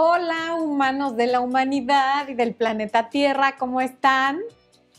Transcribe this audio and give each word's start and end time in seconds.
Hola, 0.00 0.54
humanos 0.54 1.16
de 1.16 1.26
la 1.26 1.40
humanidad 1.40 2.28
y 2.28 2.34
del 2.34 2.54
planeta 2.54 3.08
Tierra, 3.10 3.56
¿cómo 3.58 3.80
están? 3.80 4.38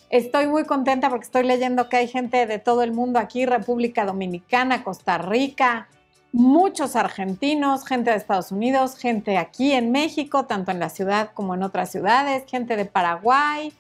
Estoy 0.10 0.48
muy 0.48 0.66
contenta 0.66 1.10
porque 1.10 1.24
estoy 1.24 1.44
leyendo 1.44 1.88
que 1.88 1.96
hay 1.96 2.10
gente 2.10 2.46
de 2.46 2.60
todo 2.60 2.84
el 2.84 2.92
mundo 2.92 3.18
aquí, 3.18 3.46
República 3.46 4.04
Dominicana, 4.04 4.84
Costa 4.84 5.18
Rica, 5.18 5.88
muchos 6.34 6.98
argentinos, 6.98 7.86
gente 7.86 8.12
de 8.12 8.18
Estados 8.18 8.52
Unidos, 8.52 8.98
gente 8.98 9.38
aquí 9.38 9.72
en 9.72 9.94
México, 9.94 10.48
tanto 10.48 10.72
en 10.72 10.80
la 10.80 10.90
ciudad 10.90 11.32
como 11.34 11.54
en 11.56 11.64
otras 11.64 11.90
ciudades, 11.90 12.44
gente 12.46 12.76
de 12.76 12.84
Paraguay, 12.84 13.72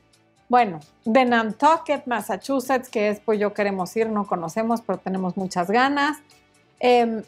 bueno, 0.48 0.80
de 1.04 1.26
Nantucket, 1.26 2.08
Massachusetts, 2.08 2.88
que 2.88 3.10
es 3.10 3.20
pues 3.20 3.38
yo 3.42 3.54
queremos 3.54 3.94
ir, 3.98 4.08
no 4.08 4.26
conocemos, 4.26 4.80
pero 4.80 5.00
tenemos 5.00 5.36
muchas 5.36 5.70
ganas. 5.70 6.20
Em, 6.80 7.24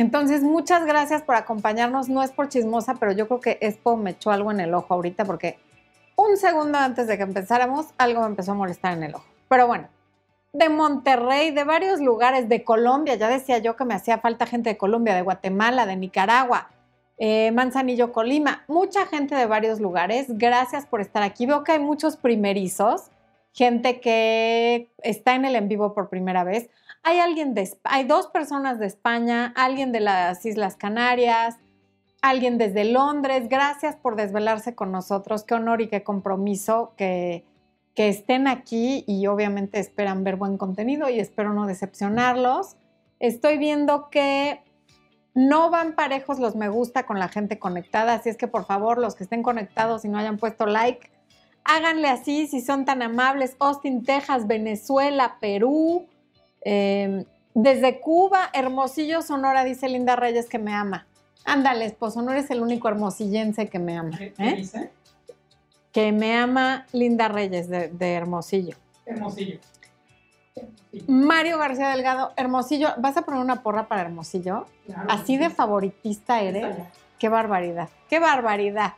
entonces, 0.00 0.42
muchas 0.42 0.86
gracias 0.86 1.20
por 1.20 1.34
acompañarnos. 1.34 2.08
No 2.08 2.22
es 2.22 2.30
por 2.30 2.48
chismosa, 2.48 2.94
pero 2.94 3.12
yo 3.12 3.28
creo 3.28 3.40
que 3.42 3.58
Expo 3.60 3.98
me 3.98 4.12
echó 4.12 4.30
algo 4.30 4.50
en 4.50 4.60
el 4.60 4.72
ojo 4.72 4.94
ahorita 4.94 5.26
porque 5.26 5.58
un 6.16 6.38
segundo 6.38 6.78
antes 6.78 7.06
de 7.06 7.18
que 7.18 7.22
empezáramos, 7.22 7.88
algo 7.98 8.22
me 8.22 8.28
empezó 8.28 8.52
a 8.52 8.54
molestar 8.54 8.94
en 8.94 9.02
el 9.02 9.14
ojo. 9.14 9.26
Pero 9.50 9.66
bueno, 9.66 9.88
de 10.54 10.70
Monterrey, 10.70 11.50
de 11.50 11.64
varios 11.64 12.00
lugares, 12.00 12.48
de 12.48 12.64
Colombia, 12.64 13.16
ya 13.16 13.28
decía 13.28 13.58
yo 13.58 13.76
que 13.76 13.84
me 13.84 13.92
hacía 13.92 14.16
falta 14.16 14.46
gente 14.46 14.70
de 14.70 14.78
Colombia, 14.78 15.14
de 15.14 15.20
Guatemala, 15.20 15.84
de 15.84 15.96
Nicaragua, 15.96 16.70
eh, 17.18 17.50
Manzanillo, 17.52 18.10
Colima, 18.10 18.64
mucha 18.68 19.04
gente 19.04 19.34
de 19.34 19.44
varios 19.44 19.80
lugares. 19.80 20.28
Gracias 20.30 20.86
por 20.86 21.02
estar 21.02 21.22
aquí. 21.22 21.44
Veo 21.44 21.62
que 21.62 21.72
hay 21.72 21.78
muchos 21.78 22.16
primerizos, 22.16 23.10
gente 23.52 24.00
que 24.00 24.90
está 25.02 25.34
en 25.34 25.44
el 25.44 25.56
en 25.56 25.68
vivo 25.68 25.92
por 25.92 26.08
primera 26.08 26.42
vez. 26.42 26.70
Hay 27.02 27.18
alguien 27.18 27.54
de, 27.54 27.68
hay 27.84 28.04
dos 28.04 28.26
personas 28.26 28.78
de 28.78 28.86
España, 28.86 29.52
alguien 29.56 29.92
de 29.92 30.00
las 30.00 30.44
Islas 30.44 30.76
Canarias, 30.76 31.58
alguien 32.22 32.58
desde 32.58 32.84
Londres. 32.84 33.48
Gracias 33.48 33.96
por 33.96 34.16
desvelarse 34.16 34.74
con 34.74 34.92
nosotros. 34.92 35.44
Qué 35.44 35.54
honor 35.54 35.80
y 35.80 35.88
qué 35.88 36.02
compromiso 36.02 36.92
que, 36.96 37.44
que 37.94 38.08
estén 38.08 38.46
aquí 38.46 39.04
y 39.06 39.26
obviamente 39.26 39.78
esperan 39.78 40.24
ver 40.24 40.36
buen 40.36 40.58
contenido 40.58 41.08
y 41.08 41.20
espero 41.20 41.52
no 41.52 41.66
decepcionarlos. 41.66 42.76
Estoy 43.18 43.58
viendo 43.58 44.10
que 44.10 44.62
no 45.34 45.70
van 45.70 45.94
parejos 45.94 46.38
los 46.38 46.56
me 46.56 46.68
gusta 46.68 47.06
con 47.06 47.18
la 47.18 47.28
gente 47.28 47.58
conectada, 47.58 48.14
así 48.14 48.28
es 48.28 48.36
que 48.36 48.48
por 48.48 48.64
favor 48.64 48.98
los 48.98 49.14
que 49.14 49.24
estén 49.24 49.42
conectados 49.42 50.04
y 50.04 50.08
no 50.08 50.18
hayan 50.18 50.38
puesto 50.38 50.66
like, 50.66 51.10
háganle 51.64 52.08
así 52.08 52.46
si 52.46 52.60
son 52.60 52.84
tan 52.84 53.02
amables. 53.02 53.56
Austin, 53.60 54.04
Texas, 54.04 54.46
Venezuela, 54.46 55.36
Perú, 55.40 56.06
em, 56.62 57.24
desde 57.54 58.00
Cuba, 58.00 58.50
Hermosillo, 58.52 59.22
Sonora, 59.22 59.64
dice 59.64 59.88
Linda 59.88 60.16
Reyes 60.16 60.48
que 60.48 60.58
me 60.58 60.74
ama. 60.74 61.06
Ándale, 61.44 61.84
esposo, 61.84 62.22
no 62.22 62.32
eres 62.32 62.50
el 62.50 62.60
único 62.60 62.88
hermosillense 62.88 63.68
que 63.68 63.78
me 63.78 63.96
ama. 63.96 64.16
¿Qué, 64.16 64.34
¿eh? 64.38 64.54
dice? 64.56 64.90
Que 65.92 66.12
me 66.12 66.36
ama 66.36 66.86
Linda 66.92 67.28
Reyes 67.28 67.68
de, 67.68 67.88
de 67.88 68.12
Hermosillo. 68.12 68.76
Hermosillo. 69.06 69.58
Mario 71.06 71.58
García 71.58 71.88
Delgado, 71.88 72.32
Hermosillo, 72.36 72.88
¿vas 72.98 73.16
a 73.16 73.22
poner 73.22 73.40
una 73.40 73.62
porra 73.62 73.88
para 73.88 74.02
Hermosillo? 74.02 74.66
Claro, 74.86 75.10
Así 75.10 75.36
de 75.36 75.50
favoritista 75.50 76.40
eres. 76.40 76.76
Qué 77.18 77.28
barbaridad, 77.28 77.88
qué 78.08 78.18
barbaridad. 78.18 78.94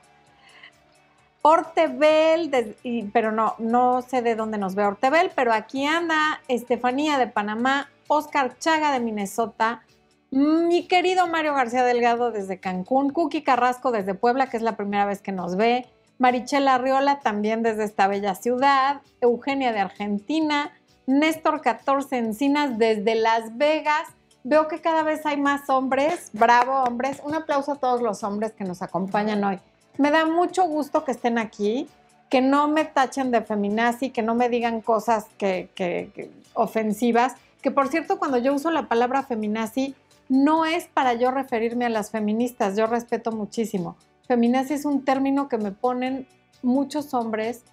Ortebel, 1.43 2.77
pero 3.13 3.33
no, 3.33 3.55
no 3.59 4.03
sé 4.03 4.23
de 4.23 4.37
dónde 4.37 4.59
nos 4.59 4.75
ve 4.75 4.85
Ortebel, 4.85 5.31
pero 5.35 5.53
aquí 5.53 5.85
anda 5.85 6.41
Estefanía 6.49 7.19
de 7.19 7.27
Panamá, 7.27 7.91
Oscar 8.09 8.57
Chaga 8.59 8.93
de 8.93 9.01
Minnesota, 9.01 9.83
mi 10.31 10.87
querido 10.87 11.27
Mario 11.27 11.53
García 11.53 11.85
Delgado 11.85 12.31
desde 12.31 12.59
Cancún, 12.59 13.11
Cookie 13.11 13.43
Carrasco 13.43 13.91
desde 13.91 14.15
Puebla, 14.15 14.47
que 14.47 14.57
es 14.57 14.63
la 14.63 14.77
primera 14.77 15.05
vez 15.05 15.21
que 15.21 15.33
nos 15.33 15.57
ve, 15.57 15.87
Marichela 16.19 16.77
Arriola 16.77 17.19
también 17.19 17.63
desde 17.63 17.85
esta 17.85 18.07
bella 18.07 18.35
ciudad, 18.35 19.03
Eugenia 19.21 19.73
de 19.73 19.81
Argentina, 19.81 20.71
Néstor 21.07 21.61
14 21.61 22.17
Encinas 22.17 22.79
desde 22.79 23.17
Las 23.17 23.57
Vegas. 23.57 24.09
Veo 24.45 24.69
que 24.69 24.81
cada 24.81 25.03
vez 25.03 25.27
hay 25.27 25.37
más 25.37 25.69
hombres, 25.69 26.31
bravo 26.33 26.85
hombres. 26.85 27.21
Un 27.25 27.35
aplauso 27.35 27.73
a 27.73 27.75
todos 27.77 28.01
los 28.01 28.23
hombres 28.23 28.53
que 28.53 28.65
nos 28.65 28.83
acompañan 28.83 29.43
hoy. 29.43 29.59
Me 29.99 30.11
da 30.11 30.27
mucho 30.27 30.65
gusto 30.65 31.05
que 31.05 31.13
estén 31.13 31.39
aquí, 31.39 31.89
que 32.31 32.41
no 32.41 32.67
me 32.69 32.85
tachen 32.85 33.31
de 33.31 33.43
feminazi, 33.43 34.11
que 34.11 34.23
no 34.23 34.35
me 34.35 34.49
digan 34.49 34.81
cosas 34.81 35.27
que, 35.39 35.71
que- 35.75 36.31
ofensivas. 36.55 37.35
Que 37.61 37.71
por 37.71 37.89
cierto, 37.89 38.19
cuando 38.19 38.39
yo 38.39 38.55
uso 38.55 38.71
la 38.71 38.89
palabra 38.89 39.23
feminazi, 39.23 39.95
no 40.29 40.65
es 40.65 40.87
para 40.87 41.13
yo 41.15 41.31
referirme 41.31 41.85
a 41.85 41.91
las 41.91 42.11
feministas, 42.11 42.77
yo 42.77 42.87
respeto 42.87 43.33
muchísimo. 43.33 43.97
Feminazi 44.27 44.75
es 44.75 44.85
un 44.85 45.05
término 45.05 45.49
que 45.49 45.59
me 45.59 45.73
ponen 45.73 46.27
muchos 46.63 47.13
hombres 47.13 47.65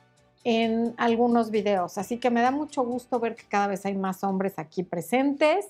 en 0.43 0.93
algunos 0.97 1.51
videos, 1.51 1.97
así 1.97 2.17
que 2.17 2.29
me 2.29 2.41
da 2.41 2.51
mucho 2.51 2.83
gusto 2.83 3.19
ver 3.19 3.35
que 3.35 3.43
cada 3.47 3.67
vez 3.67 3.85
hay 3.85 3.95
más 3.95 4.23
hombres 4.23 4.53
aquí 4.57 4.83
presentes. 4.83 5.67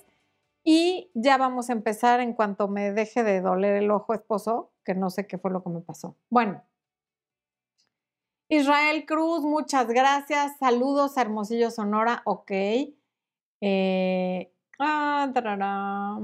Y 0.62 1.10
ya 1.14 1.38
vamos 1.38 1.70
a 1.70 1.72
empezar 1.72 2.20
en 2.20 2.34
cuanto 2.34 2.68
me 2.68 2.92
deje 2.92 3.22
de 3.22 3.40
doler 3.40 3.76
el 3.76 3.90
ojo, 3.90 4.12
esposo, 4.12 4.72
que 4.84 4.94
no 4.94 5.10
sé 5.10 5.26
qué 5.26 5.38
fue 5.38 5.50
lo 5.50 5.62
que 5.62 5.70
me 5.70 5.80
pasó. 5.80 6.16
Bueno. 6.28 6.62
Israel 8.48 9.06
Cruz, 9.06 9.42
muchas 9.42 9.86
gracias. 9.86 10.58
Saludos 10.58 11.16
a 11.16 11.22
Hermosillo, 11.22 11.70
Sonora. 11.70 12.22
Ok. 12.24 12.50
Eh, 13.60 14.52
ah. 14.78 16.20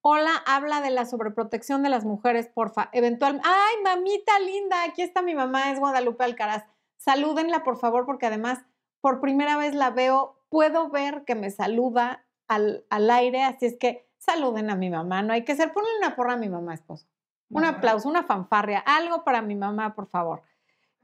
Hola, 0.00 0.30
habla 0.46 0.80
de 0.80 0.90
la 0.90 1.04
sobreprotección 1.04 1.82
de 1.82 1.90
las 1.90 2.04
mujeres, 2.04 2.48
porfa. 2.48 2.88
Eventualmente. 2.92 3.46
¡Ay, 3.48 3.82
mamita 3.84 4.38
linda! 4.40 4.84
Aquí 4.84 5.02
está 5.02 5.22
mi 5.22 5.34
mamá, 5.34 5.70
es 5.70 5.78
Guadalupe 5.78 6.24
Alcaraz. 6.24 6.64
Salúdenla, 6.96 7.62
por 7.62 7.78
favor, 7.78 8.06
porque 8.06 8.26
además 8.26 8.60
por 9.00 9.20
primera 9.20 9.56
vez 9.56 9.74
la 9.74 9.90
veo. 9.90 10.40
Puedo 10.48 10.88
ver 10.88 11.24
que 11.26 11.34
me 11.34 11.50
saluda 11.50 12.24
al, 12.48 12.84
al 12.90 13.10
aire, 13.10 13.44
así 13.44 13.66
es 13.66 13.76
que 13.78 14.08
saluden 14.18 14.70
a 14.70 14.76
mi 14.76 14.90
mamá. 14.90 15.22
No 15.22 15.32
hay 15.32 15.44
que 15.44 15.54
ser, 15.54 15.72
ponle 15.72 15.88
una 15.98 16.16
porra 16.16 16.34
a 16.34 16.36
mi 16.36 16.48
mamá, 16.48 16.74
esposo. 16.74 17.06
Un 17.50 17.64
aplauso, 17.64 18.08
una 18.08 18.24
fanfarria, 18.24 18.80
algo 18.80 19.24
para 19.24 19.40
mi 19.40 19.54
mamá, 19.54 19.94
por 19.94 20.06
favor. 20.06 20.42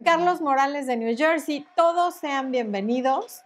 Carlos 0.04 0.40
Morales 0.40 0.86
de 0.86 0.96
New 0.96 1.16
Jersey, 1.16 1.66
todos 1.76 2.14
sean 2.14 2.50
bienvenidos. 2.50 3.42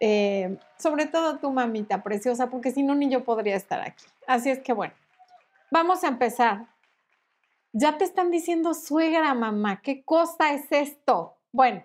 Eh, 0.00 0.58
sobre 0.78 1.06
todo 1.06 1.38
tu 1.38 1.52
mamita 1.52 2.02
preciosa, 2.02 2.50
porque 2.50 2.72
si 2.72 2.82
no, 2.82 2.96
ni 2.96 3.08
yo 3.08 3.22
podría 3.22 3.54
estar 3.54 3.80
aquí. 3.80 4.04
Así 4.26 4.50
es 4.50 4.58
que 4.58 4.72
bueno, 4.72 4.94
vamos 5.70 6.02
a 6.02 6.08
empezar. 6.08 6.66
Ya 7.72 7.96
te 7.98 8.04
están 8.04 8.32
diciendo 8.32 8.74
suegra, 8.74 9.32
mamá, 9.34 9.80
¿qué 9.80 10.04
cosa 10.04 10.52
es 10.52 10.72
esto? 10.72 11.38
Bueno, 11.52 11.84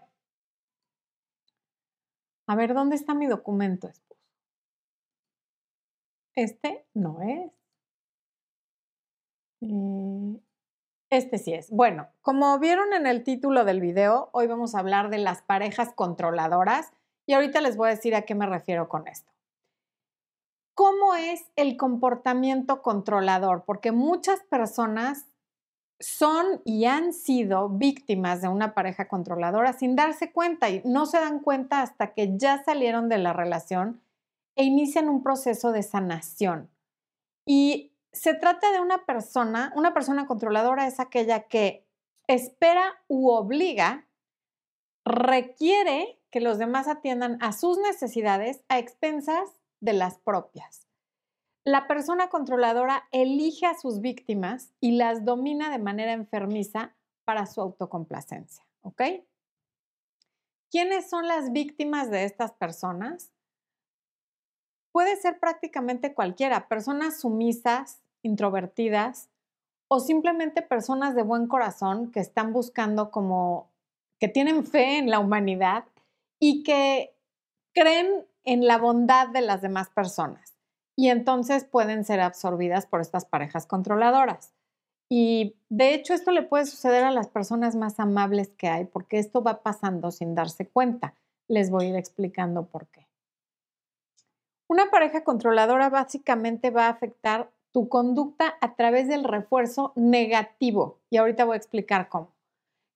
a 2.47 2.55
ver, 2.55 2.73
¿dónde 2.73 2.95
está 2.95 3.13
mi 3.13 3.27
documento? 3.27 3.91
Este 6.37 6.85
no 6.93 7.19
es. 7.23 7.51
Eh, 9.61 10.39
este 11.09 11.39
sí 11.39 11.51
es. 11.51 11.71
Bueno, 11.71 12.09
como 12.21 12.59
vieron 12.59 12.93
en 12.93 13.07
el 13.07 13.23
título 13.23 13.65
del 13.65 13.81
video, 13.81 14.29
hoy 14.33 14.45
vamos 14.45 14.75
a 14.75 14.79
hablar 14.79 15.09
de 15.09 15.17
las 15.17 15.41
parejas 15.41 15.93
controladoras 15.95 16.91
y 17.25 17.33
ahorita 17.33 17.59
les 17.61 17.75
voy 17.75 17.87
a 17.87 17.95
decir 17.95 18.13
a 18.13 18.21
qué 18.21 18.35
me 18.35 18.45
refiero 18.45 18.87
con 18.87 19.07
esto. 19.07 19.31
¿Cómo 20.75 21.15
es 21.15 21.49
el 21.55 21.75
comportamiento 21.75 22.83
controlador? 22.83 23.63
Porque 23.65 23.91
muchas 23.91 24.41
personas 24.41 25.25
son 25.99 26.61
y 26.65 26.85
han 26.85 27.13
sido 27.13 27.67
víctimas 27.67 28.43
de 28.43 28.47
una 28.47 28.75
pareja 28.75 29.07
controladora 29.07 29.73
sin 29.73 29.95
darse 29.95 30.31
cuenta 30.31 30.69
y 30.69 30.83
no 30.85 31.07
se 31.07 31.17
dan 31.17 31.39
cuenta 31.39 31.81
hasta 31.81 32.13
que 32.13 32.37
ya 32.37 32.63
salieron 32.63 33.09
de 33.09 33.17
la 33.17 33.33
relación 33.33 34.03
e 34.57 34.63
inician 34.63 35.07
un 35.07 35.23
proceso 35.23 35.71
de 35.71 35.83
sanación. 35.83 36.69
Y 37.45 37.93
se 38.11 38.33
trata 38.33 38.71
de 38.71 38.81
una 38.81 39.05
persona, 39.05 39.71
una 39.75 39.93
persona 39.93 40.25
controladora 40.25 40.87
es 40.87 40.99
aquella 40.99 41.47
que 41.47 41.87
espera 42.27 43.01
u 43.07 43.29
obliga, 43.29 44.07
requiere 45.05 46.19
que 46.31 46.41
los 46.41 46.57
demás 46.57 46.87
atiendan 46.87 47.37
a 47.41 47.53
sus 47.53 47.77
necesidades 47.77 48.63
a 48.67 48.79
expensas 48.79 49.49
de 49.79 49.93
las 49.93 50.17
propias. 50.17 50.87
La 51.63 51.87
persona 51.87 52.29
controladora 52.29 53.07
elige 53.11 53.65
a 53.65 53.77
sus 53.77 54.01
víctimas 54.01 54.73
y 54.79 54.93
las 54.93 55.23
domina 55.23 55.69
de 55.69 55.79
manera 55.79 56.13
enfermiza 56.13 56.95
para 57.25 57.45
su 57.45 57.61
autocomplacencia, 57.61 58.65
¿ok? 58.81 59.01
¿Quiénes 60.69 61.09
son 61.09 61.27
las 61.27 61.51
víctimas 61.51 62.09
de 62.09 62.23
estas 62.23 62.53
personas? 62.53 63.31
Puede 64.97 65.15
ser 65.15 65.37
prácticamente 65.39 66.15
cualquiera, 66.15 66.67
personas 66.67 67.19
sumisas, 67.19 68.01
introvertidas 68.23 69.29
o 69.87 69.99
simplemente 69.99 70.63
personas 70.63 71.13
de 71.13 71.21
buen 71.21 71.45
corazón 71.45 72.09
que 72.11 72.19
están 72.19 72.51
buscando 72.51 73.11
como, 73.11 73.69
que 74.19 74.27
tienen 74.27 74.65
fe 74.65 74.97
en 74.97 75.11
la 75.11 75.19
humanidad 75.19 75.85
y 76.39 76.63
que 76.63 77.15
creen 77.75 78.25
en 78.43 78.65
la 78.65 78.79
bondad 78.79 79.27
de 79.27 79.41
las 79.41 79.61
demás 79.61 79.91
personas 79.91 80.55
y 80.95 81.09
entonces 81.09 81.63
pueden 81.63 82.03
ser 82.03 82.19
absorbidas 82.19 82.87
por 82.87 82.99
estas 82.99 83.23
parejas 83.23 83.67
controladoras. 83.67 84.55
Y 85.11 85.57
de 85.69 85.93
hecho 85.93 86.15
esto 86.15 86.31
le 86.31 86.41
puede 86.41 86.65
suceder 86.65 87.03
a 87.03 87.11
las 87.11 87.27
personas 87.27 87.75
más 87.75 87.99
amables 87.99 88.49
que 88.57 88.67
hay, 88.67 88.85
porque 88.85 89.19
esto 89.19 89.43
va 89.43 89.61
pasando 89.61 90.09
sin 90.09 90.33
darse 90.33 90.67
cuenta. 90.67 91.13
Les 91.47 91.69
voy 91.69 91.85
a 91.85 91.89
ir 91.89 91.95
explicando 91.97 92.65
por 92.65 92.87
qué. 92.87 93.06
Una 94.69 94.89
pareja 94.89 95.23
controladora 95.23 95.89
básicamente 95.89 96.71
va 96.71 96.87
a 96.87 96.89
afectar 96.89 97.51
tu 97.71 97.87
conducta 97.89 98.55
a 98.59 98.75
través 98.75 99.07
del 99.07 99.23
refuerzo 99.23 99.93
negativo. 99.95 100.99
Y 101.09 101.17
ahorita 101.17 101.45
voy 101.45 101.53
a 101.53 101.57
explicar 101.57 102.09
cómo. 102.09 102.33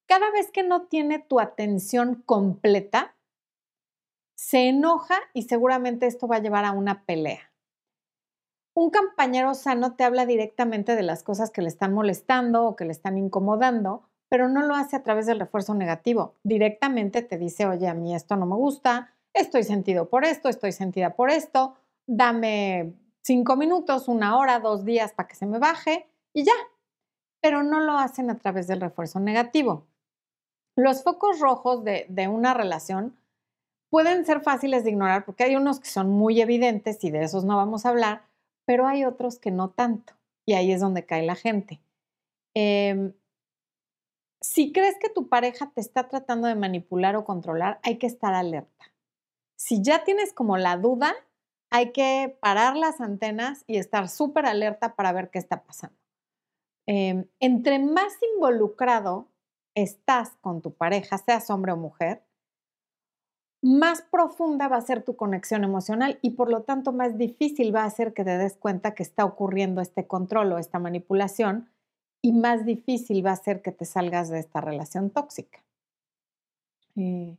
Cada 0.08 0.30
vez 0.32 0.52
que 0.52 0.64
no 0.64 0.84
tiene 0.88 1.20
tu 1.20 1.40
atención 1.40 2.24
completa, 2.26 3.16
se 4.36 4.68
enoja 4.68 5.16
y 5.34 5.44
seguramente 5.44 6.08
esto 6.08 6.28
va 6.28 6.38
a 6.38 6.42
llevar 6.42 6.66
a 6.66 6.72
una 6.72 7.06
pelea. 7.06 7.52
Un 8.74 8.90
compañero 8.90 9.54
sano 9.54 9.96
te 9.96 10.04
habla 10.04 10.26
directamente 10.26 10.96
de 10.96 11.04
las 11.04 11.24
cosas 11.24 11.52
que 11.52 11.62
le 11.62 11.68
están 11.68 11.94
molestando 11.94 12.66
o 12.66 12.76
que 12.76 12.86
le 12.86 12.92
están 12.92 13.18
incomodando, 13.18 14.04
pero 14.30 14.50
no 14.50 14.62
lo 14.64 14.76
hace 14.76 14.96
a 14.96 15.04
través 15.04 15.26
del 15.26 15.40
refuerzo 15.40 15.76
negativo. 15.76 16.36
Directamente 16.44 17.22
te 17.22 17.38
dice, 17.38 17.66
oye, 17.66 17.88
a 17.88 17.94
mí 17.94 18.16
esto 18.16 18.36
no 18.36 18.46
me 18.46 18.56
gusta, 18.56 19.14
estoy 19.34 19.64
sentido 19.64 20.10
por 20.10 20.26
esto, 20.26 20.50
estoy 20.50 20.72
sentida 20.72 21.16
por 21.16 21.30
esto, 21.30 21.76
dame 22.08 22.94
cinco 23.22 23.56
minutos, 23.56 24.08
una 24.08 24.38
hora, 24.38 24.60
dos 24.60 24.86
días 24.86 25.14
para 25.14 25.28
que 25.28 25.36
se 25.36 25.46
me 25.46 25.60
baje 25.60 26.08
y 26.34 26.44
ya. 26.44 26.54
Pero 27.42 27.64
no 27.64 27.80
lo 27.80 27.94
hacen 27.94 28.30
a 28.30 28.38
través 28.38 28.68
del 28.68 28.82
refuerzo 28.82 29.20
negativo. 29.20 29.88
Los 30.76 31.04
focos 31.04 31.40
rojos 31.40 31.84
de, 31.84 32.28
una 32.28 32.54
relación 32.54 33.18
pueden 33.90 34.26
ser 34.26 34.42
fáciles 34.42 34.84
de 34.84 34.92
ignorar 34.92 35.26
porque 35.26 35.44
hay 35.44 35.56
unos 35.56 35.80
que 35.80 35.90
son 35.90 36.10
muy 36.10 36.40
evidentes 36.40 37.04
y 37.04 37.12
de 37.12 37.24
esos 37.24 37.44
no 37.44 37.58
vamos 37.58 37.86
a 37.86 37.90
hablar, 37.90 38.24
pero 38.66 38.88
hay 38.88 39.06
otros 39.06 39.40
que 39.40 39.52
no 39.52 39.70
tanto. 39.70 40.14
Y 40.46 40.54
ahí 40.54 40.72
es 40.72 40.80
donde 40.80 41.06
cae 41.06 41.24
la 41.24 41.36
gente. 41.36 41.82
Em, 42.54 43.14
si 44.40 44.72
crees 44.72 44.98
que 44.98 45.10
tu 45.10 45.28
pareja 45.28 45.72
te 45.74 45.82
está 45.82 46.08
tratando 46.08 46.48
de 46.48 46.56
manipular 46.56 47.16
o 47.16 47.26
controlar, 47.26 47.80
hay 47.84 47.98
que 47.98 48.08
estar 48.08 48.34
alerta. 48.34 48.91
Si 49.64 49.80
ya 49.84 50.04
tienes 50.04 50.34
como 50.34 50.58
la 50.58 50.76
duda, 50.76 51.14
hay 51.70 51.92
que 51.92 52.36
parar 52.42 52.76
las 52.76 53.00
antenas 53.00 53.64
y 53.68 53.78
estar 53.78 54.10
súper 54.10 54.48
alerta 54.48 54.96
para 54.96 55.12
ver 55.14 55.30
qué 55.30 55.38
está 55.38 55.62
pasando. 55.62 55.96
Em, 56.88 57.28
entre 57.40 57.78
más 57.78 58.12
involucrado 58.34 59.28
estás 59.76 60.32
con 60.42 60.64
tu 60.64 60.74
pareja, 60.74 61.20
seas 61.20 61.52
hombre 61.52 61.74
o 61.74 61.78
mujer, 61.78 62.24
más 63.62 64.02
profunda 64.02 64.68
va 64.68 64.78
a 64.78 64.82
ser 64.82 65.04
tu 65.04 65.16
conexión 65.16 65.64
emocional 65.64 66.18
y 66.24 66.32
por 66.32 66.50
lo 66.50 66.64
tanto 66.64 66.92
más 66.92 67.20
difícil 67.20 67.74
va 67.74 67.84
a 67.84 67.90
ser 67.92 68.16
que 68.16 68.24
te 68.24 68.40
des 68.40 68.58
cuenta 68.58 68.96
que 68.96 69.04
está 69.04 69.26
ocurriendo 69.26 69.80
este 69.80 70.08
control 70.08 70.54
o 70.54 70.58
esta 70.58 70.80
manipulación 70.80 71.70
y 72.24 72.32
más 72.32 72.66
difícil 72.66 73.24
va 73.24 73.34
a 73.34 73.36
ser 73.36 73.62
que 73.62 73.72
te 73.72 73.86
salgas 73.86 74.30
de 74.30 74.40
esta 74.40 74.60
relación 74.60 75.12
tóxica. 75.12 75.64
Eh, 76.96 77.38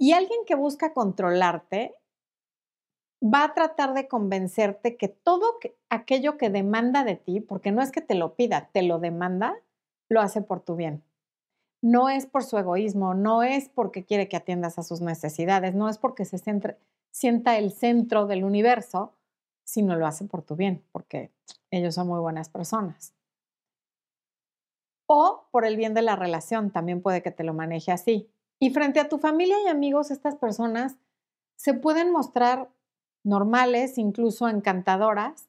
y 0.00 0.12
alguien 0.12 0.40
que 0.46 0.56
busca 0.56 0.92
controlarte 0.92 1.94
va 3.22 3.44
a 3.44 3.54
tratar 3.54 3.94
de 3.94 4.08
convencerte 4.08 4.96
que 4.96 5.08
todo 5.08 5.58
aquello 5.90 6.38
que 6.38 6.50
demanda 6.50 7.04
de 7.04 7.16
ti, 7.16 7.40
porque 7.40 7.70
no 7.70 7.82
es 7.82 7.92
que 7.92 8.00
te 8.00 8.14
lo 8.14 8.34
pida, 8.34 8.70
te 8.72 8.82
lo 8.82 8.98
demanda, 8.98 9.54
lo 10.08 10.20
hace 10.20 10.42
por 10.42 10.60
tu 10.60 10.74
bien 10.74 11.04
no 11.82 12.08
es 12.08 12.26
por 12.26 12.44
su 12.44 12.58
egoísmo, 12.58 13.14
no 13.14 13.42
es 13.42 13.68
porque 13.68 14.04
quiere 14.04 14.28
que 14.28 14.36
atiendas 14.36 14.78
a 14.78 14.82
sus 14.82 15.00
necesidades, 15.00 15.74
no 15.74 15.88
es 15.88 15.98
porque 15.98 16.24
se 16.24 16.38
sienta 17.10 17.58
el 17.58 17.72
centro 17.72 18.26
del 18.26 18.44
universo, 18.44 19.14
sino 19.64 19.96
lo 19.96 20.06
hace 20.06 20.24
por 20.24 20.42
tu 20.42 20.56
bien, 20.56 20.84
porque 20.92 21.32
ellos 21.70 21.94
son 21.94 22.08
muy 22.08 22.20
buenas 22.20 22.48
personas. 22.48 23.14
O 25.06 25.46
por 25.50 25.64
el 25.64 25.76
bien 25.76 25.94
de 25.94 26.02
la 26.02 26.16
relación, 26.16 26.70
también 26.70 27.02
puede 27.02 27.22
que 27.22 27.30
te 27.30 27.44
lo 27.44 27.54
maneje 27.54 27.92
así. 27.92 28.30
Y 28.60 28.70
frente 28.70 29.00
a 29.00 29.08
tu 29.08 29.18
familia 29.18 29.56
y 29.64 29.68
amigos, 29.68 30.10
estas 30.10 30.36
personas 30.36 30.96
se 31.56 31.72
pueden 31.72 32.12
mostrar 32.12 32.68
normales, 33.24 33.96
incluso 33.96 34.48
encantadoras, 34.48 35.48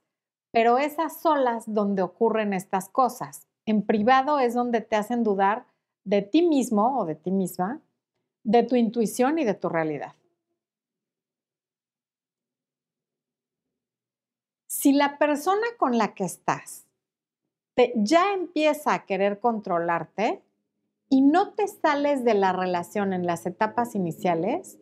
pero 0.51 0.77
es 0.77 0.97
a 0.97 1.09
solas 1.09 1.65
donde 1.67 2.01
ocurren 2.01 2.53
estas 2.53 2.87
cosas. 2.89 3.47
En 3.65 3.85
privado 3.85 4.39
es 4.39 4.53
donde 4.53 4.81
te 4.81 4.95
hacen 4.95 5.23
dudar 5.23 5.65
de 6.05 6.21
ti 6.21 6.41
mismo 6.41 6.99
o 6.99 7.05
de 7.05 7.15
ti 7.15 7.31
misma, 7.31 7.81
de 8.43 8.63
tu 8.63 8.75
intuición 8.75 9.39
y 9.39 9.43
de 9.43 9.53
tu 9.53 9.69
realidad. 9.69 10.15
Si 14.67 14.93
la 14.93 15.17
persona 15.17 15.67
con 15.77 15.97
la 15.97 16.13
que 16.13 16.23
estás 16.23 16.85
ya 17.95 18.33
empieza 18.33 18.93
a 18.93 19.05
querer 19.05 19.39
controlarte 19.39 20.41
y 21.11 21.19
no 21.21 21.49
te 21.49 21.67
sales 21.67 22.23
de 22.23 22.33
la 22.33 22.53
relación 22.53 23.11
en 23.11 23.25
las 23.25 23.45
etapas 23.45 23.95
iniciales, 23.95 24.79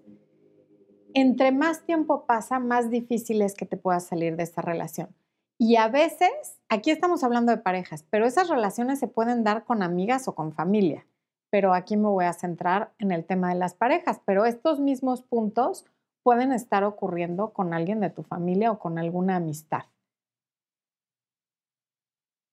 entre 1.16 1.52
más 1.52 1.88
tiempo 1.88 2.28
pasa, 2.28 2.60
más 2.60 2.92
difícil 2.92 3.42
es 3.42 3.56
que 3.56 3.66
te 3.66 3.78
puedas 3.78 4.06
salir 4.06 4.36
de 4.36 4.44
esa 4.44 4.62
relación. 4.62 5.10
Y 5.58 5.78
a 5.78 5.88
veces, 5.88 6.30
aquí 6.70 6.92
estamos 6.92 7.24
hablando 7.24 7.52
de 7.52 7.58
parejas, 7.58 8.06
pero 8.12 8.28
esas 8.28 8.48
relaciones 8.48 9.00
se 9.00 9.08
pueden 9.08 9.44
dar 9.44 9.66
con 9.66 9.81
amigas 9.81 10.28
o 10.28 10.36
con 10.36 10.54
familia. 10.54 11.08
Pero 11.50 11.74
aquí 11.74 11.98
me 11.98 12.08
voy 12.08 12.26
a 12.26 12.34
centrar 12.34 12.94
en 13.00 13.12
el 13.12 13.26
tema 13.26 13.50
de 13.50 13.56
las 13.56 13.74
parejas. 13.74 14.22
Pero 14.24 14.46
estos 14.46 14.80
mismos 14.80 15.24
puntos 15.24 15.88
pueden 16.22 16.52
estar 16.52 16.84
ocurriendo 16.84 17.54
con 17.54 17.74
alguien 17.74 18.02
de 18.02 18.12
tu 18.12 18.22
familia 18.22 18.72
o 18.72 18.78
con 18.78 19.00
alguna 19.00 19.38
amistad. 19.38 19.86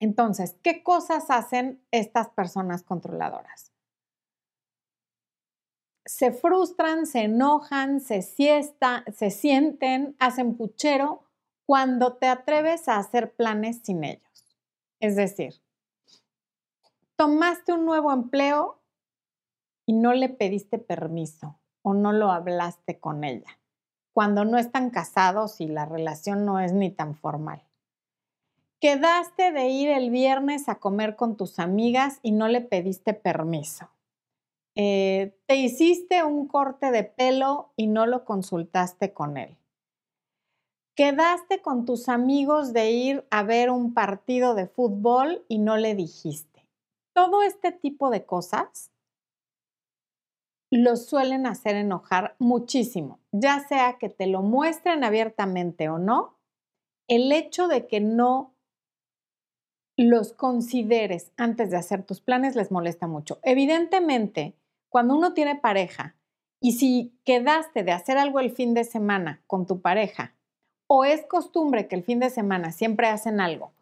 Entonces, 0.00 0.56
¿qué 0.62 0.82
cosas 0.82 1.30
hacen 1.30 1.82
estas 1.90 2.28
personas 2.30 2.82
controladoras? 2.82 3.72
Se 6.04 6.32
frustran, 6.32 7.06
se 7.06 7.22
enojan, 7.22 8.00
se 8.00 8.22
siesta, 8.22 9.04
se 9.12 9.30
sienten, 9.30 10.14
hacen 10.18 10.56
puchero 10.56 11.24
cuando 11.64 12.14
te 12.14 12.28
atreves 12.28 12.88
a 12.88 12.98
hacer 12.98 13.34
planes 13.34 13.80
sin 13.82 14.04
ellos. 14.04 14.56
Es 15.00 15.16
decir, 15.16 15.54
tomaste 17.16 17.72
un 17.72 17.84
nuevo 17.86 18.12
empleo 18.12 18.80
y 19.84 19.94
no 19.94 20.12
le 20.12 20.28
pediste 20.28 20.78
permiso 20.78 21.58
o 21.82 21.94
no 21.94 22.12
lo 22.12 22.30
hablaste 22.30 23.00
con 23.00 23.24
ella, 23.24 23.58
cuando 24.12 24.44
no 24.44 24.58
están 24.58 24.90
casados 24.90 25.60
y 25.60 25.68
la 25.68 25.86
relación 25.86 26.44
no 26.44 26.60
es 26.60 26.72
ni 26.72 26.90
tan 26.90 27.14
formal. 27.14 27.65
Quedaste 28.80 29.52
de 29.52 29.68
ir 29.68 29.88
el 29.88 30.10
viernes 30.10 30.68
a 30.68 30.76
comer 30.76 31.16
con 31.16 31.36
tus 31.36 31.58
amigas 31.58 32.18
y 32.22 32.32
no 32.32 32.48
le 32.48 32.60
pediste 32.60 33.14
permiso. 33.14 33.88
Eh, 34.74 35.34
te 35.46 35.56
hiciste 35.56 36.22
un 36.22 36.46
corte 36.46 36.90
de 36.90 37.04
pelo 37.04 37.72
y 37.76 37.86
no 37.86 38.06
lo 38.06 38.24
consultaste 38.24 39.12
con 39.14 39.38
él 39.38 39.56
quedaste 40.96 41.60
con 41.60 41.84
tus 41.84 42.08
amigos 42.08 42.72
de 42.72 42.90
ir 42.90 43.26
a 43.30 43.42
ver 43.42 43.70
un 43.70 43.92
partido 43.92 44.54
de 44.54 44.66
fútbol 44.66 45.44
y 45.46 45.58
no 45.58 45.76
le 45.76 45.94
dijiste. 45.94 46.66
Todo 47.14 47.42
este 47.42 47.70
tipo 47.70 48.10
de 48.10 48.24
cosas 48.24 48.90
los 50.70 51.06
suelen 51.06 51.46
hacer 51.46 51.76
enojar 51.76 52.34
muchísimo, 52.38 53.20
ya 53.30 53.60
sea 53.68 53.98
que 53.98 54.08
te 54.08 54.26
lo 54.26 54.42
muestren 54.42 55.04
abiertamente 55.04 55.88
o 55.88 55.98
no, 55.98 56.38
el 57.08 57.30
hecho 57.30 57.68
de 57.68 57.86
que 57.86 58.00
no 58.00 58.55
los 59.96 60.32
consideres 60.32 61.32
antes 61.36 61.70
de 61.70 61.76
hacer 61.76 62.02
tus 62.02 62.20
planes 62.20 62.54
les 62.54 62.70
molesta 62.70 63.06
mucho. 63.06 63.38
Evidentemente, 63.42 64.54
cuando 64.88 65.16
uno 65.16 65.32
tiene 65.32 65.56
pareja 65.56 66.14
y 66.60 66.72
si 66.72 67.18
quedaste 67.24 67.82
de 67.82 67.92
hacer 67.92 68.18
algo 68.18 68.40
el 68.40 68.50
fin 68.50 68.74
de 68.74 68.84
semana 68.84 69.42
con 69.46 69.66
tu 69.66 69.80
pareja 69.80 70.34
o 70.86 71.04
es 71.04 71.24
costumbre 71.26 71.88
que 71.88 71.96
el 71.96 72.02
fin 72.02 72.20
de 72.20 72.30
semana 72.30 72.72
siempre 72.72 73.08
hacen 73.08 73.40
algo 73.40 73.72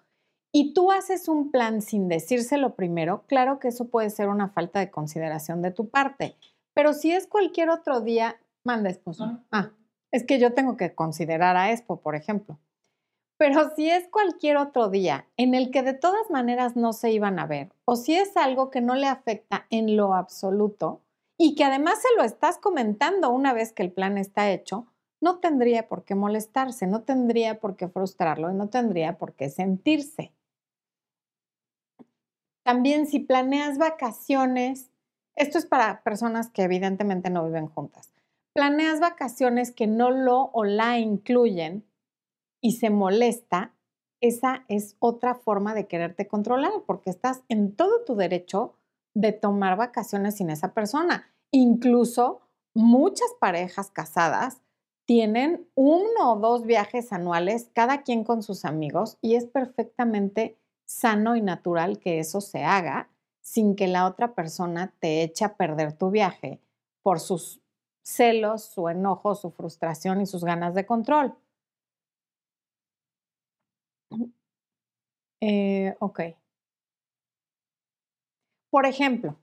y 0.53 0.73
tú 0.73 0.93
haces 0.93 1.27
un 1.29 1.51
plan 1.51 1.83
sin 1.83 2.09
decírselo 2.09 2.77
primero, 2.77 3.25
claro 3.27 3.59
que 3.59 3.69
eso 3.69 3.89
puede 3.89 4.09
ser 4.11 4.29
una 4.29 4.49
falta 4.49 4.79
de 4.79 4.91
consideración 4.91 5.63
de 5.63 5.73
tu 5.73 5.89
parte. 5.89 6.37
Pero 6.75 6.93
si 6.93 7.11
es 7.11 7.27
cualquier 7.27 7.71
otro 7.71 8.01
día, 8.01 8.37
manda 8.65 8.89
esposo. 8.89 9.41
Ah, 9.51 9.71
es 10.13 10.25
que 10.25 10.39
yo 10.39 10.55
tengo 10.55 10.77
que 10.77 10.95
considerar 10.95 11.57
a 11.57 11.73
Expo, 11.73 11.97
por 11.97 12.15
ejemplo. 12.15 12.57
Pero 13.37 13.75
si 13.75 13.91
es 13.91 14.09
cualquier 14.09 14.57
otro 14.57 14.89
día 14.89 15.27
en 15.37 15.55
el 15.55 15.71
que 15.71 15.83
de 15.83 15.95
todas 15.95 16.31
maneras 16.31 16.77
no 16.77 16.93
se 16.93 17.11
iban 17.11 17.39
a 17.39 17.47
ver, 17.47 17.73
o 17.85 17.97
si 17.97 18.15
es 18.15 18.37
algo 18.37 18.71
que 18.71 18.81
no 18.81 18.95
le 18.95 19.09
afecta 19.09 19.67
en 19.71 19.97
lo 19.97 20.15
absoluto 20.15 21.01
y 21.37 21.57
que 21.57 21.65
además 21.65 22.01
se 22.01 22.17
lo 22.17 22.23
estás 22.23 22.59
comentando 22.59 23.31
una 23.31 23.53
vez 23.53 23.73
que 23.73 23.83
el 23.83 23.93
plan 23.93 24.19
está 24.19 24.51
hecho, 24.51 24.87
no 25.21 25.39
tendría 25.41 25.89
por 25.89 26.05
qué 26.05 26.15
molestarse, 26.15 26.87
no 26.87 27.03
tendría 27.03 27.59
por 27.59 27.77
qué 27.77 27.89
frustrarlo 27.89 28.51
y 28.51 28.55
no 28.55 28.69
tendría 28.69 29.19
por 29.19 29.33
qué 29.33 29.49
sentirse. 29.49 30.33
También 32.63 33.07
si 33.07 33.21
planeas 33.21 33.79
vacaciones, 33.79 34.91
esto 35.35 35.59
es 35.59 35.67
para 35.67 36.03
personas 36.03 36.51
que 36.51 36.63
evidentemente 36.63 37.31
no 37.31 37.45
viven 37.45 37.67
juntas. 37.67 38.13
Planeas 38.55 39.01
vacaciones 39.01 39.73
que 39.73 39.87
no 39.87 40.11
lo 40.11 40.51
o 40.53 40.65
la 40.65 40.99
incluyen 40.99 41.85
y 42.65 42.73
se 42.73 42.89
molesta, 42.89 43.75
esa 44.23 44.65
es 44.69 44.97
otra 44.99 45.35
forma 45.35 45.75
de 45.75 45.87
quererte 45.87 46.27
controlar, 46.27 46.73
porque 46.87 47.11
estás 47.11 47.43
en 47.51 47.77
todo 47.77 48.05
tu 48.07 48.17
derecho 48.17 48.73
de 49.13 49.33
tomar 49.33 49.77
vacaciones 49.77 50.37
sin 50.37 50.49
esa 50.49 50.73
persona. 50.73 51.27
Incluso 51.51 52.41
muchas 52.73 53.29
parejas 53.39 53.91
casadas 53.91 54.63
tienen 55.05 55.69
uno 55.75 56.33
o 56.33 56.37
dos 56.37 56.65
viajes 56.65 57.13
anuales, 57.13 57.69
cada 57.75 58.01
quien 58.01 58.25
con 58.25 58.43
sus 58.43 58.65
amigos, 58.65 59.19
y 59.21 59.35
es 59.35 59.45
perfectamente 59.45 60.57
sano 60.87 61.37
y 61.37 61.43
natural 61.43 61.99
que 61.99 62.19
eso 62.19 62.41
se 62.41 62.65
haga 62.65 63.11
sin 63.43 63.77
que 63.77 63.89
la 63.89 64.07
otra 64.07 64.35
persona 64.35 64.95
te 65.01 65.23
eche 65.23 65.45
a 65.45 65.59
perder 65.59 65.93
tu 65.93 66.11
viaje 66.11 66.63
por 67.03 67.21
sus 67.21 67.61
celos, 68.03 68.63
su 68.65 68.89
enojo, 68.89 69.35
su 69.35 69.51
frustración 69.51 70.23
y 70.23 70.27
sus 70.27 70.45
ganas 70.45 70.75
de 70.75 70.87
control. 70.87 71.37
Eh, 75.47 75.95
ok. 75.99 76.21
Por 78.71 78.87
ejemplo, 78.87 79.37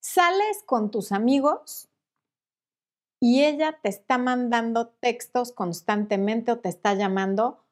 sales 0.00 0.62
con 0.64 0.92
tus 0.92 1.10
amigos 1.10 1.88
y 3.20 3.42
ella 3.42 3.80
te 3.82 3.88
está 3.88 4.16
mandando 4.16 4.86
textos 5.00 5.50
constantemente 5.50 6.52
o 6.52 6.60
te 6.60 6.68
está 6.68 6.94
llamando 6.94 7.64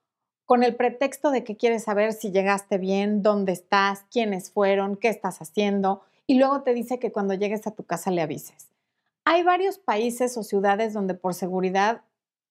con 0.44 0.64
el 0.64 0.74
pretexto 0.74 1.30
de 1.30 1.44
que 1.44 1.56
quiere 1.56 1.78
saber 1.78 2.14
si 2.14 2.32
llegaste 2.32 2.78
bien, 2.78 3.22
dónde 3.22 3.52
estás, 3.52 4.06
quiénes 4.10 4.50
fueron, 4.50 4.96
qué 4.96 5.08
estás 5.08 5.40
haciendo, 5.40 6.02
y 6.26 6.38
luego 6.38 6.62
te 6.62 6.74
dice 6.74 6.98
que 6.98 7.12
cuando 7.12 7.34
llegues 7.34 7.68
a 7.68 7.76
tu 7.76 7.84
casa 7.84 8.10
le 8.10 8.22
avises. 8.22 8.72
Hay 9.24 9.44
varios 9.44 9.78
países 9.78 10.36
o 10.36 10.42
ciudades 10.42 10.94
donde 10.94 11.14
por 11.14 11.32
seguridad 11.32 12.02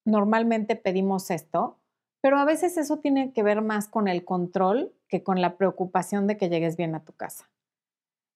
normalmente 0.06 0.78
pedimos 0.78 1.32
esto, 1.32 1.81
pero 2.22 2.38
a 2.38 2.46
veces 2.46 2.78
eso 2.78 2.98
tiene 2.98 3.34
que 3.34 3.44
ver 3.44 3.62
más 3.62 3.88
con 3.88 4.08
el 4.08 4.24
control 4.24 4.94
que 5.08 5.24
con 5.24 5.42
la 5.42 5.58
preocupación 5.58 6.28
de 6.28 6.38
que 6.38 6.50
llegues 6.50 6.78
bien 6.78 6.96
a 6.96 7.04
tu 7.04 7.14
casa. 7.14 7.50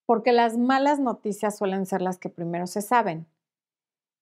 Porque 0.05 0.33
las 0.33 0.57
malas 0.57 0.99
noticias 0.99 1.57
suelen 1.57 1.85
ser 1.85 2.01
las 2.01 2.17
que 2.17 2.29
primero 2.29 2.67
se 2.67 2.81
saben. 2.81 3.27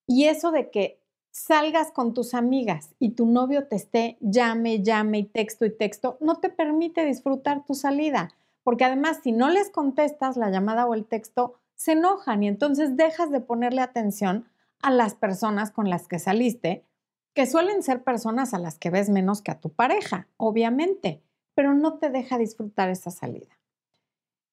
Y 0.06 0.26
eso 0.26 0.52
de 0.52 0.70
que 0.70 1.00
salgas 1.32 1.92
con 1.92 2.14
tus 2.14 2.34
amigas 2.34 2.94
y 3.00 3.12
tu 3.12 3.26
novio 3.26 3.68
te 3.68 3.76
esté 3.76 4.18
llame, 4.20 4.84
llame 4.84 5.20
y 5.20 5.24
texto 5.24 5.66
y 5.66 5.76
texto, 5.76 6.18
no 6.20 6.36
te 6.36 6.50
permite 6.50 7.06
disfrutar 7.06 7.66
tu 7.66 7.74
salida. 7.74 8.32
Porque 8.64 8.86
además, 8.86 9.20
si 9.24 9.32
no 9.32 9.50
les 9.50 9.70
contestas 9.70 10.38
la 10.38 10.50
llamada 10.50 10.86
o 10.86 10.94
el 10.94 11.06
texto, 11.06 11.56
se 11.76 11.94
enojan 11.94 12.44
y 12.44 12.48
entonces 12.48 12.96
dejas 12.96 13.32
de 13.32 13.42
ponerle 13.42 13.82
atención 13.82 14.46
a 14.82 14.92
las 14.92 15.16
personas 15.16 15.72
con 15.72 15.90
las 15.90 16.08
que 16.08 16.20
saliste, 16.20 16.86
que 17.34 17.46
suelen 17.46 17.84
ser 17.84 18.04
personas 18.04 18.54
a 18.54 18.60
las 18.60 18.78
que 18.78 18.90
ves 18.90 19.10
menos 19.10 19.42
que 19.42 19.52
a 19.52 19.60
tu 19.60 19.70
pareja, 19.70 20.28
obviamente, 20.38 21.22
pero 21.56 21.74
no 21.74 21.98
te 21.98 22.10
deja 22.10 22.38
disfrutar 22.38 22.90
esa 22.90 23.12
salida. 23.12 23.60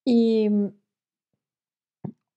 Y 0.04 0.48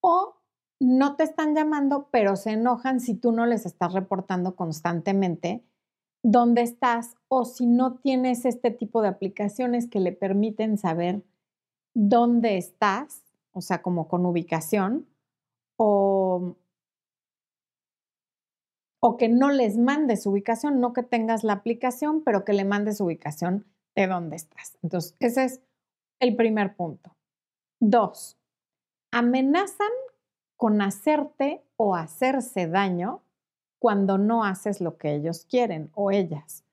o 0.02 0.36
no 0.80 1.16
te 1.16 1.24
están 1.24 1.56
llamando, 1.56 2.10
pero 2.12 2.36
se 2.36 2.52
enojan 2.52 3.00
si 3.00 3.14
tú 3.14 3.32
no 3.32 3.46
les 3.46 3.66
estás 3.66 3.94
reportando 3.94 4.56
constantemente 4.56 5.64
dónde 6.24 6.62
estás 6.62 7.16
o 7.28 7.46
si 7.46 7.66
no 7.68 7.96
tienes 7.96 8.46
este 8.46 8.72
tipo 8.72 9.02
de 9.02 9.10
aplicaciones 9.10 9.88
que 9.88 10.00
le 10.00 10.12
permiten 10.12 10.78
saber 10.78 11.24
dónde 11.94 12.58
estás, 12.58 13.24
o 13.52 13.62
sea, 13.62 13.82
como 13.82 14.08
con 14.08 14.26
ubicación, 14.26 15.08
o, 15.78 16.56
o 19.06 19.18
que 19.18 19.28
no 19.28 19.52
les 19.52 19.78
mandes 19.78 20.26
ubicación, 20.26 20.80
no 20.80 20.94
que 20.94 21.04
tengas 21.04 21.44
la 21.44 21.52
aplicación, 21.52 22.24
pero 22.24 22.46
que 22.46 22.54
le 22.54 22.64
mandes 22.64 23.02
ubicación 23.02 23.66
de 23.96 24.08
dónde 24.08 24.38
estás. 24.38 24.78
Entonces, 24.82 25.14
ese 25.20 25.44
es 25.44 25.62
el 26.22 26.38
primer 26.38 26.78
punto. 26.78 27.14
Dos, 27.82 28.38
amenazan 29.12 29.92
con 30.56 30.82
hacerte 30.82 31.66
o 31.76 31.96
hacerse 31.96 32.68
daño 32.68 33.22
cuando 33.78 34.18
no 34.18 34.46
haces 34.46 34.80
lo 34.80 34.98
que 34.98 35.14
ellos 35.14 35.46
quieren 35.50 35.92
o 35.96 36.12
ellas. 36.12 36.64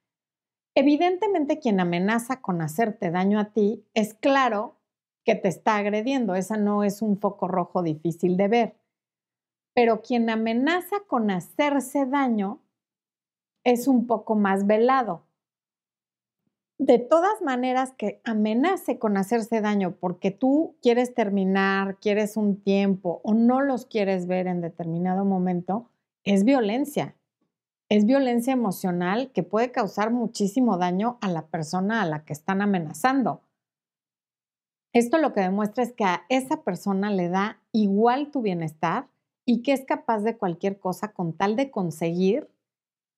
Evidentemente 0.77 1.59
quien 1.59 1.81
amenaza 1.81 2.41
con 2.41 2.63
hacerte 2.63 3.11
daño 3.11 3.41
a 3.41 3.47
ti 3.47 3.85
es 3.93 4.15
claro 4.15 4.77
que 5.25 5.35
te 5.35 5.49
está 5.49 5.79
agrediendo, 5.79 6.37
esa 6.37 6.57
no 6.57 6.85
es 6.85 7.03
un 7.03 7.19
foco 7.19 7.49
rojo 7.49 7.83
difícil 7.83 8.37
de 8.37 8.47
ver. 8.47 8.80
Pero 9.75 10.03
quien 10.03 10.31
amenaza 10.31 11.01
con 11.07 11.31
hacerse 11.31 12.07
daño 12.07 12.61
es 13.65 13.89
un 13.89 14.07
poco 14.07 14.35
más 14.35 14.67
velado 14.67 15.25
de 16.81 16.99
todas 16.99 17.43
maneras 17.43 17.93
que 17.93 18.23
amenace 18.25 18.99
con 18.99 19.19
hacerse 19.19 19.61
daño 19.61 19.97
porque 20.01 20.31
tú 20.31 20.77
quieres 20.81 21.13
terminar, 21.13 21.99
quieres 22.01 22.39
un 22.39 22.59
tiempo 22.63 23.21
o 23.23 23.35
no 23.35 23.61
los 23.61 23.85
quieres 23.85 24.27
ver 24.27 24.47
en 24.47 24.63
determinado 24.63 25.27
momento, 25.27 25.91
es 26.25 26.43
violencia. 26.43 27.15
Es 27.91 28.07
violencia 28.07 28.55
emocional 28.55 29.31
que 29.33 29.43
puede 29.43 29.73
causar 29.73 30.11
muchísimo 30.11 30.79
daño 30.79 31.19
a 31.21 31.29
la 31.29 31.49
persona 31.49 32.01
a 32.01 32.07
la 32.07 32.25
que 32.25 32.33
están 32.33 32.63
amenazando. 32.63 33.43
Esto 34.95 35.19
lo 35.19 35.35
que 35.35 35.43
demuestra 35.43 35.85
es 35.85 35.93
que 35.93 36.05
a 36.05 36.23
esa 36.31 36.63
persona 36.63 37.11
le 37.11 37.29
da 37.29 37.61
igual 37.73 38.31
tu 38.31 38.41
bienestar 38.41 39.07
y 39.51 39.63
que 39.63 39.73
es 39.73 39.85
capaz 39.85 40.21
de 40.21 40.39
cualquier 40.39 40.79
cosa 40.79 41.13
con 41.13 41.33
tal 41.33 41.57
de 41.57 41.73
conseguir 41.73 42.49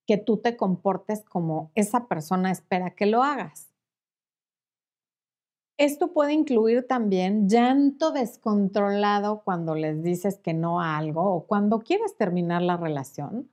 que 0.07 0.17
tú 0.17 0.39
te 0.39 0.57
comportes 0.57 1.23
como 1.27 1.71
esa 1.75 2.09
persona 2.09 2.51
espera 2.51 2.95
que 2.95 3.05
lo 3.05 3.23
hagas. 3.23 3.71
Esto 5.77 6.15
puede 6.15 6.33
incluir 6.33 6.87
también 6.89 7.51
llanto 7.51 8.13
descontrolado 8.13 9.43
cuando 9.45 9.75
les 9.75 10.03
dices 10.03 10.39
que 10.39 10.55
no 10.55 10.81
a 10.81 10.97
algo 10.97 11.35
o 11.35 11.47
cuando 11.47 11.81
quieres 11.81 12.17
terminar 12.17 12.63
la 12.63 12.79
relación. 12.79 13.51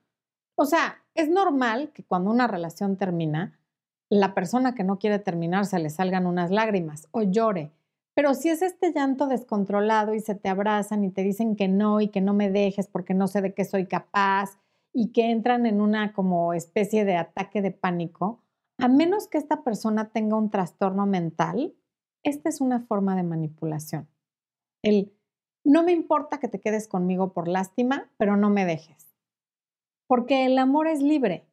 O 0.55 0.63
sea, 0.63 1.03
es 1.15 1.29
normal 1.29 1.91
que 1.91 2.05
cuando 2.05 2.31
una 2.31 2.47
relación 2.47 2.95
termina, 2.95 3.59
la 4.07 4.33
persona 4.33 4.73
que 4.73 4.85
no 4.85 4.99
quiere 4.99 5.19
terminar 5.19 5.65
se 5.65 5.79
le 5.79 5.89
salgan 5.89 6.25
unas 6.25 6.49
lágrimas 6.49 7.09
o 7.11 7.23
llore. 7.23 7.73
Pero 8.19 8.33
si 8.33 8.49
es 8.49 8.61
este 8.61 8.91
llanto 8.91 9.27
descontrolado 9.27 10.13
y 10.13 10.19
se 10.19 10.35
te 10.35 10.49
abrazan 10.49 11.05
y 11.05 11.09
te 11.09 11.23
dicen 11.23 11.55
que 11.55 11.69
no 11.69 12.01
y 12.01 12.09
que 12.09 12.19
no 12.19 12.33
me 12.33 12.51
dejes 12.51 12.85
porque 12.85 13.13
no 13.13 13.27
sé 13.27 13.41
de 13.41 13.53
qué 13.53 13.63
soy 13.63 13.87
capaz 13.87 14.59
y 14.91 15.13
que 15.13 15.31
entran 15.31 15.65
en 15.65 15.79
una 15.79 16.11
como 16.11 16.53
especie 16.53 17.05
de 17.05 17.15
ataque 17.15 17.61
de 17.61 17.71
pánico, 17.71 18.43
a 18.77 18.89
menos 18.89 19.29
que 19.29 19.37
esta 19.37 19.63
persona 19.63 20.09
tenga 20.11 20.35
un 20.35 20.49
trastorno 20.49 21.05
mental, 21.05 21.73
esta 22.21 22.49
es 22.49 22.59
una 22.59 22.81
forma 22.81 23.15
de 23.15 23.23
manipulación. 23.23 24.09
El 24.83 25.13
no 25.63 25.83
me 25.83 25.93
importa 25.93 26.41
que 26.41 26.49
te 26.49 26.59
quedes 26.59 26.89
conmigo 26.89 27.31
por 27.31 27.47
lástima, 27.47 28.11
pero 28.17 28.35
no 28.35 28.49
me 28.49 28.65
dejes. 28.65 29.15
Porque 30.07 30.45
el 30.45 30.57
amor 30.57 30.89
es 30.89 31.01
libre. 31.01 31.47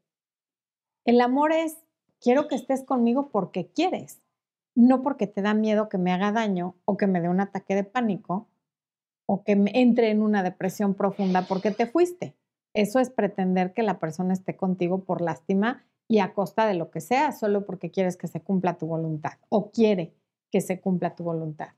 El 1.05 1.21
amor 1.21 1.53
es 1.53 1.79
quiero 2.19 2.49
que 2.49 2.57
estés 2.57 2.83
conmigo 2.83 3.29
porque 3.29 3.69
quieres, 3.69 4.21
no 4.77 5.03
porque 5.03 5.27
te 5.27 5.43
da 5.43 5.55
miedo 5.55 5.89
que 5.89 5.99
me 5.99 6.13
haga 6.13 6.31
daño 6.31 6.77
o 6.85 6.97
que 6.97 7.07
me 7.07 7.21
dé 7.21 7.29
un 7.29 7.41
ataque 7.41 7.75
de 7.75 7.83
pánico 7.83 8.47
o 9.27 9.43
que 9.43 9.57
me 9.57 9.73
entre 9.75 10.11
en 10.11 10.23
una 10.23 10.43
depresión 10.43 10.95
profunda 10.95 11.47
porque 11.49 11.73
te 11.73 11.87
fuiste. 11.87 12.37
Eso 12.75 13.01
es 13.01 13.11
pretender 13.11 13.73
que 13.73 13.83
la 13.83 13.99
persona 13.99 14.35
esté 14.35 14.55
contigo 14.55 15.03
por 15.03 15.23
lástima 15.23 15.85
y 16.09 16.19
a 16.19 16.35
costa 16.35 16.67
de 16.67 16.75
lo 16.75 16.91
que 16.91 17.01
sea, 17.01 17.33
solo 17.33 17.65
porque 17.65 17.91
quieres 17.91 18.17
que 18.17 18.29
se 18.29 18.43
cumpla 18.43 18.77
tu 18.77 18.87
voluntad 18.87 19.33
o 19.49 19.71
quiere 19.71 20.15
que 20.53 20.61
se 20.61 20.79
cumpla 20.79 21.17
tu 21.17 21.25
voluntad. 21.25 21.71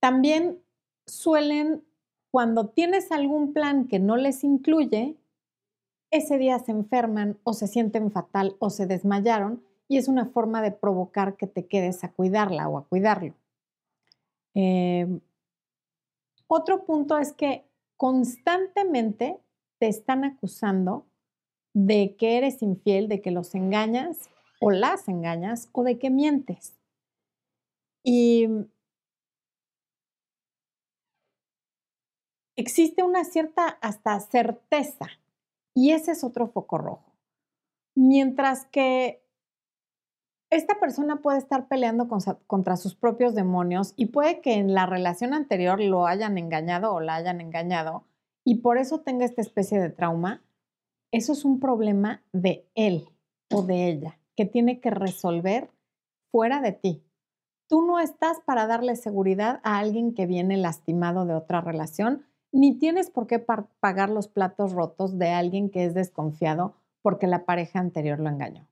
También 0.00 0.62
suelen, 1.06 1.82
cuando 2.30 2.68
tienes 2.68 3.10
algún 3.10 3.54
plan 3.54 3.88
que 3.88 3.98
no 3.98 4.16
les 4.16 4.44
incluye, 4.44 5.16
ese 6.10 6.38
día 6.38 6.58
se 6.58 6.72
enferman 6.72 7.38
o 7.42 7.54
se 7.54 7.66
sienten 7.66 8.12
fatal 8.12 8.54
o 8.60 8.70
se 8.70 8.86
desmayaron 8.86 9.62
y 9.88 9.96
es 9.96 10.06
una 10.06 10.26
forma 10.26 10.62
de 10.62 10.70
provocar 10.70 11.36
que 11.36 11.46
te 11.46 11.66
quedes 11.66 12.04
a 12.04 12.12
cuidarla 12.12 12.68
o 12.68 12.78
a 12.78 12.84
cuidarlo. 12.84 13.34
Em, 14.54 15.20
otro 16.46 16.84
punto 16.84 17.18
es 17.18 17.32
que 17.32 17.64
constantemente 17.96 19.38
te 19.78 19.88
están 19.88 20.24
acusando 20.24 21.06
de 21.74 22.16
que 22.16 22.36
eres 22.36 22.62
infiel, 22.62 23.08
de 23.08 23.20
que 23.20 23.30
los 23.30 23.54
engañas 23.54 24.28
o 24.60 24.70
las 24.70 25.08
engañas 25.08 25.68
o 25.72 25.84
de 25.84 25.98
que 25.98 26.10
mientes. 26.10 26.74
Y 28.02 28.48
existe 32.56 33.02
una 33.02 33.24
cierta 33.24 33.68
hasta 33.80 34.18
certeza 34.20 35.06
y 35.74 35.92
ese 35.92 36.12
es 36.12 36.24
otro 36.24 36.48
foco 36.48 36.78
rojo. 36.78 37.12
Mientras 37.94 38.66
que 38.66 39.22
esta 40.50 40.80
persona 40.80 41.16
puede 41.16 41.38
estar 41.38 41.68
peleando 41.68 42.08
contra 42.46 42.76
sus 42.76 42.94
propios 42.94 43.34
demonios 43.34 43.92
y 43.96 44.06
puede 44.06 44.40
que 44.40 44.54
en 44.54 44.72
la 44.72 44.86
relación 44.86 45.34
anterior 45.34 45.80
lo 45.80 46.06
hayan 46.06 46.38
engañado 46.38 46.94
o 46.94 47.00
la 47.00 47.16
hayan 47.16 47.40
engañado 47.40 48.04
y 48.44 48.56
por 48.56 48.78
eso 48.78 49.00
tenga 49.00 49.26
esta 49.26 49.42
especie 49.42 49.78
de 49.78 49.90
trauma. 49.90 50.42
Eso 51.12 51.32
es 51.32 51.44
un 51.44 51.60
problema 51.60 52.22
de 52.32 52.66
él 52.74 53.08
o 53.52 53.62
de 53.62 53.88
ella. 53.88 54.18
que 54.36 54.46
tiene 54.46 54.78
que 54.78 54.90
resolver 54.90 55.68
fuera 56.30 56.60
de 56.60 56.70
ti. 56.70 57.02
Tú 57.68 57.82
no 57.82 57.98
estás 57.98 58.38
para 58.46 58.68
darle 58.68 58.94
seguridad 58.94 59.58
a 59.64 59.80
alguien 59.80 60.14
que 60.14 60.26
viene 60.26 60.56
lastimado 60.56 61.26
de 61.26 61.34
otra 61.34 61.60
relación, 61.60 62.24
ni 62.52 62.78
tienes 62.78 63.10
por 63.10 63.26
qué 63.26 63.40
pagar 63.40 64.10
los 64.10 64.28
platos 64.28 64.74
rotos 64.74 65.18
de 65.18 65.30
alguien 65.30 65.70
que 65.70 65.84
es 65.84 65.92
desconfiado 65.92 66.76
porque 67.02 67.26
la 67.26 67.46
pareja 67.46 67.80
anterior 67.80 68.20
lo 68.20 68.28
engañó. 68.28 68.68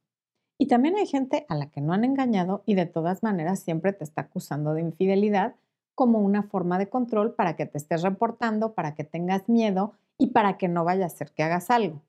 Y 0.58 0.68
también 0.68 0.96
hay 0.96 1.06
gente 1.06 1.44
a 1.48 1.54
la 1.54 1.70
que 1.70 1.80
no 1.80 1.92
han 1.92 2.04
engañado 2.04 2.62
y 2.66 2.74
de 2.74 2.86
todas 2.86 3.22
maneras 3.22 3.60
siempre 3.60 3.92
te 3.92 4.04
está 4.04 4.22
acusando 4.22 4.72
de 4.72 4.80
infidelidad 4.80 5.56
como 5.94 6.20
una 6.20 6.42
forma 6.42 6.78
de 6.78 6.88
control 6.88 7.34
para 7.34 7.56
que 7.56 7.66
te 7.66 7.78
estés 7.78 8.02
reportando, 8.02 8.74
para 8.74 8.94
que 8.94 9.04
tengas 9.04 9.48
miedo 9.48 9.94
y 10.18 10.28
para 10.28 10.56
que 10.56 10.68
no 10.68 10.84
vaya 10.84 11.06
a 11.06 11.10
ser 11.10 11.32
que 11.32 11.42
hagas 11.42 11.70
algo. 11.70 12.02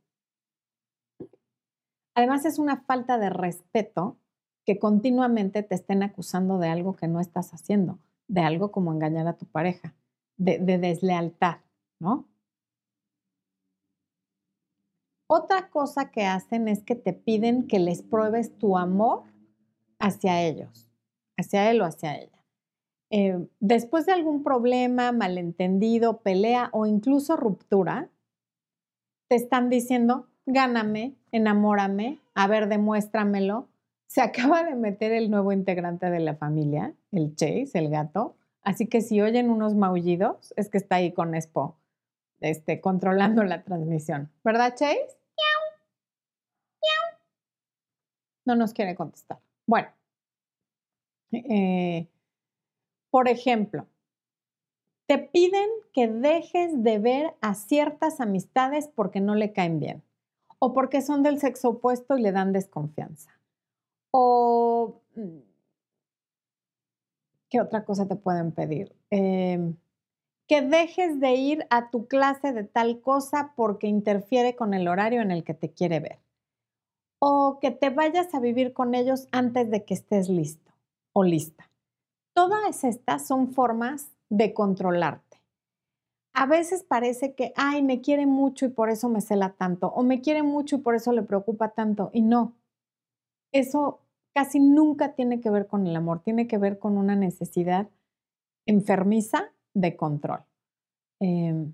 Además 2.16 2.46
es 2.46 2.58
una 2.58 2.78
falta 2.82 3.18
de 3.18 3.30
respeto 3.30 4.18
que 4.66 4.80
continuamente 4.80 5.64
te 5.64 5.76
estén 5.76 6.04
acusando 6.04 6.58
de 6.58 6.68
algo 6.68 6.96
que 6.96 7.08
no 7.08 7.20
estás 7.22 7.54
haciendo, 7.54 8.00
de 8.28 8.42
algo 8.42 8.72
como 8.72 8.92
engañar 8.92 9.28
a 9.28 9.38
tu 9.38 9.46
pareja, 9.46 9.94
de, 10.36 10.60
de 10.60 10.78
deslealtad, 10.78 11.60
¿no? 12.00 12.26
Otra 15.28 15.70
cosa 15.70 16.10
que 16.10 16.26
hacen 16.26 16.68
es 16.70 16.84
que 16.84 16.96
te 16.96 17.12
piden 17.14 17.68
que 17.68 17.80
les 17.80 18.02
pruebes 18.02 18.58
tu 18.58 18.78
amor 18.78 19.24
hacia 20.00 20.42
ellos, 20.42 20.90
hacia 21.38 21.70
él 21.70 21.82
o 21.82 21.86
hacia 21.86 22.16
ella. 22.16 22.38
Eh, 23.10 23.48
después 23.60 24.06
de 24.06 24.14
algún 24.14 24.44
problema, 24.44 25.12
malentendido, 25.12 26.22
pelea 26.22 26.70
o 26.72 26.86
incluso 26.86 27.36
ruptura, 27.36 28.10
te 29.28 29.36
están 29.36 29.70
diciendo, 29.70 30.28
gáname, 30.46 31.16
enamórame, 31.32 32.20
a 32.34 32.48
ver, 32.48 32.70
demuéstramelo. 32.70 33.68
Se 34.08 34.22
acaba 34.22 34.64
de 34.64 34.76
meter 34.76 35.12
el 35.12 35.30
nuevo 35.30 35.52
integrante 35.52 36.10
de 36.10 36.20
la 36.20 36.36
familia, 36.36 36.94
el 37.12 37.36
Chase, 37.36 37.72
el 37.74 37.90
gato. 37.90 38.36
Así 38.62 38.88
que 38.88 39.02
si 39.02 39.22
oyen 39.22 39.50
unos 39.50 39.76
maullidos, 39.76 40.54
es 40.56 40.70
que 40.70 40.78
está 40.78 40.96
ahí 40.96 41.12
con 41.14 41.36
Expo, 41.36 41.76
este, 42.40 42.82
controlando 42.82 43.44
la 43.44 43.64
transmisión. 43.64 44.32
¿Verdad, 44.44 44.76
Chase? 44.76 45.18
No 48.46 48.56
nos 48.56 48.74
quiere 48.74 48.96
contestar. 48.96 49.40
Bueno, 49.66 49.90
eh, 51.34 52.08
por 53.10 53.28
ejemplo, 53.28 53.88
te 55.06 55.18
piden 55.18 55.70
que 55.94 56.08
dejes 56.08 56.84
de 56.84 57.00
ver 57.00 57.36
a 57.42 57.56
ciertas 57.56 58.22
amistades 58.22 58.88
porque 58.88 59.20
no 59.20 59.36
le 59.36 59.52
caen 59.52 59.80
bien 59.80 60.04
o 60.60 60.74
porque 60.74 61.02
son 61.02 61.24
del 61.24 61.40
sexo 61.40 61.70
opuesto 61.70 62.18
y 62.18 62.22
le 62.22 62.32
dan 62.32 62.54
desconfianza. 62.54 63.32
O, 64.12 65.02
mm, 65.16 65.40
¿qué 67.50 67.62
otra 67.62 67.86
cosa 67.86 68.08
te 68.08 68.16
pueden 68.16 68.52
pedir? 68.52 68.96
Em, 69.10 69.76
que 70.48 70.62
dejes 70.62 71.20
de 71.20 71.36
ir 71.36 71.68
a 71.70 71.90
tu 71.90 72.08
clase 72.08 72.54
de 72.54 72.64
tal 72.64 73.02
cosa 73.02 73.54
porque 73.56 73.88
interfiere 73.88 74.56
con 74.56 74.74
el 74.74 74.88
horario 74.88 75.22
en 75.22 75.32
el 75.32 75.44
que 75.44 75.54
te 75.54 75.72
quiere 75.72 76.00
ver 76.00 76.20
o 77.20 77.60
que 77.60 77.72
te 77.72 77.90
vayas 77.90 78.34
a 78.34 78.40
vivir 78.40 78.74
con 78.74 78.94
ellos 78.96 79.28
antes 79.32 79.70
de 79.70 79.84
que 79.84 79.94
estés 79.94 80.30
listo 80.30 80.74
o 81.14 81.24
lista. 81.24 81.70
Todas 82.34 82.84
estas 82.84 83.28
son 83.28 83.54
formas 83.54 84.12
de 84.30 84.54
controlarte. 84.54 85.42
A 86.34 86.46
veces 86.46 86.84
parece 86.84 87.34
que, 87.34 87.54
ay, 87.56 87.82
me 87.82 88.02
quiere 88.02 88.28
mucho 88.28 88.68
y 88.68 88.70
por 88.70 88.92
eso 88.92 89.10
me 89.10 89.22
cela 89.22 89.54
tanto, 89.54 89.88
o 89.88 90.04
me 90.04 90.22
quiere 90.22 90.44
mucho 90.44 90.76
y 90.76 90.80
por 90.80 90.94
eso 90.94 91.12
le 91.12 91.24
preocupa 91.24 91.70
tanto, 91.70 92.12
y 92.14 92.22
no. 92.22 92.54
Eso 93.52 94.02
casi 94.36 94.60
nunca 94.60 95.16
tiene 95.16 95.42
que 95.42 95.50
ver 95.50 95.66
con 95.66 95.88
el 95.88 95.96
amor, 95.96 96.22
tiene 96.22 96.48
que 96.48 96.60
ver 96.60 96.78
con 96.78 96.98
una 96.98 97.16
necesidad 97.16 97.90
enfermiza 98.68 99.52
de 99.80 99.96
control. 99.96 100.40
Em, 101.20 101.74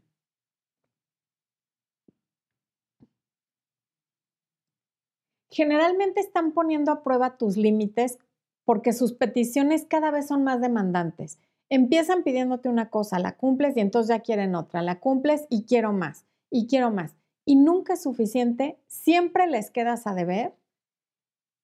generalmente 5.50 6.20
están 6.20 6.52
poniendo 6.52 6.92
a 6.92 7.04
prueba 7.04 7.38
tus 7.38 7.58
límites 7.58 8.20
porque 8.66 8.94
sus 8.94 9.14
peticiones 9.14 9.86
cada 9.86 10.12
vez 10.12 10.28
son 10.28 10.44
más 10.44 10.62
demandantes. 10.62 11.40
Empiezan 11.70 12.24
pidiéndote 12.24 12.70
una 12.70 12.90
cosa, 12.90 13.20
la 13.20 13.36
cumples 13.36 13.76
y 13.78 13.80
entonces 13.80 14.10
ya 14.10 14.22
quieren 14.22 14.56
otra, 14.56 14.82
la 14.82 15.00
cumples 15.00 15.46
y 15.50 15.64
quiero 15.64 15.94
más, 15.94 16.26
y 16.50 16.68
quiero 16.68 16.92
más. 16.92 17.16
Y 17.46 17.56
nunca 17.56 17.94
es 17.94 18.04
suficiente, 18.04 18.78
siempre 18.88 19.48
les 19.48 19.70
quedas 19.70 20.08
a 20.08 20.14
deber 20.14 20.54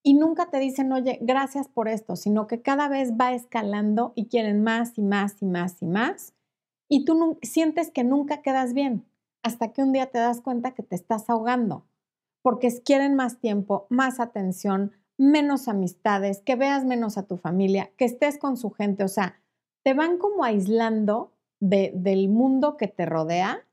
y 0.04 0.14
nunca 0.14 0.50
te 0.50 0.60
dicen, 0.60 0.92
oye, 0.92 1.20
gracias 1.22 1.68
por 1.68 1.88
esto, 1.88 2.16
sino 2.16 2.48
que 2.48 2.62
cada 2.62 2.88
vez 2.88 3.14
va 3.14 3.34
escalando 3.34 4.14
y 4.16 4.28
quieren 4.28 4.64
más 4.64 4.98
y 4.98 5.02
más 5.02 5.42
y 5.42 5.46
más 5.46 5.82
y 5.82 5.86
más. 5.86 6.34
Y 6.88 7.06
tú 7.06 7.38
sientes 7.42 7.92
que 7.92 8.04
nunca 8.04 8.42
quedas 8.42 8.74
bien, 8.74 9.06
hasta 9.44 9.72
que 9.72 9.84
un 9.84 9.92
día 9.92 10.08
te 10.08 10.20
das 10.20 10.42
cuenta 10.42 10.74
que 10.74 10.84
te 10.84 10.96
estás 10.96 11.30
ahogando 11.30 11.86
porque 12.42 12.70
quieren 12.84 13.16
más 13.16 13.40
tiempo, 13.40 13.86
más 13.90 14.20
atención, 14.20 14.94
menos 15.18 15.68
amistades, 15.68 16.42
que 16.42 16.56
veas 16.56 16.86
menos 16.86 17.18
a 17.18 17.28
tu 17.28 17.38
familia, 17.38 17.92
que 17.98 18.06
estés 18.06 18.38
con 18.38 18.58
su 18.58 18.72
gente, 18.72 19.04
o 19.04 19.08
sea, 19.10 19.42
te 19.84 19.94
van 19.94 20.18
como 20.18 20.44
aislando 20.44 21.34
del 21.60 22.30
mundo 22.30 22.78
que 22.78 22.88
te 22.88 23.06
rodea 23.06 23.68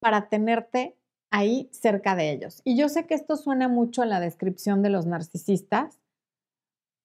para 0.00 0.28
tenerte 0.28 0.97
ahí 1.30 1.68
cerca 1.72 2.16
de 2.16 2.32
ellos. 2.32 2.62
Y 2.64 2.76
yo 2.76 2.88
sé 2.88 3.06
que 3.06 3.14
esto 3.14 3.36
suena 3.36 3.68
mucho 3.68 4.02
a 4.02 4.06
la 4.06 4.20
descripción 4.20 4.82
de 4.82 4.90
los 4.90 5.06
narcisistas, 5.06 6.00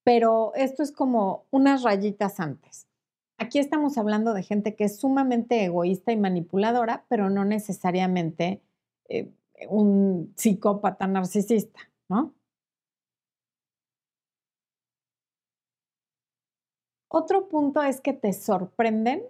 pero 0.03 0.53
esto 0.55 0.83
es 0.83 0.91
como 0.91 1.45
unas 1.51 1.83
rayitas 1.83 2.39
antes. 2.39 2.87
Aquí 3.37 3.59
estamos 3.59 3.97
hablando 3.97 4.33
de 4.33 4.43
gente 4.43 4.75
que 4.75 4.85
es 4.85 4.99
sumamente 4.99 5.63
egoísta 5.63 6.11
y 6.11 6.17
manipuladora, 6.17 7.05
pero 7.09 7.29
no 7.29 7.45
necesariamente 7.45 8.61
eh, 9.09 9.31
un 9.69 10.33
psicópata 10.37 11.07
narcisista, 11.07 11.79
¿no? 12.09 12.33
Otro 17.09 17.47
punto 17.47 17.83
es 17.83 18.01
que 18.01 18.13
te 18.13 18.33
sorprenden 18.33 19.23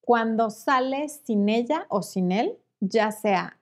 cuando 0.00 0.48
sales 0.48 1.20
sin 1.24 1.48
ella 1.50 1.86
o 1.90 2.02
sin 2.02 2.32
él, 2.32 2.58
ya 2.80 3.12
sea 3.12 3.57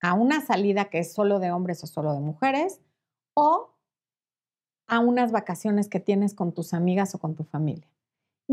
a 0.00 0.14
una 0.14 0.40
salida 0.40 0.86
que 0.86 0.98
es 1.00 1.12
solo 1.12 1.38
de 1.38 1.52
hombres 1.52 1.82
o 1.84 1.86
solo 1.86 2.12
de 2.14 2.20
mujeres, 2.20 2.80
o 3.34 3.74
a 4.86 4.98
unas 4.98 5.32
vacaciones 5.32 5.88
que 5.88 6.00
tienes 6.00 6.34
con 6.34 6.52
tus 6.52 6.74
amigas 6.74 7.14
o 7.14 7.18
con 7.18 7.36
tu 7.36 7.44
familia 7.44 7.90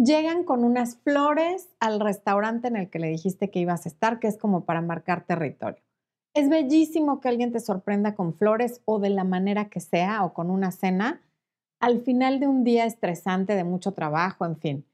llegan 0.04 0.44
con 0.44 0.64
unas 0.64 0.98
flores 0.98 1.70
al 1.80 2.00
restaurante 2.00 2.68
en 2.68 2.76
el 2.76 2.90
que 2.90 3.00
le 3.00 3.08
dijiste 3.08 3.50
que 3.50 3.60
ibas 3.60 3.86
a 3.86 3.90
estar, 3.90 4.20
que 4.20 4.28
es 4.28 4.38
como 4.38 4.66
para 4.66 4.82
marcar 4.82 5.26
territorio. 5.26 5.82
Es 6.34 6.50
bellísimo 6.50 7.20
que 7.20 7.30
alguien 7.30 7.52
te 7.52 7.60
sorprenda 7.60 8.14
con 8.14 8.36
flores 8.36 8.82
o 8.86 9.00
de 9.00 9.10
la 9.10 9.24
manera 9.24 9.70
que 9.70 9.80
sea 9.80 10.24
o 10.24 10.34
con 10.34 10.52
una 10.52 10.72
cena 10.72 11.22
al 11.80 12.02
final 12.02 12.40
de 12.40 12.48
un 12.48 12.64
día 12.64 12.86
estresante 12.86 13.56
de 13.56 13.64
mucho 13.64 13.94
trabajo, 13.94 14.46
en 14.46 14.58
fin. 14.58 14.86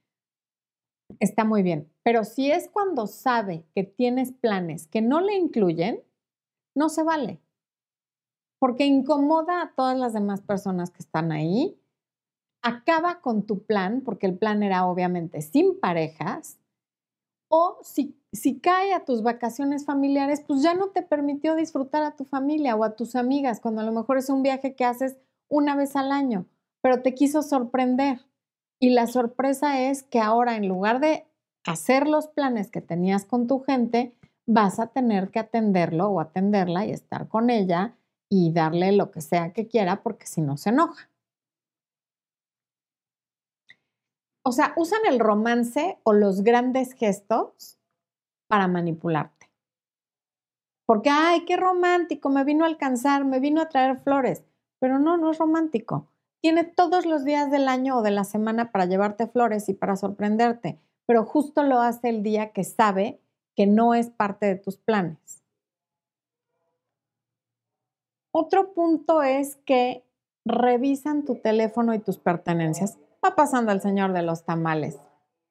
Está 1.20 1.44
muy 1.44 1.64
bien. 1.64 1.90
Pero 2.04 2.24
si 2.24 2.52
es 2.52 2.70
cuando 2.70 3.08
sabe 3.08 3.66
que 3.76 3.84
tienes 3.84 4.32
planes 4.32 4.88
que 4.88 5.02
no 5.02 5.22
le 5.22 5.36
incluyen, 5.36 6.02
no 6.76 6.90
se 6.90 7.04
vale. 7.04 7.40
Porque 8.60 8.86
incomoda 8.86 9.62
a 9.62 9.74
todas 9.76 9.98
las 9.98 10.14
demás 10.14 10.42
personas 10.42 10.90
que 10.92 11.00
están 11.00 11.32
ahí 11.32 11.80
acaba 12.64 13.20
con 13.20 13.46
tu 13.46 13.64
plan, 13.66 14.02
porque 14.02 14.26
el 14.26 14.38
plan 14.38 14.64
era 14.64 14.86
obviamente 14.86 15.42
sin 15.42 15.80
parejas, 15.80 16.58
o 17.50 17.78
si, 17.84 18.18
si 18.32 18.60
cae 18.60 18.94
a 18.94 19.06
tus 19.06 19.22
vacaciones 19.22 19.86
familiares, 19.86 20.42
pues 20.48 20.64
ya 20.64 20.74
no 20.74 20.88
te 20.88 21.04
permitió 21.04 21.56
disfrutar 21.56 22.02
a 22.04 22.16
tu 22.16 22.24
familia 22.24 22.76
o 22.76 22.84
a 22.84 22.96
tus 22.96 23.16
amigas, 23.16 23.60
cuando 23.60 23.82
a 23.82 23.84
lo 23.84 23.92
mejor 23.92 24.18
es 24.18 24.30
un 24.30 24.42
viaje 24.42 24.76
que 24.76 24.86
haces 24.86 25.18
una 25.50 25.76
vez 25.76 25.96
al 25.96 26.12
año, 26.12 26.48
pero 26.82 27.02
te 27.02 27.14
quiso 27.14 27.44
sorprender. 27.44 28.26
Y 28.80 28.90
la 28.90 29.08
sorpresa 29.08 29.82
es 29.82 30.04
que 30.04 30.20
ahora 30.20 30.56
en 30.56 30.68
lugar 30.68 31.00
de 31.00 31.28
hacer 31.64 32.08
los 32.08 32.28
planes 32.28 32.72
que 32.72 32.82
tenías 32.82 33.26
con 33.26 33.46
tu 33.46 33.60
gente, 33.60 34.16
vas 34.46 34.80
a 34.80 34.88
tener 34.88 35.32
que 35.32 35.40
atenderlo 35.40 36.10
o 36.10 36.20
atenderla 36.20 36.86
y 36.86 36.92
estar 36.92 37.28
con 37.28 37.50
ella 37.50 37.96
y 38.30 38.52
darle 38.52 38.92
lo 38.92 39.12
que 39.12 39.22
sea 39.22 39.54
que 39.54 39.68
quiera 39.68 40.04
porque 40.04 40.26
si 40.26 40.42
no 40.42 40.58
se 40.58 40.70
enoja. 40.70 41.10
o 44.44 44.52
sea, 44.52 44.74
usan 44.76 45.00
el 45.08 45.20
romance 45.20 45.98
o 46.04 46.14
los 46.14 46.44
grandes 46.44 46.94
gestos 46.94 47.80
para 48.48 48.68
manipularte. 48.68 49.50
Porque, 50.86 51.10
ay, 51.10 51.46
qué 51.46 51.56
romántico, 51.56 52.30
me 52.30 52.44
vino 52.44 52.66
a 52.66 52.68
alcanzar, 52.68 53.24
me 53.24 53.40
vino 53.40 53.62
a 53.62 53.70
traer 53.70 53.98
flores. 53.98 54.44
Pero 54.80 55.00
no, 55.00 55.16
no 55.16 55.32
es 55.32 55.38
romántico. 55.38 56.10
Tiene 56.42 56.66
todos 56.66 57.06
los 57.06 57.24
días 57.24 57.50
del 57.52 57.70
año 57.70 57.98
o 57.98 58.02
de 58.02 58.12
la 58.12 58.26
semana 58.26 58.72
para 58.74 58.86
llevarte 58.86 59.28
flores 59.28 59.70
y 59.70 59.74
para 59.74 59.96
sorprenderte, 59.96 60.78
pero 61.06 61.24
justo 61.24 61.64
lo 61.64 61.80
hace 61.80 62.10
el 62.10 62.22
día 62.22 62.52
que 62.52 62.66
sabe 62.66 63.22
que 63.56 63.68
no 63.68 63.94
es 63.94 64.10
parte 64.10 64.46
de 64.46 64.56
tus 64.56 64.78
planes. 64.78 65.44
otro 68.34 68.74
punto 68.74 69.22
es 69.22 69.56
que 69.64 70.04
revisan 70.44 71.24
tu 71.24 71.36
teléfono 71.36 71.94
y 71.94 72.00
tus 72.00 72.18
pertenencias. 72.18 72.98
Va 73.24 73.36
pasando 73.36 73.72
el 73.72 73.80
señor 73.80 74.12
de 74.12 74.24
los 74.24 74.44
tamales, 74.44 75.00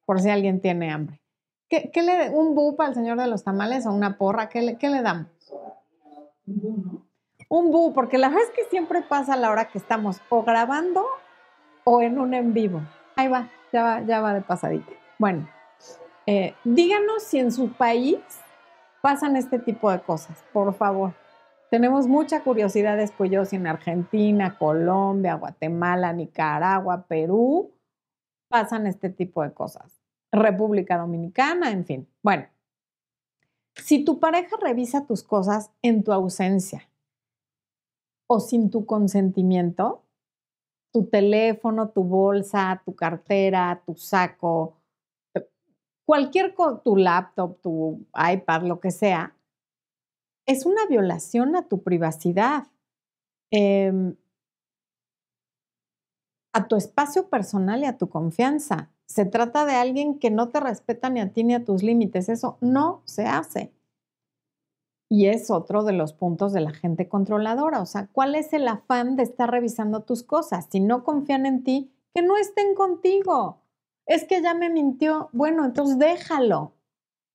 por 0.05 0.19
si 0.19 0.29
alguien 0.29 0.61
tiene 0.61 0.91
hambre. 0.91 1.19
¿Qué, 1.69 1.89
le, 2.03 2.29
¿Un 2.29 2.53
bu 2.53 2.75
para 2.75 2.89
el 2.89 2.95
señor 2.95 3.17
de 3.17 3.25
los 3.25 3.43
tamales 3.43 3.87
o 3.87 3.91
una 3.91 4.17
porra? 4.17 4.49
¿Qué 4.49 4.61
le, 4.61 4.77
qué 4.77 4.89
le 4.89 5.01
damos? 5.01 5.27
Un 6.45 6.59
bu, 6.61 6.77
¿no? 6.77 7.07
Un 7.49 7.71
bu, 7.71 7.93
porque 7.93 8.19
la 8.19 8.29
verdad 8.29 8.43
es 8.43 8.51
que 8.51 8.69
siempre 8.69 9.01
pasa 9.01 9.33
a 9.33 9.37
la 9.37 9.49
hora 9.49 9.69
que 9.69 9.79
estamos 9.79 10.21
o 10.29 10.43
grabando 10.43 11.03
o 11.85 12.01
en 12.01 12.19
un 12.19 12.35
en 12.35 12.53
vivo. 12.53 12.81
Ahí 13.15 13.27
va, 13.27 13.49
ya 13.71 13.81
va, 13.81 14.01
ya 14.01 14.21
va 14.21 14.33
de 14.35 14.41
pasadita. 14.41 14.91
Bueno, 15.17 15.49
eh, 16.25 16.55
díganos 16.63 17.23
si 17.23 17.39
en 17.39 17.51
su 17.51 17.73
país 17.73 18.19
pasan 19.01 19.35
este 19.35 19.59
tipo 19.59 19.91
de 19.91 20.01
cosas, 20.01 20.43
por 20.53 20.73
favor. 20.73 21.13
Tenemos 21.69 22.07
mucha 22.07 22.43
curiosidad 22.43 22.99
yo 23.29 23.45
si 23.45 23.55
en 23.55 23.67
Argentina, 23.67 24.57
Colombia, 24.57 25.35
Guatemala, 25.35 26.13
Nicaragua, 26.13 27.05
Perú 27.07 27.71
pasan 28.47 28.85
este 28.85 29.09
tipo 29.09 29.41
de 29.41 29.53
cosas. 29.53 29.99
República 30.31 30.97
Dominicana, 30.97 31.71
en 31.71 31.85
fin. 31.85 32.07
Bueno, 32.21 32.47
si 33.75 34.05
tu 34.05 34.19
pareja 34.19 34.55
revisa 34.61 35.07
tus 35.07 35.23
cosas 35.23 35.71
en 35.81 36.03
tu 36.03 36.13
ausencia 36.13 36.87
o 38.27 38.39
sin 38.39 38.69
tu 38.69 38.85
consentimiento, 38.85 40.03
tu 40.91 41.05
teléfono, 41.05 41.89
tu 41.89 42.03
bolsa, 42.03 42.81
tu 42.85 42.95
cartera, 42.95 43.81
tu 43.85 43.95
saco, 43.95 44.77
cualquier 46.05 46.55
tu 46.83 46.95
laptop, 46.97 47.59
tu 47.61 48.05
iPad, 48.13 48.63
lo 48.63 48.79
que 48.79 48.91
sea, 48.91 49.35
es 50.45 50.65
una 50.65 50.85
violación 50.87 51.55
a 51.55 51.67
tu 51.67 51.83
privacidad, 51.83 52.67
em, 53.51 54.15
a 56.53 56.67
tu 56.67 56.75
espacio 56.75 57.29
personal 57.29 57.81
y 57.81 57.85
a 57.85 57.97
tu 57.97 58.09
confianza. 58.09 58.89
Se 59.05 59.25
trata 59.25 59.65
de 59.65 59.73
alguien 59.73 60.19
que 60.19 60.31
no 60.31 60.49
te 60.49 60.59
respeta 60.59 61.09
ni 61.09 61.19
a 61.19 61.31
ti 61.31 61.43
ni 61.43 61.53
a 61.53 61.63
tus 61.63 61.83
límites. 61.83 62.29
Eso 62.29 62.57
no 62.61 63.01
se 63.05 63.25
hace. 63.25 63.71
Y 65.09 65.27
es 65.27 65.51
otro 65.51 65.83
de 65.83 65.93
los 65.93 66.13
puntos 66.13 66.53
de 66.53 66.61
la 66.61 66.71
gente 66.71 67.07
controladora. 67.07 67.81
O 67.81 67.85
sea, 67.85 68.07
¿cuál 68.11 68.35
es 68.35 68.53
el 68.53 68.67
afán 68.67 69.15
de 69.15 69.23
estar 69.23 69.49
revisando 69.49 70.01
tus 70.03 70.23
cosas? 70.23 70.67
Si 70.71 70.79
no 70.79 71.03
confían 71.03 71.45
en 71.45 71.63
ti, 71.63 71.91
que 72.13 72.21
no 72.21 72.37
estén 72.37 72.73
contigo. 72.75 73.62
Es 74.05 74.25
que 74.25 74.41
ya 74.41 74.53
me 74.53 74.69
mintió. 74.69 75.29
Bueno, 75.31 75.65
entonces 75.65 75.97
déjalo. 75.97 76.73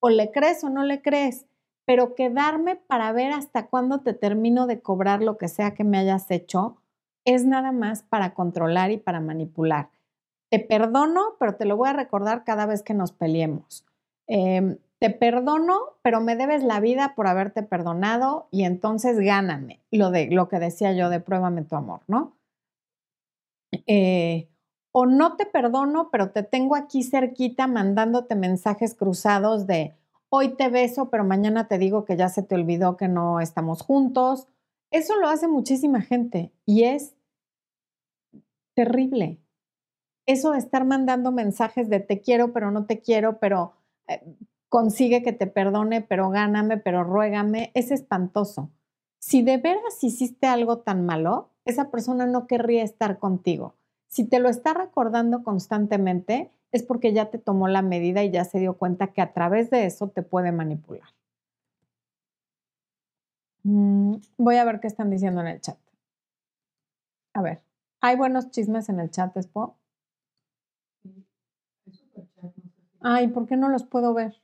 O 0.00 0.11
le 0.11 0.31
crees 0.31 0.62
o 0.64 0.70
no 0.70 0.85
le 0.85 1.02
crees 1.02 1.48
pero 1.88 2.14
quedarme 2.14 2.76
para 2.76 3.11
ver 3.12 3.33
hasta 3.33 3.68
cuándo 3.68 4.00
te 4.00 4.12
termino 4.12 4.66
de 4.66 4.83
cobrar 4.83 5.22
lo 5.22 5.38
que 5.38 5.48
sea 5.48 5.72
que 5.72 5.85
me 5.85 5.96
hayas 5.96 6.31
hecho 6.31 6.76
es 7.24 7.46
nada 7.46 7.72
más 7.72 8.02
para 8.02 8.35
controlar 8.35 8.90
y 8.90 8.98
para 8.98 9.20
manipular. 9.20 9.88
Te 10.50 10.59
perdono, 10.59 11.37
pero 11.38 11.54
te 11.54 11.64
lo 11.64 11.78
voy 11.78 11.88
a 11.88 11.94
recordar 11.94 12.44
cada 12.44 12.66
vez 12.66 12.83
que 12.83 12.92
nos 12.92 13.12
peleemos. 13.12 13.87
Em, 14.26 14.76
te 14.98 15.09
perdono, 15.09 15.78
pero 16.02 16.20
me 16.20 16.37
debes 16.37 16.62
la 16.62 16.78
vida 16.78 17.14
por 17.16 17.26
haberte 17.26 17.62
perdonado 17.62 18.48
y 18.50 18.64
entonces 18.64 19.18
gáname. 19.18 19.81
Lo, 19.90 20.11
de, 20.11 20.28
lo 20.31 20.50
que 20.50 20.59
decía 20.59 20.92
yo 20.92 21.09
de 21.09 21.20
pruébame 21.20 21.62
tu 21.62 21.74
amor, 21.74 22.00
¿no? 22.07 22.37
Eh, 23.87 24.50
o 25.00 25.06
no 25.06 25.37
te 25.37 25.46
perdono, 25.46 26.11
pero 26.11 26.32
te 26.32 26.42
tengo 26.42 26.74
aquí 26.74 27.04
cerquita 27.04 27.68
mandándote 27.68 28.34
mensajes 28.34 28.96
cruzados 28.96 29.68
de, 29.68 29.94
hoy 30.28 30.56
te 30.56 30.68
beso, 30.70 31.08
pero 31.08 31.22
mañana 31.22 31.68
te 31.68 31.78
digo 31.78 32.04
que 32.04 32.16
ya 32.16 32.28
se 32.28 32.42
te 32.42 32.56
olvidó 32.56 32.96
que 32.96 33.06
no 33.06 33.38
estamos 33.38 33.82
juntos. 33.82 34.48
Eso 34.90 35.14
lo 35.14 35.28
hace 35.28 35.46
muchísima 35.46 36.00
gente 36.00 36.50
y 36.66 36.82
es 36.82 37.14
terrible. 38.74 39.38
Eso 40.26 40.50
de 40.50 40.58
estar 40.58 40.84
mandando 40.84 41.30
mensajes 41.30 41.88
de 41.88 42.00
te 42.00 42.20
quiero, 42.20 42.52
pero 42.52 42.72
no 42.72 42.87
te 42.87 43.00
quiero, 43.00 43.38
pero 43.38 43.74
eh, 44.08 44.20
consigue 44.68 45.22
que 45.22 45.32
te 45.32 45.46
perdone, 45.46 46.00
pero 46.00 46.28
gáname, 46.30 46.76
pero 46.76 47.04
ruégame, 47.04 47.70
es 47.74 47.92
espantoso. 47.92 48.72
Si 49.20 49.42
de 49.42 49.58
veras 49.58 50.02
hiciste 50.02 50.48
algo 50.48 50.78
tan 50.78 51.06
malo, 51.06 51.50
esa 51.64 51.92
persona 51.92 52.26
no 52.26 52.48
querría 52.48 52.82
estar 52.82 53.20
contigo. 53.20 53.76
Si 54.08 54.24
te 54.24 54.40
lo 54.40 54.48
está 54.48 54.74
recordando 54.74 55.42
constantemente, 55.42 56.50
es 56.72 56.82
porque 56.82 57.12
ya 57.12 57.30
te 57.30 57.38
tomó 57.38 57.68
la 57.68 57.82
medida 57.82 58.24
y 58.24 58.30
ya 58.30 58.44
se 58.44 58.58
dio 58.58 58.76
cuenta 58.76 59.12
que 59.12 59.20
a 59.20 59.32
través 59.32 59.70
de 59.70 59.86
eso 59.86 60.08
te 60.08 60.22
puede 60.22 60.52
manipular. 60.52 61.08
Mm, 63.64 64.16
voy 64.38 64.56
a 64.56 64.64
ver 64.64 64.80
qué 64.80 64.86
están 64.86 65.10
diciendo 65.10 65.40
en 65.42 65.48
el 65.48 65.60
chat. 65.60 65.78
A 67.34 67.42
ver, 67.42 67.62
¿hay 68.00 68.16
buenos 68.16 68.50
chismes 68.50 68.88
en 68.88 69.00
el 69.00 69.10
chat, 69.10 69.36
Espo? 69.36 69.76
Ay, 73.00 73.28
¿por 73.28 73.46
qué 73.46 73.56
no 73.56 73.68
los 73.68 73.84
puedo 73.84 74.14
ver? 74.14 74.34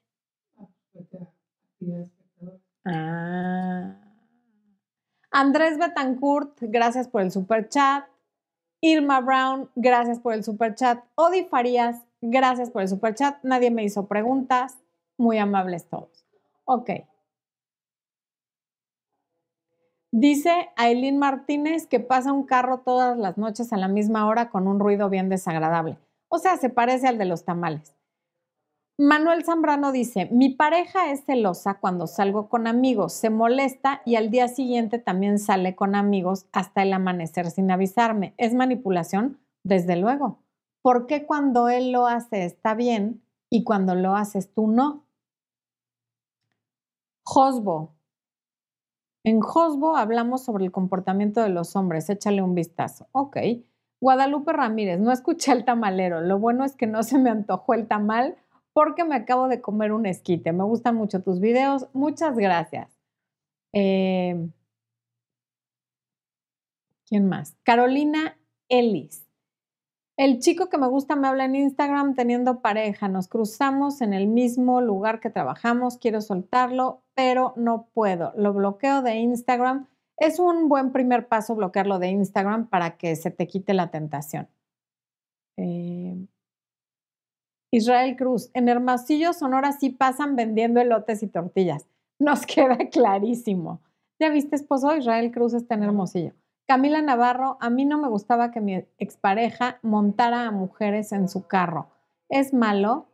Ah. 2.84 3.96
Andrés 5.30 5.78
Betancourt, 5.78 6.58
gracias 6.60 7.08
por 7.08 7.22
el 7.22 7.32
super 7.32 7.68
chat. 7.68 8.04
Irma 8.86 9.20
Brown, 9.20 9.70
gracias 9.74 10.20
por 10.20 10.34
el 10.34 10.44
super 10.44 10.74
chat. 10.74 11.02
Odi 11.14 11.44
Farías, 11.44 12.02
Gracias 12.26 12.70
por 12.70 12.80
el 12.80 12.88
super 12.88 13.14
chat. 13.14 13.36
Nadie 13.42 13.70
me 13.70 13.84
hizo 13.84 14.06
preguntas. 14.06 14.78
Muy 15.18 15.36
amables 15.36 15.86
todos. 15.90 16.24
Ok. 16.64 16.90
Dice 20.10 20.70
Aileen 20.76 21.18
Martínez 21.18 21.86
que 21.86 22.00
pasa 22.00 22.32
un 22.32 22.44
carro 22.44 22.80
todas 22.80 23.18
las 23.18 23.36
noches 23.36 23.74
a 23.74 23.76
la 23.76 23.88
misma 23.88 24.26
hora 24.26 24.48
con 24.48 24.66
un 24.66 24.80
ruido 24.80 25.10
bien 25.10 25.28
desagradable. 25.28 25.98
O 26.28 26.38
sea, 26.38 26.56
se 26.56 26.70
parece 26.70 27.08
al 27.08 27.18
de 27.18 27.26
los 27.26 27.44
tamales. 27.44 27.94
Manuel 28.96 29.44
Zambrano 29.44 29.90
dice, 29.90 30.28
mi 30.30 30.50
pareja 30.50 31.10
es 31.10 31.24
celosa 31.24 31.80
cuando 31.80 32.06
salgo 32.06 32.48
con 32.48 32.68
amigos, 32.68 33.12
se 33.12 33.28
molesta 33.28 34.02
y 34.04 34.14
al 34.14 34.30
día 34.30 34.46
siguiente 34.46 35.00
también 35.00 35.40
sale 35.40 35.74
con 35.74 35.96
amigos 35.96 36.46
hasta 36.52 36.82
el 36.82 36.92
amanecer 36.92 37.50
sin 37.50 37.72
avisarme. 37.72 38.34
¿Es 38.36 38.54
manipulación? 38.54 39.40
Desde 39.64 39.96
luego. 39.96 40.38
¿Por 40.80 41.08
qué 41.08 41.26
cuando 41.26 41.68
él 41.68 41.90
lo 41.90 42.06
hace 42.06 42.44
está 42.44 42.74
bien 42.74 43.20
y 43.50 43.64
cuando 43.64 43.96
lo 43.96 44.14
haces 44.14 44.52
tú 44.52 44.68
no? 44.68 45.04
Josbo. 47.24 47.96
En 49.24 49.40
Josbo 49.40 49.96
hablamos 49.96 50.44
sobre 50.44 50.66
el 50.66 50.70
comportamiento 50.70 51.42
de 51.42 51.48
los 51.48 51.74
hombres. 51.74 52.08
Échale 52.10 52.42
un 52.42 52.54
vistazo. 52.54 53.08
Ok. 53.10 53.38
Guadalupe 54.00 54.52
Ramírez, 54.52 55.00
no 55.00 55.10
escuché 55.10 55.50
el 55.50 55.64
tamalero. 55.64 56.20
Lo 56.20 56.38
bueno 56.38 56.64
es 56.64 56.76
que 56.76 56.86
no 56.86 57.02
se 57.02 57.18
me 57.18 57.30
antojó 57.30 57.74
el 57.74 57.88
tamal 57.88 58.36
porque 58.74 59.04
me 59.04 59.14
acabo 59.14 59.48
de 59.48 59.62
comer 59.62 59.92
un 59.92 60.04
esquite. 60.04 60.52
Me 60.52 60.64
gustan 60.64 60.96
mucho 60.96 61.22
tus 61.22 61.40
videos. 61.40 61.88
Muchas 61.94 62.36
gracias. 62.36 62.90
Eh, 63.72 64.50
¿Quién 67.06 67.28
más? 67.28 67.56
Carolina 67.62 68.36
Ellis. 68.68 69.26
El 70.16 70.40
chico 70.40 70.68
que 70.68 70.78
me 70.78 70.88
gusta 70.88 71.16
me 71.16 71.28
habla 71.28 71.44
en 71.44 71.56
Instagram 71.56 72.14
teniendo 72.14 72.60
pareja. 72.60 73.08
Nos 73.08 73.28
cruzamos 73.28 74.00
en 74.00 74.12
el 74.12 74.26
mismo 74.26 74.80
lugar 74.80 75.20
que 75.20 75.30
trabajamos. 75.30 75.96
Quiero 75.98 76.20
soltarlo, 76.20 77.02
pero 77.14 77.54
no 77.56 77.88
puedo. 77.94 78.32
Lo 78.36 78.52
bloqueo 78.52 79.02
de 79.02 79.16
Instagram. 79.16 79.86
Es 80.16 80.38
un 80.38 80.68
buen 80.68 80.92
primer 80.92 81.28
paso 81.28 81.54
bloquearlo 81.54 81.98
de 81.98 82.08
Instagram 82.08 82.68
para 82.68 82.96
que 82.96 83.14
se 83.16 83.30
te 83.30 83.46
quite 83.46 83.74
la 83.74 83.90
tentación. 83.90 84.48
Eh, 85.56 86.26
Israel 87.76 88.14
Cruz. 88.14 88.50
En 88.54 88.68
Hermosillo, 88.68 89.32
Sonora 89.32 89.72
sí 89.72 89.90
pasan 89.90 90.36
vendiendo 90.36 90.80
elotes 90.80 91.24
y 91.24 91.26
tortillas. 91.26 91.88
Nos 92.20 92.46
queda 92.46 92.78
clarísimo. 92.88 93.80
¿Ya 94.20 94.28
viste, 94.28 94.54
esposo? 94.54 94.94
Israel 94.94 95.32
Cruz 95.32 95.54
está 95.54 95.74
en 95.74 95.82
Hermosillo. 95.82 96.34
Camila 96.68 97.02
Navarro, 97.02 97.58
a 97.60 97.70
mí 97.70 97.84
no 97.84 97.98
me 97.98 98.08
gustaba 98.08 98.52
que 98.52 98.60
mi 98.60 98.86
expareja 98.98 99.80
montara 99.82 100.46
a 100.46 100.52
mujeres 100.52 101.10
en 101.10 101.28
su 101.28 101.48
carro. 101.48 101.88
¿Es 102.28 102.54
malo? 102.54 103.06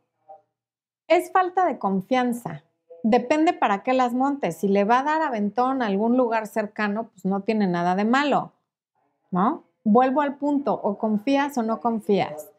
Es 1.09 1.33
falta 1.33 1.65
de 1.65 1.79
confianza. 1.79 2.63
Depende 3.03 3.55
para 3.55 3.83
qué 3.83 3.95
las 3.95 4.13
montes. 4.13 4.59
Si 4.59 4.69
le 4.69 4.85
va 4.85 4.99
a 4.99 5.05
dar 5.05 5.23
aventón 5.23 5.81
a 5.81 5.87
algún 5.87 6.19
lugar 6.19 6.47
cercano, 6.47 7.09
pues 7.09 7.25
no 7.25 7.41
tiene 7.41 7.67
nada 7.67 7.97
de 7.97 8.05
malo. 8.05 8.53
¿No? 9.31 9.65
Vuelvo 9.85 10.21
al 10.21 10.37
punto, 10.37 10.75
o 10.75 10.99
confías 10.99 11.57
o 11.57 11.63
no 11.63 11.81
confías. 11.81 12.50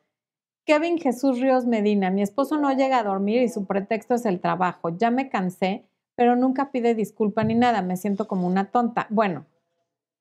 Kevin 0.65 0.99
Jesús 0.99 1.39
Ríos 1.39 1.65
Medina, 1.65 2.11
mi 2.11 2.21
esposo 2.21 2.57
no 2.57 2.71
llega 2.71 2.99
a 2.99 3.03
dormir 3.03 3.41
y 3.41 3.49
su 3.49 3.65
pretexto 3.65 4.13
es 4.13 4.25
el 4.25 4.39
trabajo. 4.39 4.89
Ya 4.89 5.09
me 5.09 5.29
cansé, 5.29 5.85
pero 6.15 6.35
nunca 6.35 6.71
pide 6.71 6.93
disculpa 6.93 7.43
ni 7.43 7.55
nada, 7.55 7.81
me 7.81 7.97
siento 7.97 8.27
como 8.27 8.47
una 8.47 8.71
tonta. 8.71 9.07
Bueno, 9.09 9.45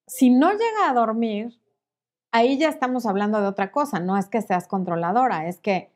si 0.07 0.31
no 0.31 0.51
llega 0.51 0.89
a 0.89 0.95
dormir, 0.95 1.61
ahí 2.33 2.59
ya 2.59 2.69
estamos 2.69 3.07
hablando 3.07 3.41
de 3.41 3.49
otra 3.49 3.71
cosa, 3.71 4.01
no 4.01 4.17
es 4.17 4.27
que 4.27 4.43
seas 4.43 4.67
controladora, 4.67 5.47
es 5.47 5.61
que 5.61 5.93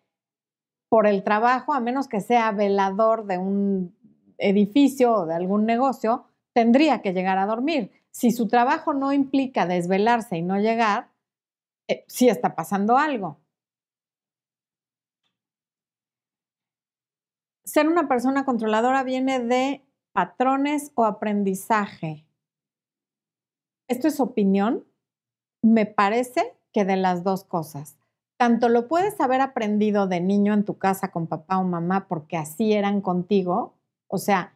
por 0.89 1.07
el 1.07 1.25
trabajo, 1.25 1.73
a 1.73 1.81
menos 1.81 2.07
que 2.07 2.21
sea 2.21 2.53
velador 2.53 3.27
de 3.27 3.39
un 3.39 3.97
edificio 4.39 5.13
o 5.13 5.27
de 5.27 5.35
algún 5.35 5.67
negocio, 5.67 6.27
tendría 6.53 7.03
que 7.03 7.13
llegar 7.13 7.39
a 7.39 7.47
dormir. 7.47 7.91
si 8.11 8.31
su 8.31 8.47
trabajo 8.47 8.95
no 8.95 9.13
implica 9.13 9.67
desvelarse 9.67 10.37
y 10.37 10.43
no 10.43 10.57
llegar, 10.61 11.09
eh, 11.89 12.05
sí 12.07 12.29
está 12.29 12.55
pasando 12.55 12.97
algo. 12.97 13.39
Ser 17.65 17.89
una 17.89 18.09
persona 18.09 18.45
controladora 18.45 19.03
viene 19.05 19.41
de 19.41 19.83
patrones 20.13 20.93
o 20.95 21.05
aprendizaje. 21.05 22.25
Esto 23.89 24.09
es 24.09 24.21
opinión. 24.21 24.85
Me 25.63 25.87
parece 25.87 26.55
que 26.73 26.85
de 26.85 26.97
las 26.97 27.25
dos 27.25 27.45
cosas. 27.45 27.97
Tanto 28.37 28.69
lo 28.69 28.89
puedes 28.89 29.21
haber 29.21 29.41
aprendido 29.41 30.07
de 30.07 30.21
niño 30.21 30.53
en 30.53 30.65
tu 30.65 30.77
casa 30.77 31.11
con 31.11 31.27
papá 31.27 31.59
o 31.59 31.65
mamá 31.65 32.09
porque 32.09 32.37
así 32.37 32.73
eran 32.73 33.01
contigo, 33.01 33.75
o 34.09 34.19
sea, 34.19 34.55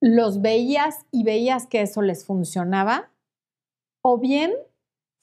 los 0.00 0.42
veías 0.42 1.06
y 1.12 1.22
veías 1.22 1.68
que 1.68 1.80
eso 1.80 2.02
les 2.02 2.26
funcionaba, 2.26 3.10
o 4.02 4.18
bien 4.18 4.52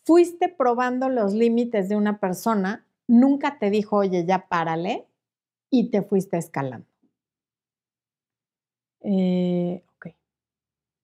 fuiste 0.06 0.48
probando 0.48 1.10
los 1.10 1.34
límites 1.34 1.90
de 1.90 1.98
una 1.98 2.20
persona, 2.20 2.86
nunca 3.06 3.60
te 3.60 3.70
dijo, 3.70 3.98
oye, 3.98 4.26
ya 4.26 4.48
párale, 4.48 5.09
y 5.70 5.90
te 5.92 6.02
fuiste 6.02 6.38
escalando. 6.38 6.88
Eh, 9.02 9.84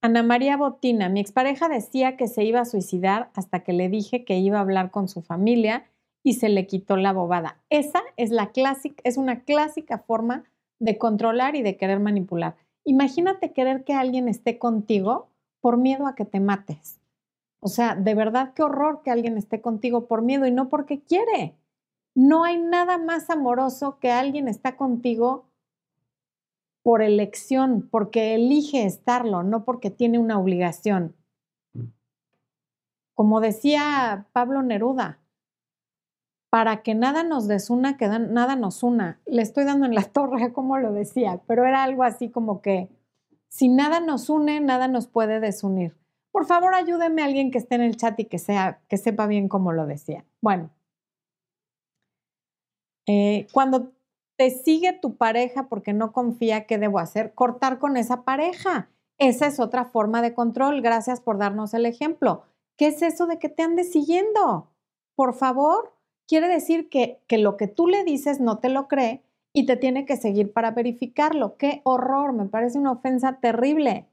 Ana 0.06 0.21
María 0.21 0.56
Botina, 0.56 1.10
mi 1.10 1.19
expareja 1.19 1.67
decía 1.67 2.15
que 2.15 2.28
se 2.28 2.43
iba 2.43 2.60
a 2.60 2.65
suicidar 2.65 3.32
hasta 3.34 3.63
que 3.63 3.73
le 3.73 3.89
dije 3.89 4.23
que 4.23 4.38
iba 4.38 4.60
a 4.60 4.62
hablar 4.62 4.91
con 4.91 5.08
su 5.08 5.23
familia 5.23 5.86
y 6.21 6.34
se 6.34 6.47
le 6.47 6.67
quitó 6.67 6.95
la 6.95 7.12
bobada. 7.12 7.60
Esa 7.71 8.04
es 8.15 8.30
la 8.30 8.51
clásica, 8.51 9.01
es 9.04 9.17
una 9.17 9.41
clásica 9.45 9.97
forma 9.97 10.43
de 10.78 10.99
controlar 10.99 11.56
y 11.56 11.63
de 11.63 11.75
querer 11.75 11.99
manipular. 11.99 12.56
Imagínate 12.84 13.51
querer 13.51 13.84
que 13.84 13.93
alguien 13.93 14.28
esté 14.28 14.60
contigo 14.60 15.30
por 15.60 15.78
miedo 15.78 16.06
a 16.06 16.13
que 16.13 16.25
te 16.25 16.39
mates. 16.39 16.99
O 17.60 17.67
sea, 17.67 17.95
de 17.95 18.13
verdad 18.13 18.54
qué 18.54 18.62
horror 18.62 19.01
que 19.04 19.10
alguien 19.10 19.39
esté 19.39 19.60
contigo 19.60 20.06
por 20.06 20.21
miedo 20.21 20.45
y 20.45 20.51
no 20.51 20.69
porque 20.69 21.01
quiere. 21.01 21.56
No 22.15 22.45
hay 22.45 22.58
nada 22.58 22.97
más 22.97 23.30
amoroso 23.30 23.99
que 23.99 24.12
alguien 24.12 24.47
está 24.47 24.78
contigo 24.78 25.45
por 26.82 27.01
elección, 27.01 27.88
porque 27.91 28.36
elige 28.36 28.86
estarlo, 28.86 29.43
no 29.43 29.65
porque 29.65 29.89
tiene 29.89 30.17
una 30.17 30.39
obligación. 30.39 31.15
Como 33.13 33.41
decía 33.41 34.28
Pablo 34.34 34.62
Neruda, 34.62 35.19
para 36.49 36.84
que 36.84 36.95
nada 36.95 37.23
nos 37.23 37.47
desuna, 37.49 37.97
que 37.97 38.08
nada 38.08 38.56
nos 38.56 38.82
una. 38.82 39.19
Le 39.25 39.41
estoy 39.41 39.65
dando 39.65 39.86
en 39.86 39.93
la 39.93 40.04
torre, 40.13 40.54
como 40.54 40.78
lo 40.78 40.93
decía, 40.93 41.41
pero 41.47 41.65
era 41.65 41.84
algo 41.84 42.04
así 42.04 42.30
como 42.30 42.62
que 42.62 42.88
si 43.49 43.67
nada 43.67 43.99
nos 43.99 44.30
une, 44.30 44.62
nada 44.62 44.88
nos 44.88 45.08
puede 45.08 45.39
desunir. 45.39 45.97
Por 46.32 46.45
favor, 46.45 46.75
ayúdeme 46.75 47.21
a 47.21 47.25
alguien 47.25 47.51
que 47.51 47.58
esté 47.58 47.75
en 47.75 47.82
el 47.82 47.97
chat 47.97 48.19
y 48.19 48.25
que, 48.25 48.38
sea, 48.38 48.80
que 48.89 48.97
sepa 48.97 49.28
bien 49.28 49.47
cómo 49.49 49.71
lo 49.71 49.86
decía. 49.86 50.23
Bueno, 50.39 50.69
eh, 53.07 53.47
cuando 53.53 53.91
te 54.37 54.49
sigue 54.49 54.93
tu 54.93 55.15
pareja 55.15 55.69
porque 55.69 55.93
no 55.93 56.11
confía 56.11 56.65
qué 56.65 56.77
debo 56.77 56.99
hacer, 56.99 57.33
cortar 57.33 57.79
con 57.79 57.97
esa 57.97 58.23
pareja. 58.23 58.89
Esa 59.17 59.47
es 59.47 59.59
otra 59.59 59.85
forma 59.85 60.21
de 60.21 60.33
control. 60.33 60.81
Gracias 60.81 61.21
por 61.21 61.37
darnos 61.37 61.73
el 61.73 61.85
ejemplo. 61.85 62.43
¿Qué 62.77 62.87
es 62.87 63.01
eso 63.01 63.27
de 63.27 63.39
que 63.39 63.49
te 63.49 63.63
andes 63.63 63.91
siguiendo? 63.91 64.69
Por 65.15 65.33
favor, 65.33 65.93
quiere 66.27 66.47
decir 66.47 66.89
que, 66.89 67.21
que 67.27 67.37
lo 67.37 67.55
que 67.55 67.67
tú 67.67 67.87
le 67.87 68.03
dices 68.03 68.41
no 68.41 68.59
te 68.59 68.69
lo 68.69 68.87
cree 68.87 69.23
y 69.53 69.65
te 69.65 69.77
tiene 69.77 70.05
que 70.05 70.17
seguir 70.17 70.51
para 70.51 70.71
verificarlo. 70.71 71.55
¡Qué 71.55 71.81
horror! 71.85 72.33
Me 72.33 72.45
parece 72.45 72.77
una 72.77 72.91
ofensa 72.91 73.39
terrible. 73.39 74.09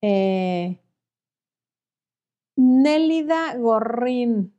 Eh, 0.00 0.78
Nélida 2.56 3.54
Gorrín. 3.56 4.54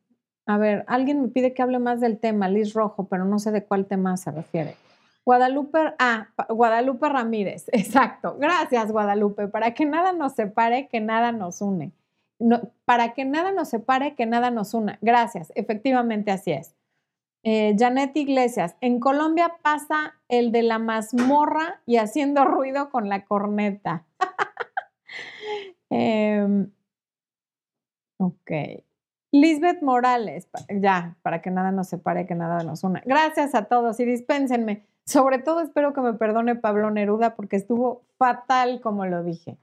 A 0.45 0.57
ver, 0.57 0.83
alguien 0.87 1.21
me 1.21 1.27
pide 1.29 1.53
que 1.53 1.61
hable 1.61 1.79
más 1.79 2.01
del 2.01 2.19
tema, 2.19 2.49
Liz 2.49 2.73
Rojo, 2.73 3.05
pero 3.05 3.25
no 3.25 3.39
sé 3.39 3.51
de 3.51 3.63
cuál 3.63 3.85
tema 3.85 4.17
se 4.17 4.31
refiere. 4.31 4.75
Guadalupe, 5.25 5.93
ah, 5.99 6.27
Guadalupe 6.49 7.07
Ramírez, 7.07 7.65
exacto. 7.71 8.35
Gracias, 8.39 8.91
Guadalupe. 8.91 9.47
Para 9.47 9.73
que 9.73 9.85
nada 9.85 10.13
nos 10.13 10.33
separe, 10.33 10.87
que 10.87 10.99
nada 10.99 11.31
nos 11.31 11.61
une. 11.61 11.91
para 12.85 13.13
que 13.13 13.23
nada 13.23 13.51
nos 13.51 13.69
separe, 13.69 14.15
que 14.15 14.25
nada 14.25 14.51
nos 14.51 14.73
una. 14.73 14.97
Gracias, 15.01 15.51
efectivamente 15.55 16.31
así 16.31 16.51
es. 16.51 16.75
Eh, 17.45 17.75
Janet 17.77 18.15
Iglesias, 18.15 18.75
en 18.79 18.99
Colombia 18.99 19.57
pasa 19.61 20.15
el 20.29 20.51
de 20.51 20.63
la 20.63 20.79
mazmorra 20.79 21.81
y 21.85 21.97
haciendo 21.97 22.45
ruido 22.45 22.89
con 22.89 23.09
la 23.09 23.25
corneta. 23.25 24.05
Em, 25.95 26.71
ok. 28.17 28.51
Lisbeth 29.33 29.81
Morales, 29.81 30.47
ya, 30.69 31.17
para 31.23 31.41
que 31.41 31.49
nada 31.49 31.71
nos 31.71 31.87
separe, 31.87 32.27
que 32.27 32.35
nada 32.35 32.63
nos 32.63 32.83
una. 32.83 33.01
Gracias 33.03 33.55
a 33.55 33.65
todos 33.65 33.99
y 33.99 34.05
dispénsenme. 34.05 34.85
Sobre 35.07 35.39
todo 35.39 35.61
espero 35.61 35.91
que 35.91 36.01
me 36.01 36.13
perdone 36.13 36.55
Pablo 36.55 36.91
Neruda 36.91 37.35
porque 37.35 37.55
estuvo 37.55 38.03
fatal 38.19 38.79
como 38.79 39.07
lo 39.07 39.23
dije. 39.23 39.57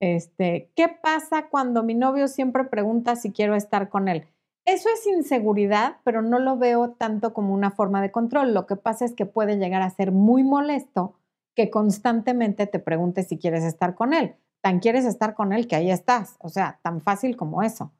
Este, 0.00 0.72
¿qué 0.74 0.88
pasa 0.88 1.48
cuando 1.48 1.84
mi 1.84 1.94
novio 1.94 2.26
siempre 2.26 2.64
pregunta 2.64 3.14
si 3.14 3.30
quiero 3.30 3.54
estar 3.54 3.88
con 3.88 4.08
él? 4.08 4.26
Eso 4.64 4.88
es 4.92 5.06
inseguridad, 5.06 5.98
pero 6.02 6.20
no 6.20 6.40
lo 6.40 6.58
veo 6.58 6.90
tanto 6.90 7.32
como 7.32 7.54
una 7.54 7.70
forma 7.70 8.02
de 8.02 8.10
control. 8.10 8.52
Lo 8.52 8.66
que 8.66 8.74
pasa 8.74 9.04
es 9.04 9.14
que 9.14 9.26
puede 9.26 9.58
llegar 9.58 9.80
a 9.80 9.90
ser 9.90 10.10
muy 10.10 10.42
molesto 10.42 11.14
que 11.54 11.70
constantemente 11.70 12.66
te 12.66 12.80
pregunte 12.80 13.22
si 13.22 13.38
quieres 13.38 13.62
estar 13.62 13.94
con 13.94 14.12
él. 14.12 14.34
Tan 14.60 14.80
quieres 14.80 15.04
estar 15.04 15.34
con 15.34 15.52
él 15.52 15.68
que 15.68 15.76
ahí 15.76 15.92
estás. 15.92 16.34
O 16.40 16.48
sea, 16.48 16.80
tan 16.82 17.00
fácil 17.00 17.36
como 17.36 17.62
eso. 17.62 17.92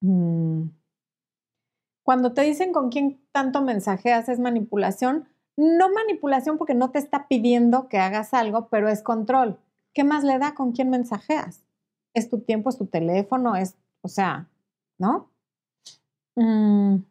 Mm. 0.00 0.68
Cuando 2.02 2.32
te 2.32 2.42
dicen 2.42 2.72
con 2.72 2.90
quién 2.90 3.20
tanto 3.32 3.62
mensajeas 3.62 4.28
es 4.28 4.38
manipulación, 4.40 5.28
no 5.56 5.92
manipulación 5.92 6.58
porque 6.58 6.74
no 6.74 6.90
te 6.90 6.98
está 6.98 7.28
pidiendo 7.28 7.88
que 7.88 7.98
hagas 7.98 8.34
algo, 8.34 8.68
pero 8.68 8.88
es 8.88 9.02
control. 9.02 9.58
¿Qué 9.92 10.04
más 10.04 10.24
le 10.24 10.38
da 10.38 10.54
con 10.54 10.72
quién 10.72 10.90
mensajeas? 10.90 11.62
Es 12.14 12.28
tu 12.28 12.40
tiempo, 12.40 12.70
es 12.70 12.78
tu 12.78 12.86
teléfono, 12.86 13.56
es, 13.56 13.76
o 14.02 14.08
sea, 14.08 14.48
¿no? 14.98 15.30
Mm. 16.36 17.04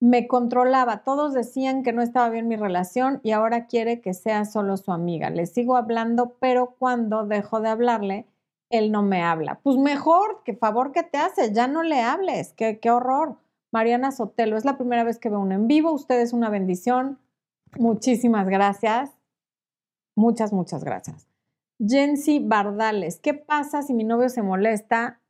Me 0.00 0.28
controlaba, 0.28 1.02
todos 1.04 1.32
decían 1.32 1.82
que 1.82 1.92
no 1.92 2.02
estaba 2.02 2.28
bien 2.28 2.48
mi 2.48 2.56
relación 2.56 3.20
y 3.22 3.30
ahora 3.32 3.66
quiere 3.66 4.00
que 4.02 4.12
sea 4.12 4.44
solo 4.44 4.76
su 4.76 4.92
amiga. 4.92 5.30
Le 5.30 5.46
sigo 5.46 5.76
hablando, 5.76 6.36
pero 6.38 6.76
cuando 6.78 7.26
dejo 7.26 7.60
de 7.60 7.70
hablarle, 7.70 8.26
él 8.70 8.90
no 8.90 9.02
me 9.02 9.22
habla. 9.22 9.60
Pues 9.62 9.76
mejor, 9.76 10.42
qué 10.44 10.54
favor 10.54 10.92
que 10.92 11.02
te 11.02 11.18
hace, 11.18 11.52
ya 11.52 11.66
no 11.66 11.82
le 11.82 12.00
hables, 12.02 12.52
qué, 12.54 12.78
horror. 12.90 13.38
Mariana 13.72 14.12
Sotelo, 14.12 14.56
es 14.56 14.64
la 14.64 14.78
primera 14.78 15.04
vez 15.04 15.18
que 15.18 15.28
veo 15.28 15.40
un 15.40 15.52
en 15.52 15.66
vivo, 15.66 15.92
usted 15.92 16.20
es 16.20 16.32
una 16.32 16.50
bendición. 16.50 17.18
Muchísimas 17.78 18.48
gracias. 18.48 19.10
Muchas, 20.14 20.52
muchas 20.52 20.82
gracias. 20.82 21.28
Jensi 21.78 22.38
Bardales, 22.38 23.20
¿qué 23.20 23.34
pasa 23.34 23.82
si 23.82 23.92
mi 23.92 24.04
novio 24.04 24.30
se 24.30 24.42
molesta 24.42 25.20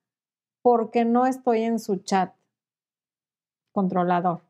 porque 0.63 1.05
no 1.05 1.27
estoy 1.27 1.63
en 1.63 1.81
su 1.81 1.97
chat? 1.97 2.35
Controlador. 3.73 4.43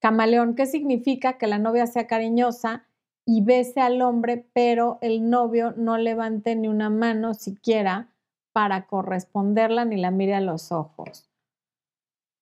Camaleón, 0.00 0.54
¿qué 0.54 0.66
significa 0.66 1.38
que 1.38 1.46
la 1.46 1.58
novia 1.58 1.86
sea 1.86 2.06
cariñosa 2.06 2.86
y 3.26 3.42
bese 3.42 3.80
al 3.80 4.02
hombre, 4.02 4.46
pero 4.52 4.98
el 5.02 5.28
novio 5.30 5.72
no 5.76 5.98
levante 5.98 6.56
ni 6.56 6.68
una 6.68 6.90
mano 6.90 7.34
siquiera 7.34 8.08
para 8.52 8.86
corresponderla 8.86 9.84
ni 9.84 9.96
la 9.96 10.10
mire 10.10 10.34
a 10.34 10.40
los 10.40 10.72
ojos. 10.72 11.28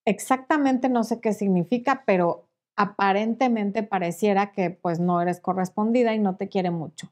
Exactamente 0.05 0.89
no 0.89 1.03
sé 1.03 1.21
qué 1.21 1.33
significa, 1.33 2.05
pero 2.07 2.49
aparentemente 2.77 3.83
pareciera 3.83 4.53
que 4.53 4.71
pues 4.71 5.01
no 5.01 5.21
eres 5.21 5.41
correspondida 5.41 6.15
y 6.15 6.19
no 6.21 6.37
te 6.37 6.49
quiere 6.49 6.71
mucho. 6.71 7.11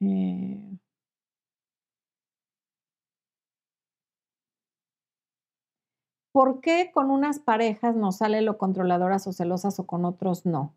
Eh, 0.00 0.57
¿Por 6.38 6.60
qué 6.60 6.92
con 6.94 7.10
unas 7.10 7.40
parejas 7.40 7.96
nos 7.96 8.18
sale 8.18 8.42
lo 8.42 8.58
controladoras 8.58 9.26
o 9.26 9.32
celosas 9.32 9.80
o 9.80 9.88
con 9.88 10.04
otros 10.04 10.46
no? 10.46 10.72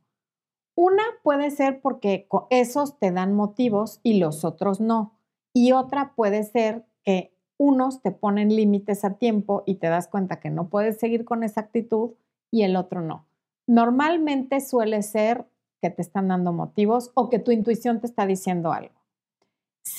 Una 0.73 1.03
puede 1.21 1.51
ser 1.51 1.81
porque 1.81 2.27
esos 2.49 2.97
te 2.97 3.11
dan 3.11 3.35
motivos 3.35 3.99
y 4.01 4.17
los 4.17 4.43
otros 4.43 4.81
no. 4.81 5.19
Y 5.53 5.73
otra 5.73 6.15
puede 6.15 6.45
ser 6.45 6.87
que 7.03 7.37
unos 7.59 8.01
te 8.01 8.09
ponen 8.09 8.49
límites 8.49 9.05
a 9.05 9.19
tiempo 9.19 9.61
y 9.67 9.75
te 9.75 9.85
das 9.85 10.07
cuenta 10.07 10.39
que 10.39 10.49
no 10.49 10.67
puedes 10.67 10.97
seguir 10.99 11.25
con 11.25 11.43
esa 11.43 11.61
actitud 11.61 12.13
y 12.49 12.63
el 12.63 12.75
otro 12.75 13.01
no. 13.01 13.27
Normalmente 13.67 14.61
suele 14.61 15.03
ser 15.03 15.45
que 15.79 15.91
te 15.91 16.01
están 16.01 16.29
dando 16.29 16.53
motivos 16.53 17.11
o 17.13 17.29
que 17.29 17.37
tu 17.37 17.51
intuición 17.51 17.99
te 17.99 18.07
está 18.07 18.25
diciendo 18.25 18.73
algo. 18.73 18.95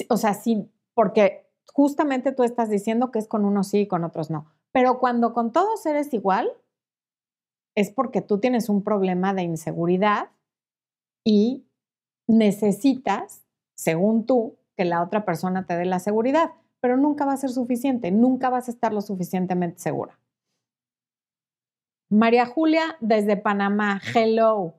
O 0.09 0.17
sea, 0.17 0.35
sí, 0.35 0.69
porque 0.93 1.47
justamente 1.73 2.33
tú 2.33 2.43
estás 2.43 2.69
diciendo 2.69 3.13
que 3.13 3.21
es 3.21 3.29
con 3.29 3.45
unos 3.45 3.69
sí 3.69 3.83
y 3.83 3.87
con 3.87 4.03
otros 4.03 4.29
no. 4.29 4.52
Pero 4.73 4.99
cuando 4.99 5.33
con 5.33 5.53
todos 5.53 5.85
eres 5.87 6.13
igual, 6.15 6.51
es 7.75 7.91
porque 7.91 8.21
tú 8.21 8.39
tienes 8.39 8.69
un 8.69 8.83
problema 8.83 9.35
de 9.35 9.43
inseguridad 9.43 10.31
y 11.25 11.65
necesitas, 12.27 13.45
según 13.75 14.27
tú, 14.27 14.57
que 14.77 14.85
la 14.85 15.03
otra 15.03 15.25
persona 15.25 15.67
te 15.67 15.77
dé 15.77 15.85
la 15.85 15.99
seguridad, 15.99 16.53
pero 16.81 16.97
nunca 16.97 17.25
va 17.25 17.35
a 17.35 17.37
ser 17.37 17.51
suficiente, 17.51 18.11
nunca 18.11 18.51
vas 18.51 18.69
a 18.69 18.71
estar 18.73 18.93
lo 18.93 19.01
suficientemente 19.01 19.79
segura. 19.79 20.19
María 22.11 22.45
Julia 22.47 22.97
desde 23.01 23.37
Panamá, 23.37 24.01
hello. 24.15 24.75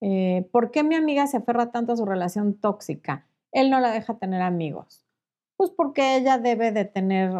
Eh, 0.00 0.48
¿Por 0.52 0.70
qué 0.70 0.84
mi 0.84 0.94
amiga 0.94 1.26
se 1.26 1.38
aferra 1.38 1.70
tanto 1.72 1.92
a 1.92 1.96
su 1.96 2.04
relación 2.04 2.54
tóxica? 2.54 3.26
Él 3.50 3.70
no 3.70 3.80
la 3.80 3.90
deja 3.90 4.18
tener 4.18 4.42
amigos. 4.42 5.04
Pues 5.56 5.70
porque 5.70 6.16
ella 6.16 6.38
debe 6.38 6.72
de 6.72 6.84
tener 6.84 7.32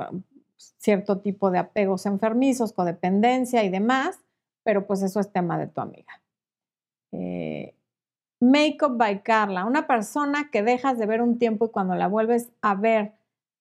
cierto 0.79 1.21
tipo 1.21 1.51
de 1.51 1.59
apegos 1.59 2.07
enfermizos, 2.07 2.73
codependencia 2.73 3.65
y 3.65 3.69
demás, 3.69 4.21
pero 4.65 4.87
pues 4.87 5.03
eso 5.03 5.21
es 5.21 5.33
tema 5.33 5.59
de 5.59 5.67
tu 5.67 5.81
amiga. 5.81 6.23
Eh, 7.13 7.75
Makeup 8.41 8.97
by 8.97 9.23
Carla, 9.23 9.65
una 9.65 9.87
persona 9.87 10.51
que 10.51 10.63
dejas 10.63 10.99
de 10.99 11.07
ver 11.07 11.23
un 11.23 11.39
tiempo 11.39 11.67
y 11.67 11.71
cuando 11.71 11.95
la 11.95 12.09
vuelves 12.09 12.51
a 12.61 12.75
ver 12.75 13.13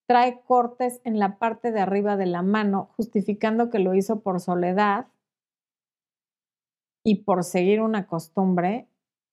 trae 0.08 0.42
cortes 0.42 1.00
en 1.04 1.20
la 1.20 1.38
parte 1.38 1.72
de 1.72 1.80
arriba 1.80 2.18
de 2.18 2.26
la 2.26 2.42
mano, 2.42 2.90
justificando 2.98 3.70
que 3.70 3.80
lo 3.80 3.94
hizo 3.94 4.22
por 4.22 4.40
soledad 4.40 5.08
y 7.04 7.24
por 7.24 7.44
seguir 7.44 7.82
una 7.82 8.08
costumbre. 8.08 8.88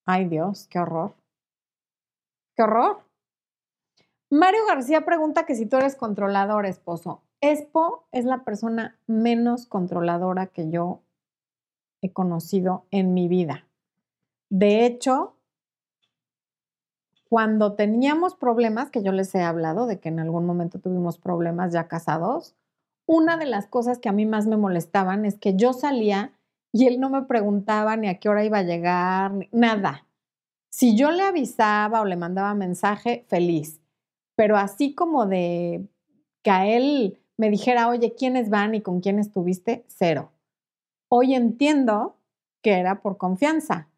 Ay 0.07 0.29
Dios, 0.29 0.69
qué 0.69 0.79
horror. 0.79 1.15
Qué 2.55 2.63
horror. 2.63 3.03
Mario 4.31 4.67
García 4.67 5.05
pregunta 5.05 5.47
que 5.47 5.55
si 5.55 5.67
tú 5.67 5.79
eres 5.79 5.97
controlador, 5.97 6.67
esposo. 6.67 7.23
Espo 7.41 8.07
es 8.11 8.25
la 8.25 8.45
persona 8.45 8.99
menos 9.07 9.67
controladora 9.67 10.47
que 10.47 10.71
yo 10.71 11.03
he 12.03 12.13
conocido 12.13 12.87
en 12.91 13.15
mi 13.15 13.29
vida. 13.29 13.67
De 14.51 14.85
hecho, 14.85 15.35
cuando 17.29 17.75
teníamos 17.75 18.35
problemas, 18.35 18.91
que 18.91 19.03
yo 19.03 19.13
les 19.13 19.35
he 19.35 19.43
hablado 19.43 19.87
de 19.87 20.01
que 20.01 20.09
en 20.09 20.19
algún 20.19 20.47
momento 20.47 20.81
tuvimos 20.81 21.19
problemas 21.19 21.73
ya 21.73 21.87
casados, 21.87 22.57
una 23.07 23.37
de 23.37 23.47
las 23.47 23.67
cosas 23.67 23.99
que 23.99 24.09
a 24.09 24.13
mí 24.13 24.27
más 24.27 24.47
me 24.47 24.57
molestaban 24.57 25.25
es 25.25 25.39
que 25.39 25.55
yo 25.55 25.73
salía 25.73 26.33
y 26.73 26.87
él 26.87 27.01
no 27.01 27.09
me 27.09 27.23
preguntaba 27.23 27.97
ni 27.97 28.09
a 28.09 28.19
qué 28.19 28.29
hora 28.29 28.45
iba 28.45 28.59
a 28.59 28.63
llegar, 28.63 29.33
nada. 29.53 30.07
Si 30.71 30.97
yo 30.97 31.11
le 31.11 31.23
avisaba 31.23 32.01
o 32.01 32.05
le 32.05 32.17
mandaba 32.17 32.55
mensaje, 32.55 33.25
feliz. 33.29 33.81
Pero 34.35 34.57
así 34.57 34.95
como 34.95 35.27
de 35.27 35.89
que 36.43 36.51
a 36.51 36.67
él 36.67 37.19
me 37.39 37.49
dijera, 37.49 37.89
oye, 37.89 38.15
¿quiénes 38.15 38.51
van 38.51 38.75
y 38.75 38.83
con 38.83 39.01
quién 39.01 39.19
estuviste? 39.19 39.85
Cero. 39.89 40.33
Hoy 41.09 41.35
entiendo 41.35 42.17
que 42.63 42.73
era 42.75 43.01
por 43.01 43.17
confianza 43.17 43.89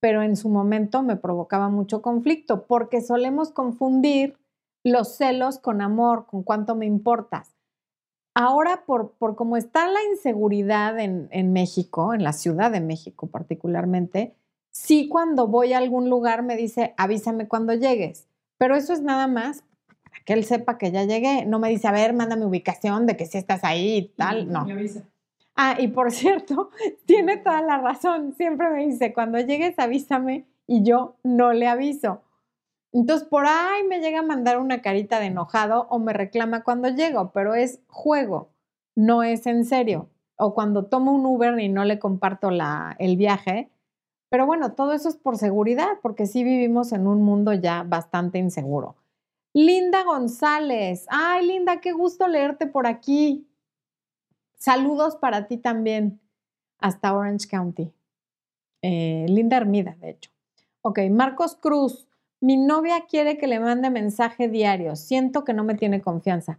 pero 0.00 0.22
en 0.22 0.36
su 0.36 0.48
momento 0.48 1.02
me 1.02 1.16
provocaba 1.16 1.68
mucho 1.68 2.02
conflicto 2.02 2.66
porque 2.66 3.02
solemos 3.02 3.52
confundir 3.52 4.38
los 4.82 5.14
celos 5.16 5.58
con 5.58 5.82
amor, 5.82 6.26
con 6.26 6.42
cuánto 6.42 6.74
me 6.74 6.86
importas. 6.86 7.54
Ahora, 8.34 8.84
por, 8.86 9.12
por 9.12 9.36
cómo 9.36 9.58
está 9.58 9.86
la 9.88 10.02
inseguridad 10.10 10.98
en, 10.98 11.28
en 11.30 11.52
México, 11.52 12.14
en 12.14 12.24
la 12.24 12.32
Ciudad 12.32 12.70
de 12.70 12.80
México 12.80 13.26
particularmente, 13.26 14.34
sí 14.70 15.08
cuando 15.08 15.48
voy 15.48 15.74
a 15.74 15.78
algún 15.78 16.08
lugar 16.08 16.42
me 16.42 16.56
dice, 16.56 16.94
avísame 16.96 17.46
cuando 17.46 17.74
llegues, 17.74 18.26
pero 18.56 18.76
eso 18.76 18.94
es 18.94 19.02
nada 19.02 19.26
más 19.26 19.64
para 20.10 20.24
que 20.24 20.32
él 20.32 20.44
sepa 20.44 20.78
que 20.78 20.90
ya 20.90 21.04
llegué. 21.04 21.46
No 21.46 21.58
me 21.58 21.68
dice, 21.68 21.88
a 21.88 21.92
ver, 21.92 22.12
mándame 22.12 22.44
ubicación 22.44 23.06
de 23.06 23.16
que 23.16 23.26
si 23.26 23.38
estás 23.38 23.64
ahí 23.64 23.96
y 23.96 24.08
tal, 24.08 24.50
no. 24.50 24.66
Ah, 25.56 25.76
y 25.78 25.88
por 25.88 26.10
cierto, 26.12 26.70
tiene 27.06 27.36
toda 27.36 27.62
la 27.62 27.78
razón. 27.78 28.34
Siempre 28.36 28.70
me 28.70 28.86
dice, 28.86 29.12
cuando 29.12 29.38
llegues 29.38 29.78
avísame 29.78 30.46
y 30.66 30.82
yo 30.82 31.16
no 31.22 31.52
le 31.52 31.66
aviso. 31.66 32.22
Entonces, 32.92 33.26
por 33.28 33.46
ahí 33.46 33.84
me 33.88 34.00
llega 34.00 34.20
a 34.20 34.24
mandar 34.24 34.58
una 34.58 34.82
carita 34.82 35.20
de 35.20 35.26
enojado 35.26 35.86
o 35.90 35.98
me 35.98 36.12
reclama 36.12 36.64
cuando 36.64 36.88
llego, 36.88 37.30
pero 37.32 37.54
es 37.54 37.80
juego, 37.86 38.50
no 38.96 39.22
es 39.22 39.46
en 39.46 39.64
serio. 39.64 40.08
O 40.36 40.54
cuando 40.54 40.86
tomo 40.86 41.12
un 41.12 41.24
Uber 41.26 41.58
y 41.60 41.68
no 41.68 41.84
le 41.84 41.98
comparto 41.98 42.50
la, 42.50 42.96
el 42.98 43.16
viaje. 43.16 43.70
Pero 44.28 44.46
bueno, 44.46 44.72
todo 44.72 44.92
eso 44.92 45.08
es 45.08 45.16
por 45.16 45.36
seguridad, 45.36 45.98
porque 46.02 46.26
sí 46.26 46.42
vivimos 46.42 46.92
en 46.92 47.06
un 47.06 47.22
mundo 47.22 47.52
ya 47.52 47.84
bastante 47.84 48.38
inseguro. 48.38 48.96
Linda 49.52 50.04
González. 50.04 51.06
Ay, 51.08 51.46
Linda, 51.46 51.80
qué 51.80 51.92
gusto 51.92 52.28
leerte 52.28 52.66
por 52.66 52.86
aquí. 52.86 53.46
Saludos 54.56 55.16
para 55.16 55.46
ti 55.48 55.56
también 55.56 56.20
hasta 56.78 57.14
Orange 57.14 57.48
County. 57.48 57.92
Eh, 58.82 59.26
Linda 59.28 59.56
Hermida, 59.56 59.96
de 60.00 60.10
hecho. 60.10 60.30
Ok, 60.82 61.00
Marcos 61.10 61.56
Cruz. 61.56 62.06
Mi 62.40 62.56
novia 62.56 63.04
quiere 63.06 63.36
que 63.36 63.46
le 63.46 63.60
mande 63.60 63.90
mensaje 63.90 64.48
diario. 64.48 64.96
Siento 64.96 65.44
que 65.44 65.52
no 65.52 65.64
me 65.64 65.74
tiene 65.74 66.00
confianza. 66.00 66.58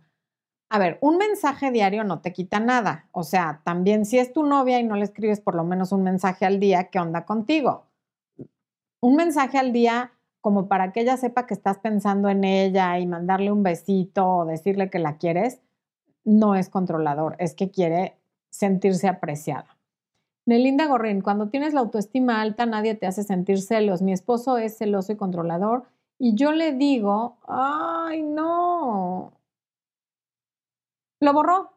A 0.70 0.80
ver, 0.80 1.00
un 1.02 1.18
mensaje 1.18 1.72
diario 1.72 2.04
no 2.04 2.22
te 2.22 2.34
quita 2.34 2.60
nada. 2.60 3.08
O 3.12 3.24
sea, 3.24 3.62
también 3.64 4.06
si 4.06 4.20
es 4.20 4.32
tu 4.32 4.44
novia 4.44 4.80
y 4.80 4.84
no 4.84 4.96
le 4.96 5.04
escribes 5.04 5.42
por 5.42 5.56
lo 5.56 5.64
menos 5.64 5.92
un 5.92 6.04
mensaje 6.04 6.46
al 6.46 6.60
día, 6.60 6.90
¿qué 6.90 7.00
onda 7.00 7.26
contigo? 7.26 7.88
Un 9.02 9.16
mensaje 9.16 9.58
al 9.58 9.74
día 9.74 10.12
como 10.42 10.68
para 10.68 10.92
que 10.92 11.02
ella 11.02 11.18
sepa 11.18 11.46
que 11.46 11.54
estás 11.54 11.78
pensando 11.80 12.28
en 12.30 12.44
ella 12.44 13.00
y 13.00 13.06
mandarle 13.06 13.52
un 13.52 13.64
besito 13.64 14.28
o 14.28 14.46
decirle 14.46 14.90
que 14.90 15.00
la 15.00 15.18
quieres, 15.18 15.62
no 16.24 16.56
es 16.56 16.70
controlador, 16.70 17.36
es 17.40 17.54
que 17.54 17.72
quiere 17.72 18.18
sentirse 18.50 19.08
apreciada. 19.08 19.78
Nelinda 20.46 20.88
Gorrín, 20.88 21.22
cuando 21.22 21.50
tienes 21.50 21.74
la 21.74 21.82
autoestima 21.82 22.42
alta, 22.42 22.66
nadie 22.66 22.96
te 22.96 23.06
hace 23.06 23.24
sentir 23.24 23.62
celos. 23.62 24.02
Mi 24.02 24.12
esposo 24.12 24.58
es 24.58 24.78
celoso 24.78 25.14
y 25.14 25.16
controlador 25.16 25.86
y 26.18 26.36
yo 26.36 26.52
le 26.52 26.74
digo, 26.74 27.38
ay, 27.48 28.22
no. 28.24 29.34
¿Lo 31.20 31.34
borró? 31.34 31.74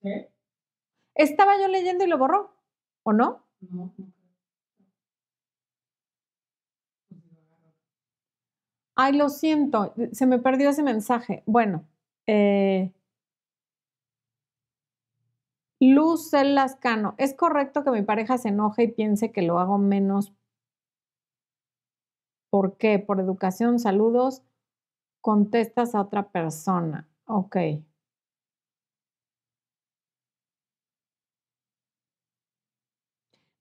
¿Qué? 0.00 0.30
Estaba 1.14 1.58
yo 1.60 1.68
leyendo 1.68 2.04
y 2.04 2.08
lo 2.08 2.18
borró, 2.18 2.50
¿o 3.02 3.12
no? 3.12 3.44
No. 3.60 3.92
Ay, 8.96 9.12
lo 9.16 9.28
siento, 9.28 9.92
se 10.12 10.26
me 10.26 10.38
perdió 10.38 10.70
ese 10.70 10.82
mensaje. 10.82 11.42
Bueno, 11.46 11.84
eh, 12.26 12.92
Luz 15.78 16.32
Lascano, 16.32 17.14
¿es 17.16 17.32
correcto 17.32 17.84
que 17.84 17.92
mi 17.92 18.02
pareja 18.02 18.38
se 18.38 18.48
enoje 18.48 18.82
y 18.82 18.88
piense 18.90 19.30
que 19.30 19.42
lo 19.42 19.60
hago 19.60 19.78
menos? 19.78 20.32
¿Por 22.48 22.78
qué? 22.78 22.98
Por 22.98 23.20
educación, 23.20 23.78
saludos, 23.78 24.42
contestas 25.22 25.94
a 25.94 26.02
otra 26.02 26.30
persona. 26.30 27.08
Ok. 27.26 27.56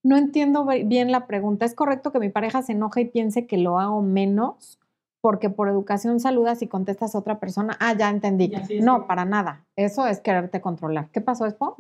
No 0.01 0.15
entiendo 0.15 0.65
bien 0.85 1.11
la 1.11 1.27
pregunta. 1.27 1.65
¿Es 1.65 1.75
correcto 1.75 2.13
que 2.13 2.19
mi 2.19 2.29
pareja 2.29 2.61
se 2.61 2.71
enoje 2.71 3.01
y 3.01 3.05
piense 3.09 3.47
que 3.47 3.57
lo 3.57 3.79
hago 3.79 4.01
menos? 4.01 4.79
Porque 5.23 5.49
por 5.49 5.69
educación 5.69 6.19
saludas 6.19 6.61
y 6.63 6.67
contestas 6.67 7.15
a 7.15 7.19
otra 7.19 7.39
persona, 7.39 7.77
ah, 7.79 7.93
ya 7.93 8.09
entendí. 8.09 8.51
no, 8.81 9.07
para 9.07 9.23
nada. 9.23 9.65
Eso 9.77 10.05
es 10.05 10.19
quererte 10.19 10.59
controlar. 10.59 11.11
¿Qué 11.11 11.21
pasó, 11.21 11.45
Expo? 11.45 11.77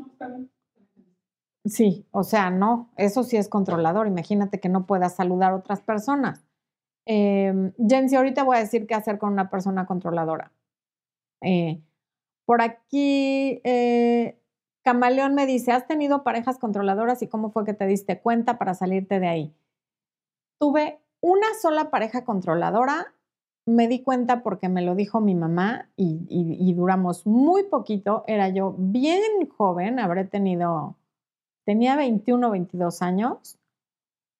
Sí, 1.65 2.07
o 2.11 2.23
sea, 2.23 2.51
no, 2.51 2.89
eso 2.95 3.21
sí 3.23 3.35
es 3.35 3.49
controlador. 3.49 4.07
Imagínate 4.07 4.61
que 4.61 4.69
no 4.69 4.85
puedas 4.85 5.17
saludar 5.17 5.51
a 5.51 5.55
otras 5.57 5.81
personas. 5.81 6.45
Eh, 7.05 7.73
Jensi, 7.85 8.15
ahorita 8.15 8.45
voy 8.45 8.55
a 8.55 8.61
decir 8.61 8.87
qué 8.87 8.95
hacer 8.95 9.17
con 9.17 9.33
una 9.33 9.49
persona 9.49 9.85
controladora. 9.85 10.53
Eh, 11.41 11.81
por 12.45 12.61
aquí, 12.61 13.59
eh, 13.65 14.39
Camaleón 14.85 15.35
me 15.35 15.45
dice, 15.45 15.73
¿has 15.73 15.85
tenido 15.85 16.23
parejas 16.23 16.59
controladoras 16.59 17.21
y 17.21 17.27
cómo 17.27 17.49
fue 17.49 17.65
que 17.65 17.73
te 17.73 17.87
diste 17.87 18.21
cuenta 18.21 18.57
para 18.57 18.73
salirte 18.73 19.19
de 19.19 19.27
ahí? 19.27 19.53
Tuve 20.61 21.01
una 21.19 21.47
sola 21.61 21.91
pareja 21.91 22.23
controladora 22.23 23.13
me 23.65 23.87
di 23.87 24.01
cuenta 24.01 24.43
porque 24.43 24.69
me 24.69 24.81
lo 24.81 24.95
dijo 24.95 25.21
mi 25.21 25.35
mamá 25.35 25.89
y, 25.95 26.73
duramos 26.73 27.25
muy 27.25 27.63
poquito. 27.63 28.23
Era 28.27 28.49
yo 28.49 28.75
bien 28.77 29.47
joven, 29.49 29.99
habré 29.99 30.25
tenido, 30.25 30.97
tenía 31.65 31.95
21 31.95 32.47
o 32.47 32.51
22 32.51 33.01
años 33.01 33.57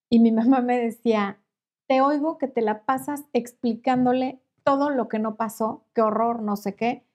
y 0.10 0.20
mi 0.20 0.32
mamá 0.34 0.62
me 0.62 0.80
decía, 0.80 1.40
te 1.88 2.02
oigo 2.02 2.38
que 2.38 2.48
te 2.48 2.62
la 2.62 2.84
pasas 2.86 3.26
explicándole 3.34 4.42
todo 4.64 4.90
lo 4.90 5.08
que 5.08 5.20
no 5.20 5.36
pasó, 5.36 5.86
qué 5.94 6.02
horror, 6.02 6.42
no 6.42 6.56
sé 6.56 6.76
qué. 6.76 7.06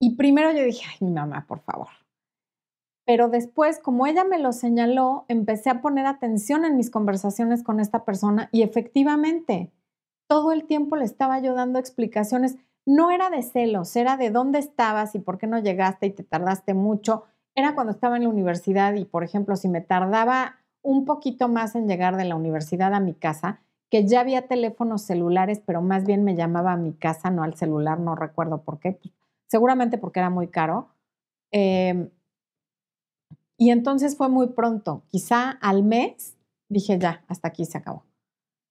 Y 0.00 0.16
primero 0.16 0.52
yo 0.52 0.62
dije, 0.62 0.86
ay, 0.88 0.98
mi 1.00 1.12
mamá, 1.12 1.46
por 1.48 1.60
favor. 1.60 1.88
Pero 3.06 3.28
después, 3.28 3.78
como 3.78 4.06
ella 4.06 4.24
me 4.24 4.38
lo 4.38 4.52
señaló, 4.52 5.24
empecé 5.28 5.70
a 5.70 5.80
poner 5.80 6.06
atención 6.06 6.64
en 6.64 6.76
mis 6.76 6.90
conversaciones 6.90 7.62
con 7.62 7.80
esta 7.80 8.04
persona 8.04 8.48
y 8.52 8.62
efectivamente, 8.62 9.72
todo 10.28 10.52
el 10.52 10.64
tiempo 10.64 10.96
le 10.96 11.04
estaba 11.04 11.40
yo 11.40 11.54
dando 11.54 11.78
explicaciones. 11.78 12.56
No 12.86 13.10
era 13.10 13.30
de 13.30 13.42
celos, 13.42 13.94
era 13.96 14.16
de 14.16 14.30
dónde 14.30 14.58
estabas 14.58 15.14
y 15.14 15.18
por 15.18 15.38
qué 15.38 15.46
no 15.46 15.58
llegaste 15.58 16.06
y 16.06 16.10
te 16.10 16.22
tardaste 16.24 16.74
mucho. 16.74 17.24
era 17.54 17.74
cuando 17.74 17.92
estaba 17.92 18.16
en 18.16 18.24
la 18.24 18.28
universidad 18.28 18.92
y, 18.94 19.06
por 19.06 19.24
ejemplo, 19.24 19.56
si 19.56 19.68
me 19.68 19.80
tardaba 19.80 20.56
un 20.82 21.04
poquito 21.06 21.48
más 21.48 21.74
en 21.74 21.88
llegar 21.88 22.16
de 22.16 22.24
la 22.26 22.36
universidad 22.36 22.92
a 22.94 23.00
mi 23.00 23.14
casa, 23.14 23.60
que 23.90 24.06
ya 24.06 24.20
había 24.20 24.46
teléfonos 24.46 25.02
celulares, 25.02 25.60
pero 25.64 25.80
más 25.82 26.04
bien 26.04 26.22
me 26.24 26.36
llamaba 26.36 26.72
a 26.72 26.76
mi 26.76 26.92
casa, 26.92 27.30
no 27.30 27.42
al 27.42 27.54
celular, 27.54 27.98
no 27.98 28.14
recuerdo 28.14 28.62
por 28.62 28.78
qué, 28.78 28.92
pues, 28.92 29.14
seguramente 29.46 29.98
porque 29.98 30.20
era 30.20 30.30
muy 30.30 30.48
caro. 30.48 30.88
Em, 31.52 32.10
y 33.58 33.70
entonces 33.70 34.16
fue 34.16 34.28
muy 34.28 34.48
pronto, 34.48 35.02
quizá 35.08 35.50
al 35.50 35.82
mes 35.82 36.36
dije 36.68 36.98
ya, 36.98 37.24
hasta 37.28 37.48
aquí 37.48 37.64
se 37.64 37.78
acabó. 37.78 38.05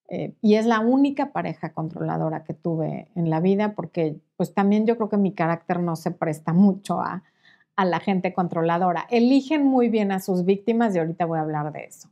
Eh, 0.07 0.35
y 0.41 0.55
es 0.55 0.65
la 0.65 0.79
única 0.81 1.31
pareja 1.31 1.73
controladora 1.73 2.43
que 2.43 2.53
tuve 2.53 3.07
en 3.15 3.29
la 3.29 3.39
vida 3.39 3.73
porque 3.73 4.19
pues 4.37 4.53
también 4.53 4.85
yo 4.85 4.97
creo 4.97 5.09
que 5.09 5.17
mi 5.17 5.33
carácter 5.33 5.79
no 5.79 5.95
se 5.95 6.11
presta 6.11 6.53
mucho 6.53 7.01
a, 7.01 7.23
la 7.77 7.99
gente 7.99 8.33
controladora. 8.33 9.05
Eligen 9.09 9.65
muy 9.65 9.89
bien 9.89 10.13
a 10.13 10.21
sus 10.21 10.45
víctimas 10.45 10.95
y 10.95 10.99
ahorita 10.99 11.25
voy 11.25 11.39
a 11.39 11.41
hablar 11.41 11.73
de 11.73 11.83
eso. 11.83 12.09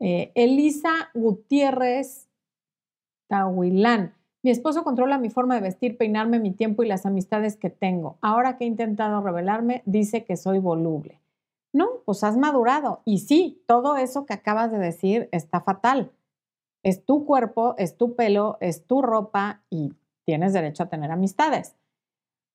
Eh, 0.00 0.32
Elisa 0.34 1.10
Gutiérrez 1.12 2.28
Tahuilán. 3.28 4.14
Mi 4.42 4.50
esposo 4.50 4.82
controla 4.82 5.18
mi 5.18 5.28
forma 5.28 5.56
de 5.56 5.60
vestir, 5.60 5.98
peinarme, 5.98 6.38
mi 6.38 6.52
tiempo 6.52 6.82
y 6.82 6.88
las 6.88 7.04
amistades 7.04 7.56
que 7.56 7.68
tengo. 7.68 8.16
Ahora 8.22 8.56
que 8.56 8.64
he 8.64 8.66
intentado 8.66 9.20
revelarme, 9.20 9.82
dice 9.84 10.24
que 10.24 10.38
soy 10.38 10.58
voluble. 10.58 11.20
No, 11.74 11.88
pues 12.06 12.24
has 12.24 12.36
madurado. 12.36 13.02
Y 13.04 13.18
sí, 13.18 13.62
todo 13.66 13.96
eso 13.96 14.24
que 14.24 14.32
acabas 14.32 14.70
de 14.70 14.78
decir 14.78 15.28
está 15.32 15.60
fatal. 15.60 16.12
Es 16.84 17.04
tu 17.04 17.24
cuerpo, 17.24 17.74
es 17.78 17.96
tu 17.96 18.14
pelo, 18.14 18.58
es 18.60 18.86
tu 18.86 19.00
ropa 19.00 19.62
y 19.70 19.94
tienes 20.26 20.52
derecho 20.52 20.82
a 20.82 20.88
tener 20.90 21.10
amistades. 21.10 21.74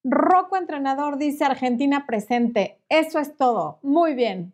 Rocco 0.03 0.55
Entrenador 0.55 1.17
dice 1.17 1.45
Argentina 1.45 2.05
presente. 2.05 2.79
Eso 2.89 3.19
es 3.19 3.35
todo. 3.35 3.79
Muy 3.81 4.13
bien. 4.13 4.53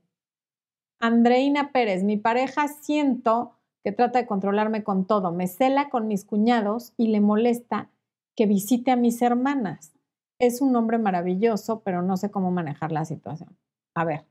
Andreina 0.99 1.73
Pérez, 1.73 2.03
mi 2.03 2.15
pareja 2.15 2.69
siento 2.69 3.51
que 3.84 3.91
trata 3.91 4.17
de 4.17 4.26
controlarme 4.26 4.84
con 4.84 5.05
todo. 5.05 5.34
Me 5.34 5.47
cela 5.47 5.89
con 5.89 6.07
mis 6.07 6.23
cuñados 6.23 6.93
y 6.95 7.09
le 7.09 7.19
molesta 7.19 7.89
que 8.36 8.45
visite 8.45 8.91
a 8.91 8.95
mis 8.95 9.21
hermanas. 9.21 9.93
Es 10.39 10.61
un 10.61 10.73
hombre 10.78 10.97
maravilloso, 10.99 11.82
pero 11.82 12.01
no 12.01 12.15
sé 12.15 12.32
cómo 12.32 12.49
manejar 12.49 12.93
la 12.93 13.03
situación. 13.03 13.57
A 13.93 14.05
ver, 14.05 14.26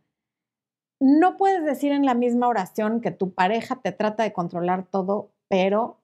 no 1.01 1.36
puedes 1.36 1.64
decir 1.64 1.92
en 1.92 2.07
la 2.07 2.14
misma 2.14 2.49
oración 2.49 3.03
que 3.03 3.11
tu 3.11 3.34
pareja 3.34 3.76
te 3.76 3.92
trata 3.92 4.22
de 4.22 4.32
controlar 4.32 4.86
todo 4.86 5.34
pero 5.49 6.01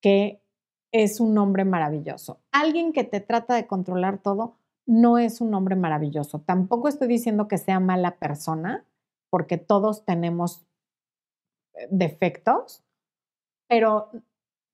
que 0.00 0.42
es 0.92 1.20
un 1.20 1.36
hombre 1.38 1.64
maravilloso. 1.64 2.40
Alguien 2.52 2.92
que 2.92 3.04
te 3.04 3.20
trata 3.20 3.54
de 3.54 3.66
controlar 3.66 4.18
todo 4.18 4.56
no 4.86 5.18
es 5.18 5.40
un 5.40 5.54
hombre 5.54 5.76
maravilloso. 5.76 6.40
Tampoco 6.40 6.88
estoy 6.88 7.08
diciendo 7.08 7.48
que 7.48 7.58
sea 7.58 7.80
mala 7.80 8.18
persona, 8.18 8.84
porque 9.30 9.58
todos 9.58 10.04
tenemos 10.04 10.66
eh, 11.74 11.88
defectos, 11.90 12.84
pero 13.66 14.10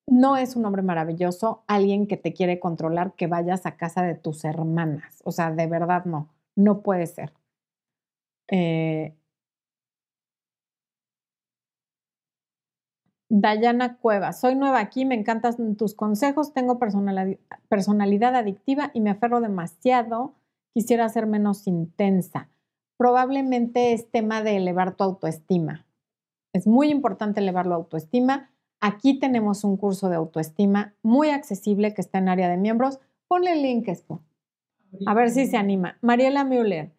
no 0.06 0.36
es 0.36 0.56
un 0.56 0.66
hombre 0.66 0.82
maravilloso 0.82 1.62
alguien 1.68 2.06
que 2.06 2.16
te 2.16 2.32
quiere 2.32 2.58
controlar 2.58 3.14
que 3.14 3.28
vayas 3.28 3.64
a 3.64 3.76
casa 3.76 4.02
de 4.02 4.16
tus 4.16 4.44
hermanas. 4.44 5.22
O 5.24 5.32
sea, 5.32 5.52
de 5.52 5.66
verdad 5.66 6.04
no, 6.04 6.28
no 6.56 6.82
puede 6.82 7.06
ser. 7.06 7.32
Eh, 8.48 9.14
Dayana 13.32 13.96
Cueva, 13.96 14.32
soy 14.32 14.56
nueva 14.56 14.80
aquí, 14.80 15.04
me 15.04 15.14
encantan 15.14 15.76
tus 15.76 15.94
consejos, 15.94 16.52
tengo 16.52 16.80
personalidad 16.80 18.34
adictiva 18.34 18.90
y 18.92 19.00
me 19.00 19.10
aferro 19.10 19.40
demasiado, 19.40 20.34
quisiera 20.74 21.08
ser 21.08 21.26
menos 21.26 21.68
intensa. 21.68 22.48
Probablemente 22.98 23.92
es 23.92 24.10
tema 24.10 24.42
de 24.42 24.56
elevar 24.56 24.96
tu 24.96 25.04
autoestima. 25.04 25.86
Es 26.52 26.66
muy 26.66 26.90
importante 26.90 27.38
elevar 27.38 27.66
la 27.66 27.76
autoestima. 27.76 28.50
Aquí 28.80 29.20
tenemos 29.20 29.62
un 29.62 29.76
curso 29.76 30.08
de 30.08 30.16
autoestima 30.16 30.94
muy 31.02 31.30
accesible 31.30 31.94
que 31.94 32.00
está 32.00 32.18
en 32.18 32.28
área 32.28 32.48
de 32.48 32.56
miembros. 32.56 32.98
Ponle 33.28 33.52
el 33.52 33.62
link, 33.62 33.86
Expo. 33.86 34.22
A 35.06 35.14
ver 35.14 35.30
si 35.30 35.46
se 35.46 35.56
anima. 35.56 35.98
Mariela 36.00 36.42
Müller, 36.42 36.90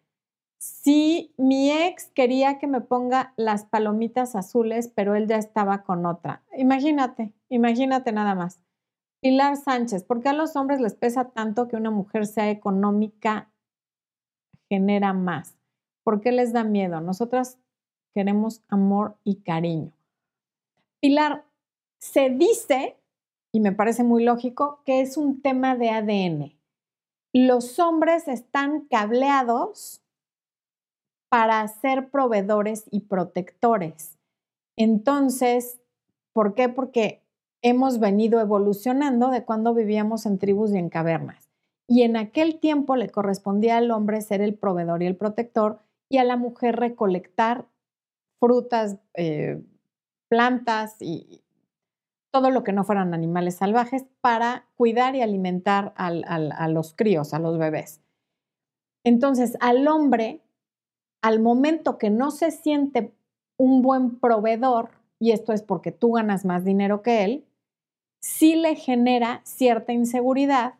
Sí, 0.62 1.34
mi 1.38 1.72
ex 1.72 2.06
quería 2.14 2.60
que 2.60 2.68
me 2.68 2.80
ponga 2.80 3.34
las 3.36 3.64
palomitas 3.64 4.36
azules, 4.36 4.86
pero 4.94 5.16
él 5.16 5.26
ya 5.26 5.36
estaba 5.36 5.82
con 5.82 6.06
otra. 6.06 6.44
Imagínate, 6.56 7.32
imagínate 7.48 8.12
nada 8.12 8.36
más. 8.36 8.60
Pilar 9.20 9.56
Sánchez, 9.56 10.04
¿por 10.04 10.22
qué 10.22 10.28
a 10.28 10.32
los 10.32 10.54
hombres 10.54 10.80
les 10.80 10.94
pesa 10.94 11.30
tanto 11.30 11.66
que 11.66 11.74
una 11.74 11.90
mujer 11.90 12.28
sea 12.28 12.48
económica 12.48 13.50
genera 14.68 15.12
más? 15.12 15.56
¿Por 16.04 16.20
qué 16.20 16.30
les 16.30 16.52
da 16.52 16.62
miedo? 16.62 17.00
Nosotras 17.00 17.58
queremos 18.14 18.62
amor 18.68 19.16
y 19.24 19.40
cariño. 19.40 19.90
Pilar, 21.00 21.44
se 21.98 22.30
dice, 22.30 22.96
y 23.50 23.58
me 23.58 23.72
parece 23.72 24.04
muy 24.04 24.22
lógico, 24.22 24.80
que 24.84 25.00
es 25.00 25.16
un 25.16 25.42
tema 25.42 25.74
de 25.74 25.90
ADN. 25.90 26.56
Los 27.32 27.80
hombres 27.80 28.28
están 28.28 28.82
cableados 28.82 30.01
para 31.32 31.66
ser 31.66 32.10
proveedores 32.10 32.84
y 32.90 33.00
protectores. 33.00 34.18
Entonces, 34.76 35.80
¿por 36.34 36.52
qué? 36.54 36.68
Porque 36.68 37.22
hemos 37.62 38.00
venido 38.00 38.38
evolucionando 38.38 39.30
de 39.30 39.42
cuando 39.42 39.72
vivíamos 39.72 40.26
en 40.26 40.36
tribus 40.36 40.72
y 40.72 40.76
en 40.76 40.90
cavernas. 40.90 41.48
Y 41.88 42.02
en 42.02 42.18
aquel 42.18 42.60
tiempo 42.60 42.96
le 42.96 43.08
correspondía 43.08 43.78
al 43.78 43.90
hombre 43.92 44.20
ser 44.20 44.42
el 44.42 44.52
proveedor 44.54 45.02
y 45.02 45.06
el 45.06 45.16
protector 45.16 45.78
y 46.10 46.18
a 46.18 46.24
la 46.24 46.36
mujer 46.36 46.76
recolectar 46.76 47.64
frutas, 48.38 48.98
eh, 49.14 49.64
plantas 50.28 50.96
y 51.00 51.42
todo 52.30 52.50
lo 52.50 52.62
que 52.62 52.74
no 52.74 52.84
fueran 52.84 53.14
animales 53.14 53.54
salvajes 53.54 54.04
para 54.20 54.66
cuidar 54.76 55.16
y 55.16 55.22
alimentar 55.22 55.94
a 55.96 56.68
los 56.68 56.92
críos, 56.92 57.32
a 57.32 57.38
los 57.38 57.56
bebés. 57.56 58.02
Entonces, 59.02 59.56
al 59.60 59.88
hombre 59.88 60.42
al 61.22 61.40
momento 61.40 61.98
que 61.98 62.10
no 62.10 62.30
se 62.30 62.50
siente 62.50 63.12
un 63.56 63.82
buen 63.82 64.18
proveedor, 64.18 64.90
y 65.18 65.30
esto 65.30 65.52
es 65.52 65.62
porque 65.62 65.92
tú 65.92 66.12
ganas 66.12 66.44
más 66.44 66.64
dinero 66.64 67.02
que 67.02 67.24
él, 67.24 67.44
sí 68.20 68.56
le 68.56 68.76
genera 68.76 69.40
cierta 69.44 69.92
inseguridad 69.92 70.74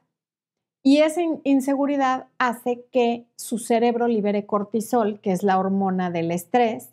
y 0.82 0.98
esa 0.98 1.20
inseguridad 1.44 2.26
hace 2.38 2.84
que 2.90 3.26
su 3.36 3.58
cerebro 3.58 4.08
libere 4.08 4.46
cortisol, 4.46 5.20
que 5.20 5.30
es 5.30 5.44
la 5.44 5.58
hormona 5.58 6.10
del 6.10 6.32
estrés, 6.32 6.90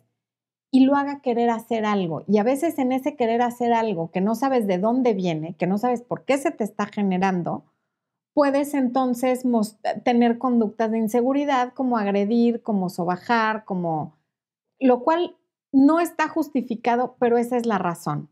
y 0.72 0.84
lo 0.84 0.94
haga 0.94 1.20
querer 1.20 1.50
hacer 1.50 1.84
algo. 1.84 2.22
Y 2.28 2.38
a 2.38 2.44
veces 2.44 2.78
en 2.78 2.92
ese 2.92 3.16
querer 3.16 3.42
hacer 3.42 3.72
algo 3.72 4.12
que 4.12 4.20
no 4.20 4.36
sabes 4.36 4.68
de 4.68 4.78
dónde 4.78 5.12
viene, 5.14 5.54
que 5.54 5.66
no 5.66 5.76
sabes 5.76 6.02
por 6.02 6.24
qué 6.24 6.38
se 6.38 6.52
te 6.52 6.62
está 6.62 6.86
generando, 6.86 7.64
puedes 8.34 8.74
entonces 8.74 9.44
tener 10.04 10.38
conductas 10.38 10.90
de 10.90 10.98
inseguridad 10.98 11.72
como 11.74 11.98
agredir, 11.98 12.62
como 12.62 12.88
sobajar, 12.88 13.64
como 13.64 14.18
lo 14.78 15.02
cual 15.02 15.36
no 15.72 16.00
está 16.00 16.28
justificado, 16.28 17.16
pero 17.18 17.38
esa 17.38 17.56
es 17.56 17.66
la 17.66 17.78
razón. 17.78 18.30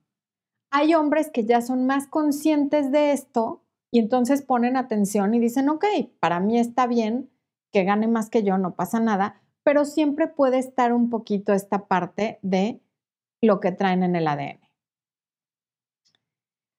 Hay 0.71 0.95
hombres 0.95 1.31
que 1.31 1.45
ya 1.45 1.61
son 1.61 1.87
más 1.87 2.07
conscientes 2.07 2.91
de 2.93 3.13
esto 3.13 3.63
y 3.91 3.99
entonces 3.99 4.43
ponen 4.43 4.77
atención 4.77 5.35
y 5.35 5.39
dicen, 5.39 5.69
ok, 5.69 5.85
para 6.21 6.41
mí 6.41 6.59
está 6.59 6.87
bien 6.87 7.31
que 7.73 7.85
gane 7.85 8.09
más 8.09 8.31
que 8.31 8.43
yo, 8.43 8.59
no 8.59 8.75
pasa 8.75 9.01
nada, 9.01 9.43
pero 9.63 9.85
siempre 9.85 10.29
puede 10.29 10.59
estar 10.59 10.93
un 10.93 11.11
poquito 11.11 11.53
esta 11.53 11.87
parte 11.87 12.39
de 12.43 12.81
lo 13.43 13.61
que 13.61 13.73
traen 13.73 14.03
en 14.03 14.17
el 14.17 14.27
ADN. 14.27 14.68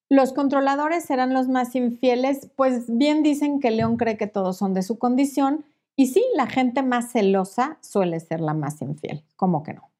Los 0.10 0.34
controladores 0.34 1.05
serán 1.05 1.34
los 1.34 1.47
más 1.47 1.76
infieles, 1.76 2.49
pues 2.55 2.86
bien 2.97 3.22
dicen 3.22 3.60
que 3.60 3.70
León 3.70 3.95
cree 3.95 4.18
que 4.18 4.26
todos 4.26 4.57
son 4.57 4.74
de 4.74 4.82
su 4.82 4.97
condición 4.97 5.66
y 5.95 6.07
sí, 6.07 6.26
la 6.34 6.47
gente 6.47 6.82
más 6.82 7.12
celosa 7.12 7.78
suele 7.82 8.20
ser 8.20 8.41
la 8.41 8.53
más 8.53 8.82
infiel, 8.82 9.24
¿cómo 9.36 9.62
que 9.64 9.74
no? 9.74 9.91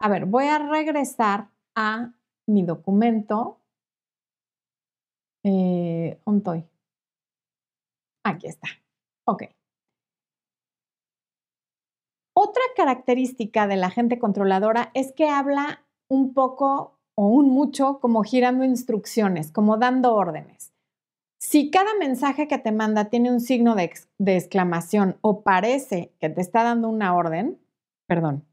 A 0.00 0.08
ver, 0.08 0.26
voy 0.26 0.46
a 0.46 0.58
regresar 0.58 1.48
a 1.76 2.12
mi 2.46 2.62
documento. 2.64 3.58
Eh, 5.44 6.18
¿Dónde 6.24 6.64
Aquí 8.24 8.46
está. 8.46 8.68
Ok. 9.26 9.44
Otra 12.34 12.62
característica 12.74 13.66
de 13.66 13.76
la 13.76 13.90
gente 13.90 14.18
controladora 14.18 14.90
es 14.94 15.12
que 15.12 15.28
habla 15.28 15.84
un 16.08 16.32
poco 16.32 16.99
o 17.20 17.26
un 17.26 17.50
mucho 17.50 18.00
como 18.00 18.22
girando 18.22 18.64
instrucciones, 18.64 19.52
como 19.52 19.76
dando 19.76 20.14
órdenes. 20.14 20.72
Si 21.38 21.70
cada 21.70 21.90
mensaje 21.98 22.48
que 22.48 22.56
te 22.56 22.72
manda 22.72 23.10
tiene 23.10 23.30
un 23.30 23.40
signo 23.40 23.74
de, 23.74 23.92
exclamación 24.24 25.18
o 25.20 25.42
parece 25.42 26.14
que 26.18 26.30
te 26.30 26.40
está 26.40 26.62
dando 26.62 26.88
una 26.88 27.14
orden, 27.14 27.58
perdón, 28.06 28.46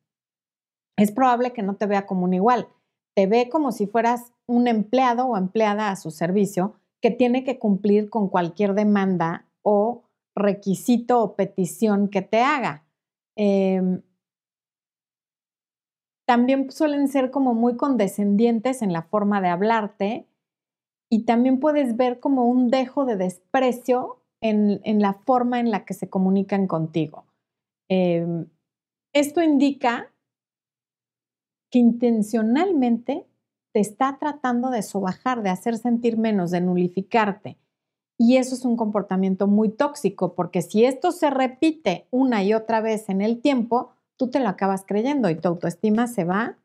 es 0.97 1.13
probable 1.13 1.53
que 1.53 1.63
no 1.63 1.78
te 1.78 1.86
vea 1.86 2.05
como 2.05 2.26
un 2.26 2.34
igual. 2.34 2.68
Te 3.15 3.26
ve 3.26 3.47
como 3.47 3.72
si 3.72 3.88
fueras 3.88 4.34
un 4.47 4.68
empleado 4.68 5.28
o 5.28 5.38
empleada 5.38 5.89
a 5.89 5.95
su 5.95 6.11
servicio 6.11 6.74
que 7.01 7.09
tiene 7.09 7.45
que 7.45 7.59
cumplir 7.59 8.09
con 8.09 8.28
cualquier 8.28 8.74
demanda 8.74 9.45
o 9.61 10.03
requisito 10.36 11.22
o 11.22 11.38
petición 11.38 12.09
que 12.09 12.22
te 12.22 12.41
haga. 12.41 12.84
Em, 13.38 14.01
también 16.28 16.69
suelen 16.71 17.07
ser 17.07 17.32
como 17.32 17.53
muy 17.53 17.78
condescendientes 17.78 18.82
en 18.82 18.91
la 18.91 19.03
forma 19.03 19.39
de 19.39 19.47
hablarte 19.47 20.28
y 21.09 21.23
también 21.23 21.61
puedes 21.61 21.95
ver 21.95 22.19
como 22.19 22.49
un 22.49 22.67
dejo 22.67 23.05
de 23.05 23.15
desprecio 23.15 24.21
en, 24.41 24.82
la 25.01 25.13
forma 25.13 25.61
en 25.61 25.71
la 25.71 25.86
que 25.86 25.93
se 25.93 26.09
comunican 26.09 26.67
contigo. 26.67 27.25
Em, 27.89 28.45
esto 29.13 29.41
indica 29.41 30.11
que 31.71 31.80
intencionalmente 31.80 33.25
te 33.73 33.80
está 33.80 34.17
tratando 34.19 34.69
de 34.69 34.82
sobajar, 34.82 35.43
de 35.43 35.49
hacer 35.49 35.78
sentir 35.78 36.17
menos, 36.17 36.51
de 36.51 36.59
nulificarte. 36.59 37.57
Y 38.19 38.36
eso 38.36 38.53
es 38.53 38.65
un 38.65 38.75
comportamiento 38.75 39.47
muy 39.47 39.69
tóxico, 39.69 40.36
porque 40.36 40.61
si 40.61 40.84
esto 40.84 41.13
se 41.13 41.30
repite 41.30 42.05
una 42.11 42.43
y 42.43 42.53
otra 42.53 42.82
vez 42.82 43.07
en 43.07 43.21
el 43.21 43.39
tiempo, 43.39 43.93
tú 44.18 44.30
te 44.30 44.39
lo 44.39 44.49
acabas 44.49 44.84
creyendo 44.86 45.30
y 45.30 45.36
tu 45.36 45.47
autoestima 45.47 46.07
se 46.07 46.24
va 46.26 46.57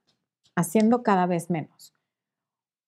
haciendo 0.57 1.03
cada 1.03 1.27
vez 1.27 1.51
menos. 1.51 1.95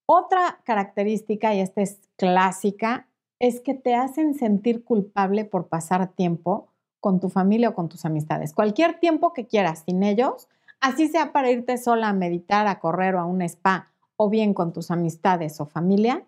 Otra 0.07 0.61
característica, 0.65 1.55
y 1.55 1.61
esta 1.61 1.81
es 1.81 2.01
clásica, 2.17 3.09
es 3.39 3.61
que 3.61 3.75
te 3.75 3.95
hacen 3.95 4.35
sentir 4.35 4.85
culpable 4.85 5.45
por 5.45 5.69
pasar 5.69 6.13
tiempo 6.13 6.69
con 7.01 7.21
tu 7.21 7.29
familia 7.29 7.71
o 7.71 7.75
con 7.75 7.89
tus 7.89 8.05
amistades. 8.05 8.55
Cualquier 8.55 8.99
tiempo 8.99 9.33
que 9.33 9.47
quieras 9.47 9.83
sin 9.87 10.03
ellos, 10.03 10.49
así 10.81 11.09
sea 11.09 11.33
para 11.33 11.51
irte 11.51 11.77
sola 11.79 12.09
a 12.09 12.13
meditar, 12.13 12.67
a 12.67 12.81
correr 12.81 13.15
o 13.15 13.21
a 13.21 13.27
un 13.27 13.43
spa, 13.43 13.91
o 14.17 14.31
bien 14.31 14.55
con 14.55 14.73
tus 14.73 14.91
amistades 14.91 15.61
o 15.61 15.67
familia, 15.67 16.25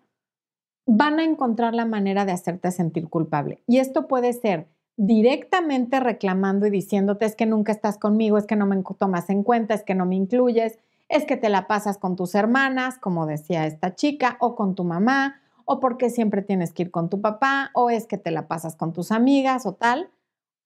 van 0.85 1.19
a 1.19 1.23
encontrar 1.23 1.73
la 1.73 1.85
manera 1.85 2.25
de 2.25 2.31
hacerte 2.31 2.71
sentir 2.71 3.09
culpable. 3.09 3.61
Y 3.67 3.77
esto 3.77 4.07
puede 4.07 4.33
ser 4.33 4.67
directamente 4.97 5.99
reclamando 5.99 6.65
y 6.65 6.71
diciéndote 6.71 7.25
es 7.25 7.35
que 7.35 7.45
nunca 7.45 7.71
estás 7.71 7.99
conmigo, 7.99 8.37
es 8.37 8.47
que 8.47 8.55
no 8.55 8.65
me 8.65 8.81
tomas 8.97 9.29
en 9.29 9.43
cuenta, 9.43 9.75
es 9.75 9.83
que 9.83 9.95
no 9.95 10.05
me 10.05 10.15
incluyes, 10.15 10.79
es 11.07 11.25
que 11.25 11.37
te 11.37 11.49
la 11.49 11.67
pasas 11.67 11.99
con 11.99 12.15
tus 12.15 12.35
hermanas, 12.35 12.97
como 12.97 13.27
decía 13.27 13.67
esta 13.67 13.95
chica, 13.95 14.37
o 14.41 14.55
con 14.55 14.75
tu 14.75 14.83
mamá, 14.83 15.39
o 15.65 15.79
porque 15.79 16.09
siempre 16.09 16.41
tienes 16.41 16.73
que 16.73 16.83
ir 16.83 16.91
con 16.91 17.09
tu 17.09 17.21
papá, 17.21 17.69
o 17.75 17.89
es 17.91 18.07
que 18.07 18.17
te 18.17 18.31
la 18.31 18.47
pasas 18.47 18.75
con 18.75 18.91
tus 18.91 19.11
amigas 19.11 19.65
o 19.65 19.73
tal, 19.73 20.09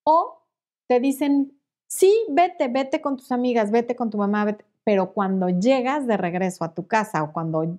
o 0.04 0.40
te 0.88 1.00
dicen, 1.00 1.60
sí, 1.88 2.12
vete, 2.30 2.70
vete 2.70 3.02
con 3.02 3.18
tus 3.18 3.32
amigas, 3.32 3.70
vete 3.70 3.96
con 3.96 4.10
tu 4.10 4.18
mamá, 4.18 4.58
pero 4.84 5.12
cuando 5.14 5.50
llegas 5.50 6.08
de 6.08 6.18
regreso 6.18 6.64
a 6.64 6.74
tu 6.74 6.88
casa 6.88 7.22
o 7.22 7.34
cuando, 7.34 7.78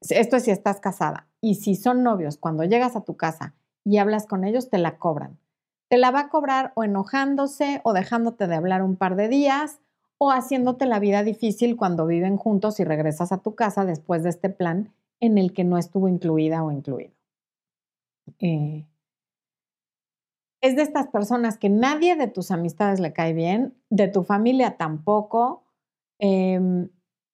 esto 0.00 0.36
es 0.36 0.42
si 0.42 0.50
estás 0.50 0.80
casada, 0.80 1.28
y 1.42 1.56
si 1.56 1.76
son 1.76 2.02
novios, 2.02 2.38
cuando 2.38 2.64
llegas 2.64 2.96
a 2.96 3.04
tu 3.04 3.16
casa 3.16 3.54
y 3.84 3.98
hablas 3.98 4.26
con 4.26 4.44
ellos, 4.44 4.70
te 4.70 4.78
la 4.78 4.96
cobran 4.98 5.38
te 5.88 5.98
la 5.98 6.10
va 6.10 6.20
a 6.20 6.28
cobrar 6.28 6.72
o 6.74 6.84
enojándose 6.84 7.80
o 7.84 7.92
dejándote 7.92 8.46
de 8.46 8.54
hablar 8.54 8.82
un 8.82 8.96
par 8.96 9.16
de 9.16 9.28
días 9.28 9.80
o 10.18 10.30
haciéndote 10.30 10.86
la 10.86 10.98
vida 10.98 11.22
difícil 11.22 11.76
cuando 11.76 12.06
viven 12.06 12.36
juntos 12.36 12.80
y 12.80 12.84
regresas 12.84 13.32
a 13.32 13.38
tu 13.38 13.54
casa 13.54 13.84
después 13.84 14.22
de 14.22 14.30
este 14.30 14.48
plan 14.48 14.92
en 15.20 15.38
el 15.38 15.52
que 15.52 15.64
no 15.64 15.78
estuvo 15.78 16.08
incluida 16.08 16.62
o 16.64 16.72
incluido. 16.72 17.12
Eh, 18.40 18.86
es 20.60 20.76
de 20.76 20.82
estas 20.82 21.08
personas 21.08 21.58
que 21.58 21.68
nadie 21.68 22.16
de 22.16 22.26
tus 22.26 22.50
amistades 22.50 22.98
le 22.98 23.12
cae 23.12 23.32
bien, 23.32 23.74
de 23.90 24.08
tu 24.08 24.24
familia 24.24 24.76
tampoco, 24.76 25.62
em, 26.18 26.88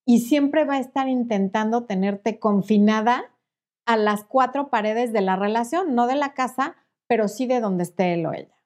y 0.04 0.20
siempre 0.20 0.64
va 0.64 0.74
a 0.74 0.80
estar 0.80 1.08
intentando 1.08 1.84
tenerte 1.84 2.38
confinada 2.38 3.30
a 3.86 3.96
las 3.96 4.24
cuatro 4.24 4.68
paredes 4.68 5.12
de 5.12 5.22
la 5.22 5.36
relación, 5.36 5.94
no 5.94 6.06
de 6.06 6.16
la 6.16 6.34
casa, 6.34 6.76
pero 7.12 7.28
sí 7.28 7.46
de 7.46 7.60
donde 7.60 7.82
esté 7.82 8.14
él 8.14 8.24
o 8.24 8.32
ella. 8.32 8.56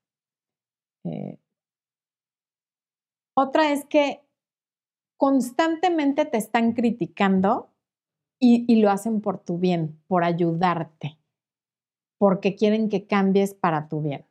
Eh, 1.03 1.41
otra 3.37 3.73
es 3.73 3.85
que 3.87 4.23
constantemente 5.17 6.27
te 6.27 6.39
están 6.39 6.73
criticando 6.73 7.73
y, 8.39 8.77
lo 8.77 8.93
hacen 8.93 9.21
por 9.21 9.39
tu 9.39 9.59
bien, 9.59 10.01
por 10.07 10.23
ayudarte, 10.23 11.19
porque 12.19 12.55
quieren 12.55 12.89
que 12.89 13.09
cambies 13.09 13.53
para 13.53 13.89
tu 13.89 14.01
bien. 14.01 14.25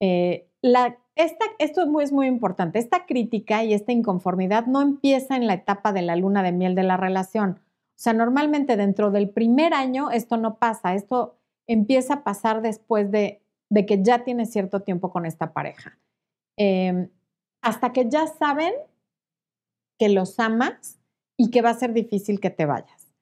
Eh, 0.00 0.48
esto 1.58 1.82
es 1.82 1.88
muy, 1.88 2.04
es 2.04 2.12
muy 2.12 2.28
importante. 2.28 2.78
Esta 2.78 3.04
crítica 3.04 3.64
y 3.64 3.74
esta 3.74 3.92
inconformidad 3.92 4.64
no 4.64 4.80
empieza 4.80 5.36
en 5.36 5.46
la 5.46 5.52
etapa 5.52 5.92
de 5.92 6.00
la 6.00 6.16
luna 6.16 6.42
de 6.42 6.52
miel 6.52 6.74
de 6.74 6.84
la 6.84 6.96
relación. 6.96 7.60
O 7.60 7.96
sea, 7.96 8.14
normalmente 8.14 8.78
dentro 8.78 9.10
del 9.10 9.28
primer 9.28 9.74
año 9.74 10.10
esto 10.10 10.38
no 10.38 10.56
pasa. 10.56 10.94
Esto 10.94 11.36
empieza 11.66 12.14
a 12.14 12.24
pasar 12.24 12.62
después 12.62 13.10
de 13.10 13.41
de 13.72 13.86
que 13.86 14.02
ya 14.02 14.22
tienes 14.22 14.50
cierto 14.50 14.82
tiempo 14.82 15.10
con 15.10 15.24
esta 15.24 15.54
pareja. 15.54 15.98
Em, 16.58 17.08
hasta 17.62 17.94
que 17.94 18.06
ya 18.10 18.26
saben 18.26 18.74
que 19.98 20.10
los 20.10 20.38
amas 20.38 20.98
y 21.38 21.50
que 21.50 21.62
va 21.62 21.70
a 21.70 21.74
ser 21.74 21.94
difícil 21.94 22.38
que 22.38 22.50
te 22.50 22.66
vayas. 22.66 23.14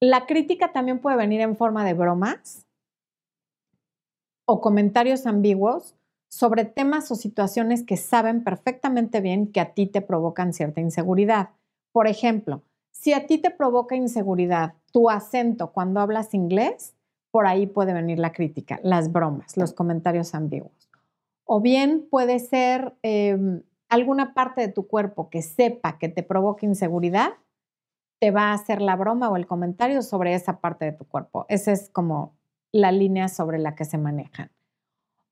La 0.00 0.26
crítica 0.26 0.72
también 0.72 0.98
puede 0.98 1.16
venir 1.16 1.40
en 1.42 1.56
forma 1.56 1.84
de 1.84 1.94
bromas 1.94 2.66
o 4.48 4.60
comentarios 4.60 5.26
ambiguos 5.26 5.94
sobre 6.28 6.64
temas 6.64 7.12
o 7.12 7.14
situaciones 7.14 7.84
que 7.84 7.96
saben 7.96 8.42
perfectamente 8.42 9.20
bien 9.20 9.52
que 9.52 9.60
a 9.60 9.74
ti 9.74 9.86
te 9.86 10.00
provocan 10.00 10.54
cierta 10.54 10.80
inseguridad. 10.80 11.50
Por 11.92 12.08
ejemplo, 12.08 12.62
si 12.90 13.12
a 13.12 13.28
ti 13.28 13.38
te 13.38 13.52
provoca 13.52 13.94
inseguridad 13.94 14.74
tu 14.90 15.08
acento 15.08 15.70
cuando 15.70 16.00
hablas 16.00 16.34
inglés, 16.34 16.95
por 17.36 17.46
ahí 17.46 17.66
puede 17.66 17.92
venir 17.92 18.18
la 18.18 18.32
crítica, 18.32 18.80
las 18.82 19.12
bromas, 19.12 19.58
los 19.58 19.74
comentarios 19.74 20.34
ambiguos. 20.34 20.88
O 21.44 21.60
bien 21.60 22.08
puede 22.10 22.38
ser 22.38 22.96
em, 23.02 23.62
alguna 23.90 24.32
parte 24.32 24.62
de 24.62 24.68
tu 24.68 24.86
cuerpo 24.86 25.28
que 25.28 25.42
sepa 25.42 25.98
que 25.98 26.08
te 26.08 26.22
provoca 26.22 26.64
inseguridad, 26.64 27.34
te 28.20 28.30
va 28.30 28.44
a 28.44 28.52
hacer 28.54 28.80
la 28.80 28.96
broma 28.96 29.28
o 29.28 29.36
el 29.36 29.46
comentario 29.46 30.00
sobre 30.00 30.32
esa 30.32 30.62
parte 30.62 30.86
de 30.86 30.92
tu 30.92 31.04
cuerpo. 31.04 31.44
Esa 31.50 31.72
es 31.72 31.90
como 31.90 32.38
la 32.72 32.90
línea 32.90 33.28
sobre 33.28 33.58
la 33.58 33.74
que 33.74 33.84
se 33.84 33.98
manejan. 33.98 34.50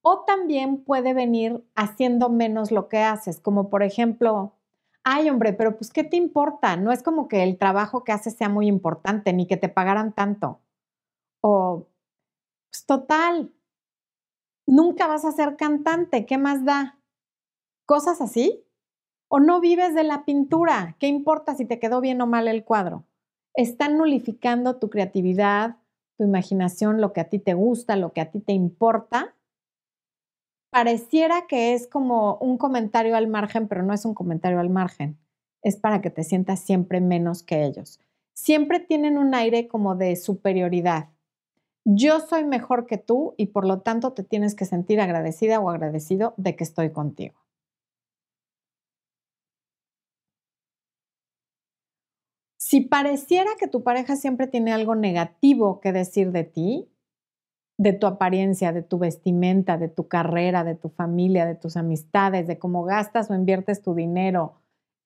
O 0.03 0.25
también 0.27 0.85
puede 0.85 1.15
venir 1.15 1.65
haciendo 1.75 2.29
menos 2.29 2.71
lo 2.71 2.91
que 2.91 2.99
haces, 2.99 3.41
como 3.41 3.71
por 3.71 3.83
ejemplo, 3.83 4.53
ay 5.05 5.31
hombre, 5.31 5.55
pero 5.55 5.79
pues 5.79 5.91
¿qué 5.91 6.05
te 6.05 6.19
importa? 6.19 6.77
No 6.77 6.93
es 6.93 7.03
como 7.03 7.29
que 7.29 7.43
el 7.43 7.57
trabajo 7.57 8.05
que 8.05 8.13
haces 8.13 8.37
sea 8.37 8.51
muy 8.51 8.67
importante, 8.67 9.33
ni 9.33 9.47
que 9.47 9.57
te 9.57 9.71
pagaran 9.71 10.13
tanto. 10.13 10.61
O 11.41 11.87
pues, 12.75 12.87
total, 12.87 13.53
nunca 14.67 15.07
vas 15.07 15.25
a 15.25 15.31
ser 15.31 15.57
cantante, 15.57 16.27
¿qué 16.27 16.39
más 16.39 16.65
da? 16.65 16.99
Cosas 17.87 18.21
así. 18.21 18.65
O 19.29 19.39
no 19.39 19.61
vives 19.61 19.95
de 19.95 20.03
la 20.03 20.25
pintura, 20.25 20.97
¿qué 20.99 21.07
importa 21.07 21.55
si 21.55 21.65
te 21.67 21.79
quedó 21.79 22.01
bien 22.01 22.21
o 22.21 22.27
mal 22.27 22.49
el 22.49 22.65
cuadro? 22.65 23.05
Están 23.55 23.97
nulificando 23.97 24.77
tu 24.77 24.91
creatividad, 24.91 25.77
tu 26.19 26.25
imaginación, 26.25 27.01
lo 27.01 27.13
que 27.13 27.21
a 27.21 27.29
ti 27.29 27.39
te 27.39 27.55
gusta, 27.55 27.95
lo 27.95 28.13
que 28.13 28.21
a 28.21 28.31
ti 28.31 28.41
te 28.41 28.53
importa. 28.53 29.37
Pareciera 30.71 31.47
que 31.47 31.75
es 31.75 31.87
como 31.87 32.39
un 32.39 32.59
comentario 32.59 33.17
al 33.17 33.29
margen, 33.29 33.69
pero 33.69 33.85
no 33.85 33.95
es 33.95 34.05
un 34.05 34.15
comentario 34.15 34.59
al 34.59 34.71
margen. 34.71 35.17
Es 35.63 35.77
para 35.77 36.01
que 36.01 36.11
te 36.11 36.25
sientas 36.25 36.61
siempre 36.61 37.01
menos 37.01 37.45
que 37.45 37.65
ellos. 37.65 38.01
Siempre 38.35 38.81
tienen 38.81 39.17
un 39.17 39.35
aire 39.35 39.69
como 39.69 39.95
de 39.95 40.17
superioridad 40.17 41.14
yo 41.85 42.21
soy 42.21 42.45
mejor 42.45 42.87
que 42.87 42.99
tú 42.99 43.35
y 43.37 43.47
por 43.47 43.67
lo 43.67 43.81
tanto 43.81 44.13
te 44.13 44.25
tienes 44.25 44.55
que 44.55 44.65
sentir 44.65 45.01
agradecida 45.01 45.61
o 45.61 45.71
agradecido 45.71 46.35
de 46.37 46.57
que 46.57 46.65
estoy 46.65 46.91
contigo. 46.91 47.35
Si 52.57 52.81
pareciera 52.81 53.51
que 53.59 53.69
tu 53.69 53.83
pareja 53.83 54.17
siempre 54.17 54.47
tiene 54.47 54.73
algo 54.73 54.95
negativo 54.95 55.81
que 55.81 55.93
decir 55.93 56.33
de 56.33 56.45
ti, 56.45 56.89
de 57.77 57.93
tu 57.93 58.07
apariencia, 58.07 58.73
de 58.73 58.83
tu 58.83 58.99
vestimenta, 58.99 59.77
de 59.77 59.89
tu 59.89 60.09
carrera, 60.09 60.65
de 60.65 60.75
tu 60.75 60.89
familia, 60.89 61.45
de 61.45 61.57
tus 61.57 61.77
amistades, 61.77 62.47
de 62.47 62.59
cómo 62.59 62.85
gastas 62.85 63.31
o 63.31 63.35
inviertes 63.35 63.83
tu 63.83 63.95
dinero, 63.95 64.55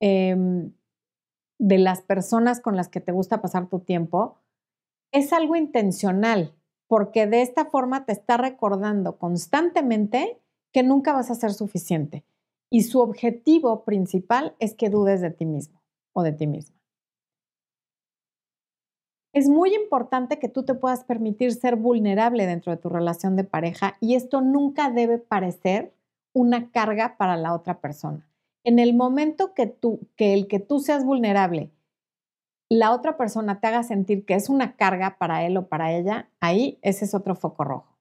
em, 0.00 0.72
de 1.58 1.78
las 1.78 2.02
personas 2.02 2.60
con 2.60 2.76
las 2.76 2.88
que 2.88 3.00
te 3.00 3.10
gusta 3.10 3.42
pasar 3.42 3.68
tu 3.68 3.80
tiempo, 3.80 4.38
es 5.10 5.32
algo 5.32 5.56
intencional 5.56 6.54
porque 6.88 7.26
de 7.26 7.42
esta 7.42 7.66
forma 7.66 8.04
te 8.04 8.12
está 8.12 8.36
recordando 8.36 9.18
constantemente 9.18 10.40
que 10.72 10.82
nunca 10.82 11.12
vas 11.12 11.30
a 11.30 11.34
ser 11.34 11.52
suficiente. 11.52 12.24
Y 12.70 12.82
su 12.82 13.00
objetivo 13.00 13.84
principal 13.84 14.54
es 14.58 14.74
que 14.74 14.90
dudes 14.90 15.20
de 15.20 15.30
ti 15.30 15.46
mismo 15.46 15.80
o 16.12 16.22
de 16.22 16.32
ti 16.32 16.46
misma. 16.46 16.76
Es 19.32 19.48
muy 19.48 19.74
importante 19.74 20.38
que 20.38 20.48
tú 20.48 20.64
te 20.64 20.74
puedas 20.74 21.04
permitir 21.04 21.52
ser 21.52 21.76
vulnerable 21.76 22.46
dentro 22.46 22.72
de 22.72 22.78
tu 22.78 22.88
relación 22.88 23.36
de 23.36 23.44
pareja 23.44 23.96
y 24.00 24.14
esto 24.14 24.40
nunca 24.40 24.90
debe 24.90 25.18
parecer 25.18 25.92
una 26.32 26.70
carga 26.70 27.16
para 27.18 27.36
la 27.36 27.54
otra 27.54 27.80
persona. 27.80 28.26
En 28.64 28.78
el 28.78 28.94
momento 28.94 29.54
que 29.54 29.66
tú 29.66 30.00
que 30.16 30.34
el 30.34 30.48
que 30.48 30.58
tú 30.58 30.80
seas 30.80 31.04
vulnerable 31.04 31.70
la 32.68 32.92
otra 32.92 33.16
persona 33.16 33.60
te 33.60 33.66
haga 33.66 33.82
sentir 33.82 34.24
que 34.24 34.34
es 34.34 34.48
una 34.48 34.76
carga 34.76 35.16
para 35.18 35.44
él 35.44 35.56
o 35.56 35.68
para 35.68 35.92
ella, 35.92 36.28
ahí 36.40 36.78
ese 36.82 37.04
es 37.04 37.14
otro 37.14 37.34
foco 37.34 37.64
rojo. 37.64 37.98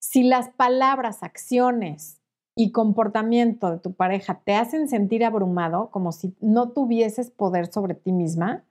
Si 0.00 0.22
las 0.22 0.50
palabras, 0.50 1.22
acciones 1.22 2.20
y 2.56 2.72
comportamiento 2.72 3.70
de 3.70 3.78
tu 3.78 3.94
pareja 3.94 4.40
te 4.44 4.54
hacen 4.54 4.88
sentir 4.88 5.24
abrumado, 5.24 5.90
como 5.90 6.12
si 6.12 6.34
no 6.40 6.70
tuvieses 6.70 7.30
poder 7.30 7.72
sobre 7.72 7.94
ti 7.94 8.12
misma, 8.12 8.64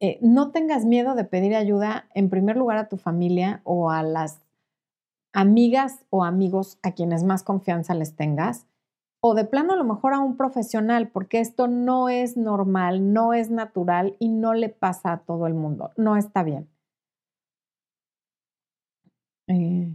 eh, 0.00 0.18
no 0.20 0.50
tengas 0.50 0.84
miedo 0.84 1.14
de 1.14 1.24
pedir 1.24 1.54
ayuda 1.54 2.08
en 2.14 2.28
primer 2.28 2.56
lugar 2.56 2.78
a 2.78 2.88
tu 2.88 2.96
familia 2.96 3.62
o 3.64 3.90
a 3.90 4.02
las 4.02 4.40
amigas 5.32 6.04
o 6.10 6.24
amigos 6.24 6.78
a 6.82 6.92
quienes 6.92 7.24
más 7.24 7.42
confianza 7.42 7.94
les 7.94 8.14
tengas, 8.14 8.66
o 9.24 9.34
de 9.34 9.44
plano 9.44 9.74
a 9.74 9.76
lo 9.76 9.84
mejor 9.84 10.14
a 10.14 10.18
un 10.18 10.36
profesional, 10.36 11.08
porque 11.08 11.38
esto 11.40 11.68
no 11.68 12.08
es 12.08 12.36
normal, 12.36 13.12
no 13.12 13.34
es 13.34 13.50
natural 13.50 14.16
y 14.18 14.28
no 14.28 14.52
le 14.52 14.68
pasa 14.68 15.12
a 15.12 15.18
todo 15.20 15.46
el 15.46 15.54
mundo, 15.54 15.92
no 15.96 16.16
está 16.16 16.42
bien. 16.42 16.68
Eh, 19.46 19.94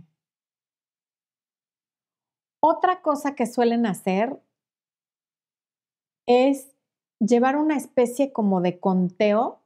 otra 2.61 3.01
cosa 3.01 3.35
que 3.35 3.45
suelen 3.47 3.85
hacer 3.85 4.39
es 6.25 6.69
llevar 7.19 7.57
una 7.57 7.75
especie 7.75 8.31
como 8.31 8.61
de 8.61 8.79
conteo 8.79 9.61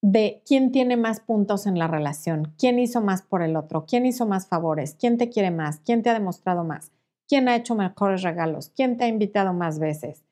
de 0.00 0.42
quién 0.46 0.72
tiene 0.72 0.96
más 0.96 1.20
puntos 1.20 1.66
en 1.66 1.78
la 1.78 1.88
relación, 1.88 2.54
quién 2.56 2.78
hizo 2.78 3.02
más 3.02 3.20
por 3.22 3.42
el 3.42 3.56
otro, 3.56 3.84
quién 3.84 4.06
hizo 4.06 4.26
más 4.26 4.46
favores, 4.46 4.94
quién 4.94 5.18
te 5.18 5.28
quiere 5.28 5.50
más, 5.50 5.80
quién 5.80 6.02
te 6.02 6.10
ha 6.10 6.14
demostrado 6.14 6.64
más, 6.64 6.92
quién 7.28 7.48
ha 7.48 7.56
hecho 7.56 7.74
mejores 7.74 8.22
regalos, 8.22 8.70
quién 8.74 8.96
te 8.96 9.04
ha 9.04 9.08
invitado 9.08 9.52
más 9.52 9.78
veces. 9.78 10.24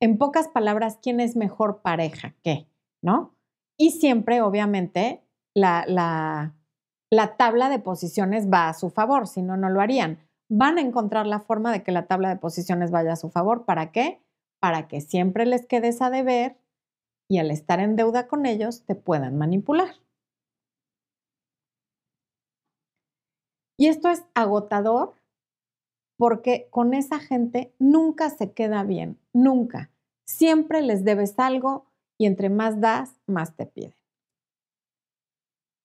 En 0.00 0.16
pocas 0.16 0.48
palabras, 0.48 0.98
quién 1.02 1.20
es 1.20 1.36
mejor 1.36 1.82
pareja 1.82 2.36
qué, 2.42 2.68
¿no? 3.02 3.34
Y 3.76 3.90
siempre, 3.92 4.40
obviamente, 4.40 5.24
la, 5.54 5.84
la, 5.86 6.54
la 7.10 7.36
tabla 7.36 7.68
de 7.68 7.80
posiciones 7.80 8.48
va 8.48 8.68
a 8.68 8.74
su 8.74 8.90
favor, 8.90 9.26
si 9.26 9.42
no, 9.42 9.56
no 9.56 9.68
lo 9.70 9.80
harían. 9.80 10.18
Van 10.48 10.78
a 10.78 10.80
encontrar 10.80 11.26
la 11.26 11.40
forma 11.40 11.72
de 11.72 11.82
que 11.82 11.92
la 11.92 12.06
tabla 12.06 12.28
de 12.28 12.36
posiciones 12.36 12.90
vaya 12.90 13.12
a 13.12 13.16
su 13.16 13.28
favor. 13.28 13.64
¿Para 13.64 13.92
qué? 13.92 14.22
Para 14.60 14.88
que 14.88 15.00
siempre 15.00 15.46
les 15.46 15.66
quedes 15.66 16.00
a 16.00 16.10
deber 16.10 16.56
y 17.28 17.38
al 17.38 17.50
estar 17.50 17.80
en 17.80 17.96
deuda 17.96 18.26
con 18.28 18.46
ellos 18.46 18.84
te 18.84 18.94
puedan 18.94 19.36
manipular. 19.36 19.96
Y 23.76 23.86
esto 23.86 24.08
es 24.08 24.24
agotador 24.34 25.17
porque 26.18 26.68
con 26.70 26.92
esa 26.92 27.20
gente 27.20 27.72
nunca 27.78 28.28
se 28.28 28.52
queda 28.52 28.82
bien, 28.82 29.18
nunca. 29.32 29.90
Siempre 30.26 30.82
les 30.82 31.04
debes 31.04 31.38
algo 31.38 31.86
y 32.18 32.26
entre 32.26 32.50
más 32.50 32.80
das, 32.80 33.14
más 33.26 33.56
te 33.56 33.64
piden. 33.64 33.94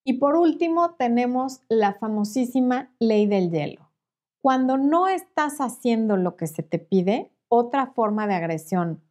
Y 0.03 0.13
por 0.13 0.35
último, 0.35 0.95
tenemos 0.95 1.61
la 1.69 1.93
famosísima 1.93 2.91
ley 2.99 3.25
del 3.27 3.51
hielo. 3.51 3.89
Cuando 4.41 4.77
no 4.77 5.07
estás 5.07 5.59
haciendo 5.59 6.17
lo 6.17 6.35
que 6.35 6.47
se 6.47 6.63
te 6.63 6.79
pide, 6.79 7.31
otra 7.47 7.93
forma 7.93 8.27
de 8.27 8.33
agresión 8.33 9.01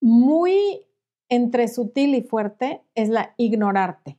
muy 0.00 0.86
entre 1.28 1.68
sutil 1.68 2.14
y 2.14 2.22
fuerte 2.22 2.82
es 2.94 3.08
la 3.08 3.34
ignorarte. 3.36 4.18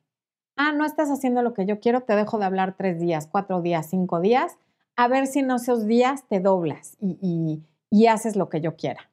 Ah, 0.56 0.72
no 0.72 0.86
estás 0.86 1.10
haciendo 1.10 1.42
lo 1.42 1.54
que 1.54 1.66
yo 1.66 1.80
quiero, 1.80 2.02
te 2.02 2.16
dejo 2.16 2.38
de 2.38 2.46
hablar 2.46 2.76
tres 2.78 3.00
días, 3.00 3.28
cuatro 3.28 3.62
días, 3.62 3.90
cinco 3.90 4.22
días, 4.22 4.58
a 4.98 5.08
ver 5.08 5.28
si 5.28 5.40
en 5.40 5.52
esos 5.52 5.86
días 5.86 6.28
te 6.28 6.40
doblas 6.40 6.98
y, 7.00 7.64
haces 8.08 8.36
lo 8.36 8.50
que 8.50 8.62
yo 8.62 8.76
quiera, 8.76 9.12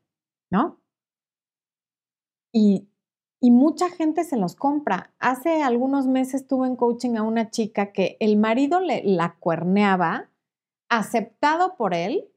¿no? 0.51 0.81
Y, 2.53 2.89
y 3.41 3.51
mucha 3.51 3.91
gente 3.91 4.25
se 4.25 4.37
los 4.37 4.57
compra. 4.57 5.15
Hace 5.19 5.63
algunos 5.63 6.07
meses 6.07 6.47
tuve 6.47 6.67
en 6.67 6.77
coaching 6.77 7.17
a 7.17 7.23
una 7.23 7.51
chica 7.51 7.93
que 7.93 8.17
el 8.21 8.37
marido 8.37 8.81
le, 8.81 9.03
la 9.05 9.37
cuerneaba, 9.39 10.31
aceptado 10.89 11.77
por 11.77 11.95
él, 11.95 12.29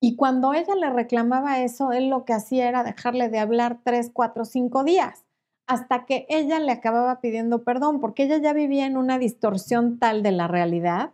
y 0.00 0.16
cuando 0.16 0.52
ella 0.52 0.74
le 0.74 0.90
reclamaba 0.90 1.60
eso, 1.62 1.92
él 1.92 2.10
lo 2.10 2.24
que 2.24 2.34
hacía 2.34 2.68
era 2.68 2.84
dejarle 2.84 3.28
de 3.28 3.38
hablar 3.38 3.80
tres, 3.82 4.10
cuatro, 4.12 4.44
cinco 4.44 4.84
días, 4.84 5.24
hasta 5.66 6.04
que 6.04 6.26
ella 6.28 6.60
le 6.60 6.70
acababa 6.72 7.20
pidiendo 7.20 7.64
perdón, 7.64 8.00
porque 8.00 8.24
ella 8.24 8.38
ya 8.38 8.52
vivía 8.52 8.86
en 8.86 8.96
una 8.96 9.18
distorsión 9.18 9.98
tal 9.98 10.22
de 10.22 10.32
la 10.32 10.48
realidad 10.48 11.12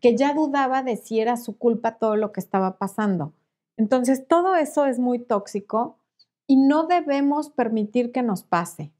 que 0.00 0.16
ya 0.16 0.34
dudaba 0.34 0.82
de 0.82 0.96
si 0.96 1.20
era 1.20 1.36
su 1.36 1.58
culpa 1.58 1.98
todo 1.98 2.16
lo 2.16 2.32
que 2.32 2.40
estaba 2.40 2.78
pasando. 2.78 3.32
Entonces, 3.76 4.26
todo 4.28 4.56
eso 4.56 4.86
es 4.86 4.98
muy 4.98 5.18
tóxico 5.18 5.98
y 6.46 6.56
no 6.56 6.86
debemos 6.86 7.50
permitir 7.50 8.12
que 8.12 8.22
nos 8.22 8.42
pase. 8.42 8.92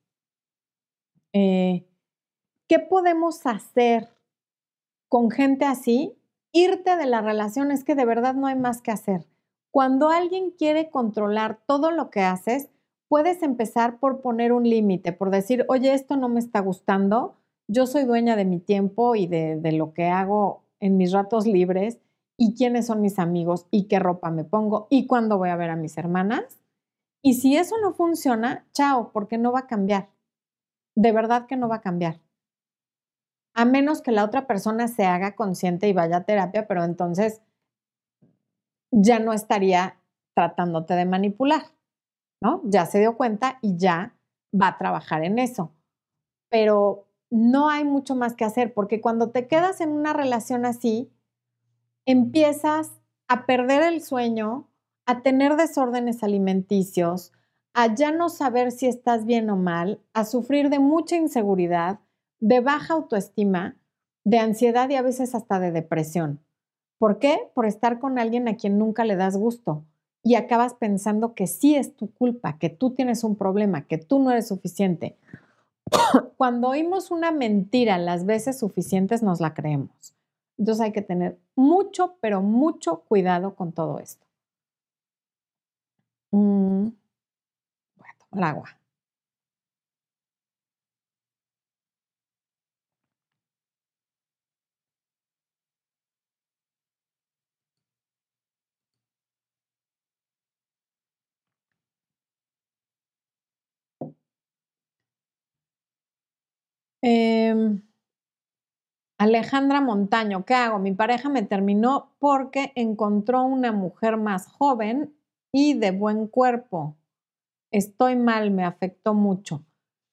Eh, 1.32 1.86
¿Qué 2.68 2.78
podemos 2.78 3.46
hacer 3.46 4.08
con 5.08 5.30
gente 5.30 5.64
así? 5.64 6.16
irte 6.54 6.96
de 6.96 7.06
la 7.06 7.20
relación 7.20 7.72
es 7.72 7.84
que 7.84 7.96
de 7.96 8.06
verdad 8.06 8.34
no 8.34 8.46
hay 8.46 8.54
más 8.54 8.80
que 8.80 8.92
hacer. 8.92 9.26
Cuando 9.70 10.08
alguien 10.08 10.52
quiere 10.52 10.88
controlar 10.88 11.58
todo 11.66 11.90
lo 11.90 12.08
que 12.08 12.20
haces, 12.20 12.70
puedes 13.08 13.42
empezar 13.42 13.98
por 13.98 14.20
poner 14.20 14.52
un 14.52 14.62
límite, 14.62 15.12
por 15.12 15.30
decir, 15.30 15.66
oye, 15.68 15.92
esto 15.92 16.16
no 16.16 16.28
me 16.28 16.38
está 16.38 16.60
gustando, 16.60 17.34
yo 17.66 17.86
soy 17.86 18.04
dueña 18.04 18.36
de 18.36 18.44
mi 18.44 18.60
tiempo 18.60 19.16
y 19.16 19.26
de, 19.26 19.56
de 19.56 19.72
lo 19.72 19.92
que 19.92 20.06
hago 20.06 20.63
en 20.84 20.96
mis 20.96 21.12
ratos 21.12 21.46
libres 21.46 21.98
y 22.36 22.54
quiénes 22.54 22.86
son 22.86 23.00
mis 23.00 23.18
amigos 23.18 23.66
y 23.70 23.88
qué 23.88 23.98
ropa 23.98 24.30
me 24.30 24.44
pongo 24.44 24.86
y 24.90 25.06
cuándo 25.06 25.38
voy 25.38 25.50
a 25.50 25.56
ver 25.56 25.70
a 25.70 25.76
mis 25.76 25.96
hermanas. 25.96 26.60
Y 27.22 27.34
si 27.34 27.56
eso 27.56 27.76
no 27.80 27.92
funciona, 27.94 28.66
chao, 28.72 29.10
porque 29.12 29.38
no 29.38 29.52
va 29.52 29.60
a 29.60 29.66
cambiar. 29.66 30.10
De 30.96 31.12
verdad 31.12 31.46
que 31.46 31.56
no 31.56 31.68
va 31.68 31.76
a 31.76 31.80
cambiar 31.80 32.20
a 33.54 33.64
menos 33.64 34.02
que 34.02 34.10
la 34.10 34.24
otra 34.24 34.46
persona 34.46 34.88
se 34.88 35.04
haga 35.04 35.36
consciente 35.36 35.88
y 35.88 35.92
vaya 35.92 36.18
a 36.18 36.24
terapia, 36.24 36.66
pero 36.66 36.84
entonces 36.84 37.40
ya 38.90 39.20
no 39.20 39.32
estaría 39.32 39.96
tratándote 40.34 40.94
de 40.94 41.04
manipular, 41.04 41.62
¿no? 42.42 42.60
Ya 42.64 42.86
se 42.86 42.98
dio 42.98 43.16
cuenta 43.16 43.58
y 43.62 43.76
ya 43.76 44.16
va 44.52 44.68
a 44.68 44.78
trabajar 44.78 45.24
en 45.24 45.38
eso. 45.38 45.72
Pero 46.50 47.03
no 47.34 47.68
hay 47.68 47.84
mucho 47.84 48.14
más 48.14 48.34
que 48.34 48.44
hacer, 48.44 48.72
porque 48.72 49.00
cuando 49.00 49.30
te 49.30 49.48
quedas 49.48 49.80
en 49.80 49.90
una 49.90 50.12
relación 50.12 50.64
así, 50.64 51.10
empiezas 52.06 52.92
a 53.26 53.44
perder 53.44 53.82
el 53.82 54.02
sueño, 54.02 54.68
a 55.04 55.22
tener 55.22 55.56
desórdenes 55.56 56.22
alimenticios, 56.22 57.32
a 57.72 57.92
ya 57.92 58.12
no 58.12 58.28
saber 58.28 58.70
si 58.70 58.86
estás 58.86 59.26
bien 59.26 59.50
o 59.50 59.56
mal, 59.56 60.00
a 60.12 60.24
sufrir 60.24 60.70
de 60.70 60.78
mucha 60.78 61.16
inseguridad, 61.16 61.98
de 62.38 62.60
baja 62.60 62.94
autoestima, 62.94 63.78
de 64.22 64.38
ansiedad 64.38 64.88
y 64.90 64.94
a 64.94 65.02
veces 65.02 65.34
hasta 65.34 65.58
de 65.58 65.72
depresión. 65.72 66.38
¿Por 66.98 67.18
qué? 67.18 67.50
Por 67.52 67.66
estar 67.66 67.98
con 67.98 68.20
alguien 68.20 68.46
a 68.46 68.54
quien 68.54 68.78
nunca 68.78 69.04
le 69.04 69.16
das 69.16 69.36
gusto 69.36 69.84
y 70.22 70.36
acabas 70.36 70.74
pensando 70.74 71.34
que 71.34 71.48
sí 71.48 71.74
es 71.74 71.96
tu 71.96 72.12
culpa, 72.12 72.58
que 72.58 72.70
tú 72.70 72.90
tienes 72.90 73.24
un 73.24 73.34
problema, 73.34 73.88
que 73.88 73.98
tú 73.98 74.20
no 74.20 74.30
eres 74.30 74.46
suficiente. 74.46 75.18
Cuando 76.36 76.68
oímos 76.68 77.10
una 77.10 77.30
mentira 77.30 77.98
las 77.98 78.26
veces 78.26 78.58
suficientes 78.58 79.22
nos 79.22 79.40
la 79.40 79.54
creemos. 79.54 80.14
Entonces 80.58 80.82
hay 80.82 80.92
que 80.92 81.02
tener 81.02 81.38
mucho, 81.56 82.16
pero 82.20 82.40
mucho 82.40 83.00
cuidado 83.00 83.54
con 83.54 83.72
todo 83.72 83.98
esto. 83.98 84.24
Mm, 86.30 86.88
voy 87.96 88.08
a 88.08 88.28
tomar 88.30 88.50
agua. 88.50 88.83
Em, 107.06 107.82
Alejandra 109.18 109.82
Montaño, 109.82 110.46
¿qué 110.46 110.54
hago? 110.54 110.78
Mi 110.78 110.92
pareja 110.92 111.28
me 111.28 111.42
terminó 111.42 112.14
porque 112.18 112.72
encontró 112.76 113.42
una 113.42 113.72
mujer 113.72 114.16
más 114.16 114.46
joven 114.46 115.14
y 115.52 115.74
de 115.74 115.90
buen 115.90 116.28
cuerpo. 116.28 116.96
Estoy 117.70 118.16
mal, 118.16 118.50
me 118.52 118.64
afectó 118.64 119.12
mucho. 119.12 119.66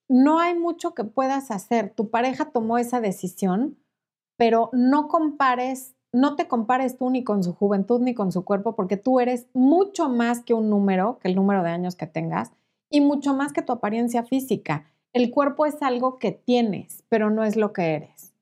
No 0.10 0.40
hay 0.40 0.54
mucho 0.60 0.94
que 0.94 1.06
puedas 1.06 1.50
hacer. 1.50 1.94
Tu 1.96 2.10
pareja 2.10 2.52
tomó 2.52 2.78
esa 2.78 3.00
decisión, 3.00 3.78
pero 4.36 4.70
no 4.74 5.08
compares, 5.08 5.96
no 6.12 6.36
te 6.36 6.50
compares 6.50 6.98
tú 6.98 7.10
ni 7.10 7.24
con 7.24 7.42
su 7.42 7.54
juventud 7.54 8.02
ni 8.02 8.14
con 8.14 8.34
su 8.34 8.44
cuerpo, 8.44 8.76
porque 8.76 8.98
tú 8.98 9.22
eres 9.22 9.48
mucho 9.54 10.10
más 10.10 10.44
que 10.44 10.54
un 10.54 10.70
número, 10.70 11.20
que 11.20 11.30
el 11.30 11.38
número 11.38 11.64
de 11.64 11.70
años 11.70 11.96
que 11.96 12.06
tengas, 12.06 12.52
y 12.90 13.00
mucho 13.00 13.34
más 13.34 13.54
que 13.54 13.62
tu 13.62 13.72
apariencia 13.72 14.24
física. 14.24 14.92
El 15.14 15.30
cuerpo 15.32 15.66
es 15.66 15.82
algo 15.82 16.20
que 16.20 16.32
tienes, 16.32 17.04
pero 17.10 17.30
no 17.30 17.44
es 17.44 17.58
lo 17.58 17.74
que 17.74 17.96
eres. 17.96 18.34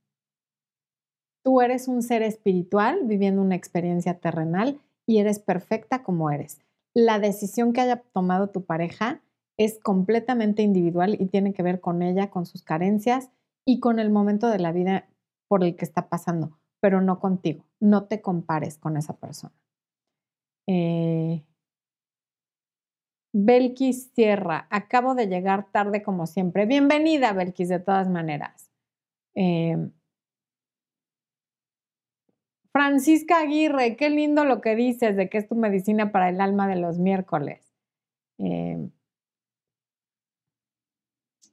Tú 1.43 1.61
eres 1.61 1.87
un 1.87 2.03
ser 2.03 2.21
espiritual 2.21 3.01
viviendo 3.05 3.41
una 3.41 3.55
experiencia 3.55 4.19
terrenal 4.19 4.79
y 5.07 5.17
eres 5.17 5.39
perfecta 5.39 6.03
como 6.03 6.29
eres. 6.29 6.59
La 6.93 7.19
decisión 7.19 7.73
que 7.73 7.81
haya 7.81 8.03
tomado 8.13 8.49
tu 8.49 8.65
pareja 8.65 9.21
es 9.57 9.79
completamente 9.79 10.61
individual 10.61 11.17
y 11.19 11.25
tiene 11.25 11.53
que 11.53 11.63
ver 11.63 11.81
con 11.81 12.01
ella, 12.01 12.29
con 12.29 12.45
sus 12.45 12.61
carencias 12.61 13.29
y 13.65 13.79
con 13.79 13.99
el 13.99 14.11
momento 14.11 14.47
de 14.47 14.59
la 14.59 14.71
vida 14.71 15.09
por 15.47 15.63
el 15.63 15.75
que 15.75 15.85
está 15.85 16.07
pasando. 16.09 16.57
pero 16.81 17.01
no 17.01 17.19
contigo. 17.19 17.65
No 17.81 18.05
te 18.05 18.21
compares 18.21 18.77
con 18.77 18.95
esa 18.95 19.17
persona. 19.17 19.53
Eh, 20.65 21.43
Belkis 23.31 24.11
Sierra, 24.13 24.67
acabo 24.71 25.13
de 25.15 25.27
llegar 25.27 25.71
tarde 25.71 26.01
como 26.01 26.25
siempre. 26.25 26.65
Bienvenida, 26.65 27.33
Belkis, 27.33 27.69
de 27.69 27.79
todas 27.79 28.09
maneras. 28.09 28.71
Eh, 29.35 29.77
Francisca 32.71 33.39
Aguirre, 33.39 33.95
qué 33.97 34.09
lindo 34.09 34.45
lo 34.45 34.61
que 34.61 34.75
dices 34.75 35.15
de 35.15 35.29
que 35.29 35.37
es 35.37 35.47
tu 35.47 35.55
medicina 35.55 36.11
para 36.11 36.29
el 36.29 36.41
alma 36.41 36.67
de 36.67 36.77
los 36.77 36.97
miércoles. 36.97 37.73
Eh, 38.39 38.89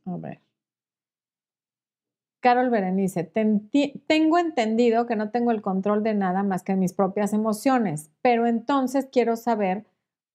a 0.07 0.17
ver. 0.17 0.41
Carol 2.41 2.71
Berenice, 2.71 3.25
tengo 3.25 4.39
entendido 4.39 5.07
que 5.07 5.17
no 5.17 5.31
tengo 5.31 5.51
el 5.51 5.63
control 5.63 6.05
de 6.05 6.15
nada 6.15 6.45
más 6.45 6.63
que 6.63 6.77
mis 6.77 6.93
propias 6.93 7.33
emociones, 7.33 8.11
pero 8.23 8.47
entonces 8.47 9.09
quiero 9.11 9.35
saber 9.37 9.85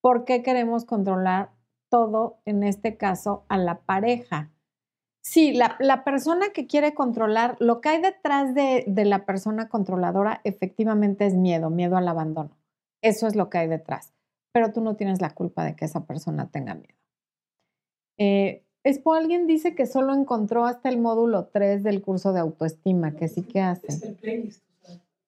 por 0.01 0.25
qué 0.25 0.43
queremos 0.43 0.85
controlar 0.85 1.51
todo, 1.89 2.39
en 2.45 2.63
este 2.63 2.97
caso, 2.97 3.45
a 3.49 3.57
la 3.57 3.81
pareja. 3.81 4.51
Sí, 5.23 5.53
la, 5.53 6.03
persona 6.03 6.49
que 6.51 6.65
quiere 6.65 6.93
controlar, 6.93 7.55
lo 7.59 7.79
que 7.79 7.89
hay 7.89 8.01
detrás 8.01 8.55
de, 8.55 8.85
la 9.05 9.25
persona 9.25 9.69
controladora 9.69 10.41
efectivamente 10.43 11.25
es 11.25 11.35
miedo, 11.35 11.69
miedo 11.69 11.95
al 11.95 12.07
abandono. 12.07 12.57
Eso 13.03 13.27
es 13.27 13.35
lo 13.35 13.49
que 13.49 13.59
hay 13.59 13.67
detrás. 13.67 14.13
Pero 14.51 14.73
tú 14.73 14.81
no 14.81 14.95
tienes 14.95 15.21
la 15.21 15.29
culpa 15.29 15.63
de 15.63 15.75
que 15.75 15.85
esa 15.85 16.05
persona 16.05 16.49
tenga 16.49 16.73
miedo. 16.73 16.97
Eh, 18.17 18.65
Expo, 18.83 19.13
alguien 19.13 19.45
dice 19.45 19.75
que 19.75 19.85
solo 19.85 20.13
encontró 20.15 20.65
hasta 20.65 20.89
el 20.89 20.97
módulo 20.97 21.45
3 21.45 21.83
del 21.83 22.01
curso 22.01 22.33
de 22.33 22.39
autoestima, 22.39 23.15
que 23.15 23.27
sí 23.27 23.43
que 23.43 23.61
hace. 23.61 24.17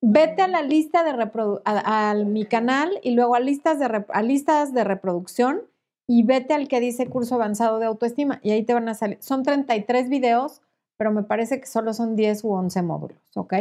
Vete 0.05 0.41
a 0.41 0.49
la 0.49 0.61
lista 0.61 1.01
de 1.05 2.25
mi 2.25 2.45
canal 2.45 2.99
y 3.03 3.11
luego 3.11 3.35
a 3.35 3.39
listas 3.39 3.79
de, 3.79 4.05
listas 4.21 4.73
de 4.73 4.83
reproducción 4.83 5.61
y 6.07 6.23
vete 6.23 6.53
al 6.53 6.67
que 6.67 6.81
dice 6.81 7.07
curso 7.07 7.35
avanzado 7.35 7.79
de 7.79 7.85
autoestima 7.85 8.41
y 8.43 8.51
ahí 8.51 8.63
te 8.63 8.73
van 8.73 8.89
a 8.89 8.95
salir. 8.95 9.17
Son 9.21 9.43
33 9.43 10.09
videos, 10.09 10.61
pero 10.97 11.13
me 11.13 11.23
parece 11.23 11.61
que 11.61 11.67
solo 11.67 11.93
son 11.93 12.17
10 12.17 12.43
u 12.43 12.51
11 12.51 12.81
módulos, 12.81 13.17
¿ok? 13.35 13.53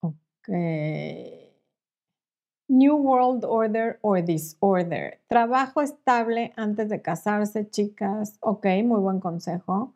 Ok. 0.00 0.48
New 2.72 2.96
World 2.96 3.44
Order 3.44 3.98
or 4.00 4.24
Disorder. 4.24 5.20
Trabajo 5.28 5.82
estable 5.82 6.54
antes 6.56 6.88
de 6.88 7.02
casarse, 7.02 7.68
chicas. 7.68 8.38
Ok, 8.40 8.64
muy 8.82 8.98
buen 8.98 9.20
consejo. 9.20 9.94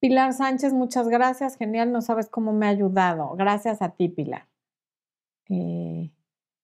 Pilar 0.00 0.32
Sánchez, 0.32 0.72
muchas 0.72 1.08
gracias. 1.08 1.56
Genial, 1.56 1.92
no 1.92 2.00
sabes 2.00 2.28
cómo 2.28 2.52
me 2.52 2.66
ha 2.66 2.70
ayudado. 2.70 3.36
Gracias 3.36 3.80
a 3.80 3.90
ti, 3.90 4.08
Pilar. 4.08 4.48
Eh, 5.50 6.10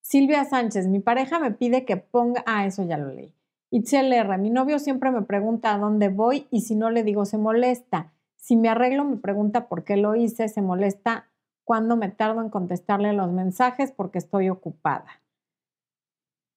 Silvia 0.01 0.45
Sánchez, 0.45 0.89
mi 0.89 0.99
pareja 0.99 1.39
me 1.39 1.53
pide 1.53 1.85
que 1.85 1.97
ponga. 1.97 2.43
Ah, 2.45 2.66
eso 2.66 2.83
ya 2.83 2.99
lo 2.99 3.12
leí. 3.12 3.33
Itzel 3.71 4.12
R, 4.12 4.37
mi 4.39 4.51
novio 4.51 4.81
siempre 4.81 5.12
me 5.12 5.23
pregunta 5.23 5.73
a 5.73 5.79
dónde 5.79 6.09
voy 6.09 6.49
y 6.51 6.62
si 6.62 6.75
no 6.75 6.91
le 6.91 7.05
digo 7.05 7.25
se 7.25 7.39
molesta. 7.39 8.12
Si 8.39 8.57
me 8.57 8.68
arreglo, 8.68 9.05
me 9.05 9.16
pregunta 9.16 9.68
por 9.68 9.84
qué 9.84 9.97
lo 9.97 10.14
hice, 10.14 10.49
se 10.49 10.62
molesta 10.62 11.28
cuando 11.64 11.97
me 11.97 12.09
tardo 12.09 12.41
en 12.41 12.49
contestarle 12.49 13.12
los 13.12 13.30
mensajes 13.30 13.93
porque 13.93 14.18
estoy 14.18 14.49
ocupada. 14.49 15.20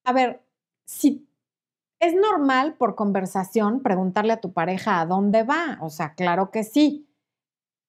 A 0.05 0.13
ver, 0.13 0.41
si 0.85 1.27
es 1.99 2.15
normal 2.15 2.75
por 2.75 2.95
conversación 2.95 3.81
preguntarle 3.81 4.33
a 4.33 4.41
tu 4.41 4.53
pareja 4.53 5.01
a 5.01 5.05
dónde 5.05 5.43
va, 5.43 5.77
o 5.81 5.89
sea, 5.89 6.13
claro 6.15 6.49
que 6.49 6.63
sí. 6.63 7.07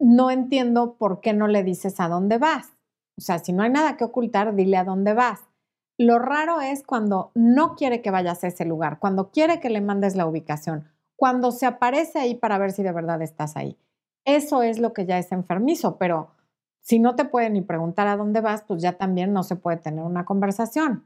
No 0.00 0.30
entiendo 0.30 0.96
por 0.96 1.20
qué 1.20 1.32
no 1.32 1.46
le 1.46 1.62
dices 1.62 2.00
a 2.00 2.08
dónde 2.08 2.38
vas. 2.38 2.72
O 3.16 3.20
sea, 3.20 3.38
si 3.38 3.52
no 3.52 3.62
hay 3.62 3.70
nada 3.70 3.96
que 3.96 4.04
ocultar, 4.04 4.54
dile 4.54 4.76
a 4.76 4.84
dónde 4.84 5.14
vas. 5.14 5.40
Lo 5.98 6.18
raro 6.18 6.60
es 6.60 6.82
cuando 6.82 7.30
no 7.34 7.76
quiere 7.76 8.02
que 8.02 8.10
vayas 8.10 8.42
a 8.42 8.48
ese 8.48 8.64
lugar, 8.64 8.98
cuando 8.98 9.30
quiere 9.30 9.60
que 9.60 9.70
le 9.70 9.80
mandes 9.80 10.16
la 10.16 10.26
ubicación, 10.26 10.91
cuando 11.22 11.52
se 11.52 11.66
aparece 11.66 12.18
ahí 12.18 12.34
para 12.34 12.58
ver 12.58 12.72
si 12.72 12.82
de 12.82 12.90
verdad 12.90 13.22
estás 13.22 13.56
ahí. 13.56 13.78
Eso 14.24 14.64
es 14.64 14.80
lo 14.80 14.92
que 14.92 15.06
ya 15.06 15.20
es 15.20 15.30
enfermizo, 15.30 15.96
pero 15.96 16.32
si 16.80 16.98
no 16.98 17.14
te 17.14 17.24
puede 17.24 17.48
ni 17.48 17.60
preguntar 17.62 18.08
a 18.08 18.16
dónde 18.16 18.40
vas, 18.40 18.64
pues 18.64 18.82
ya 18.82 18.94
también 18.94 19.32
no 19.32 19.44
se 19.44 19.54
puede 19.54 19.76
tener 19.76 20.02
una 20.02 20.24
conversación. 20.24 21.04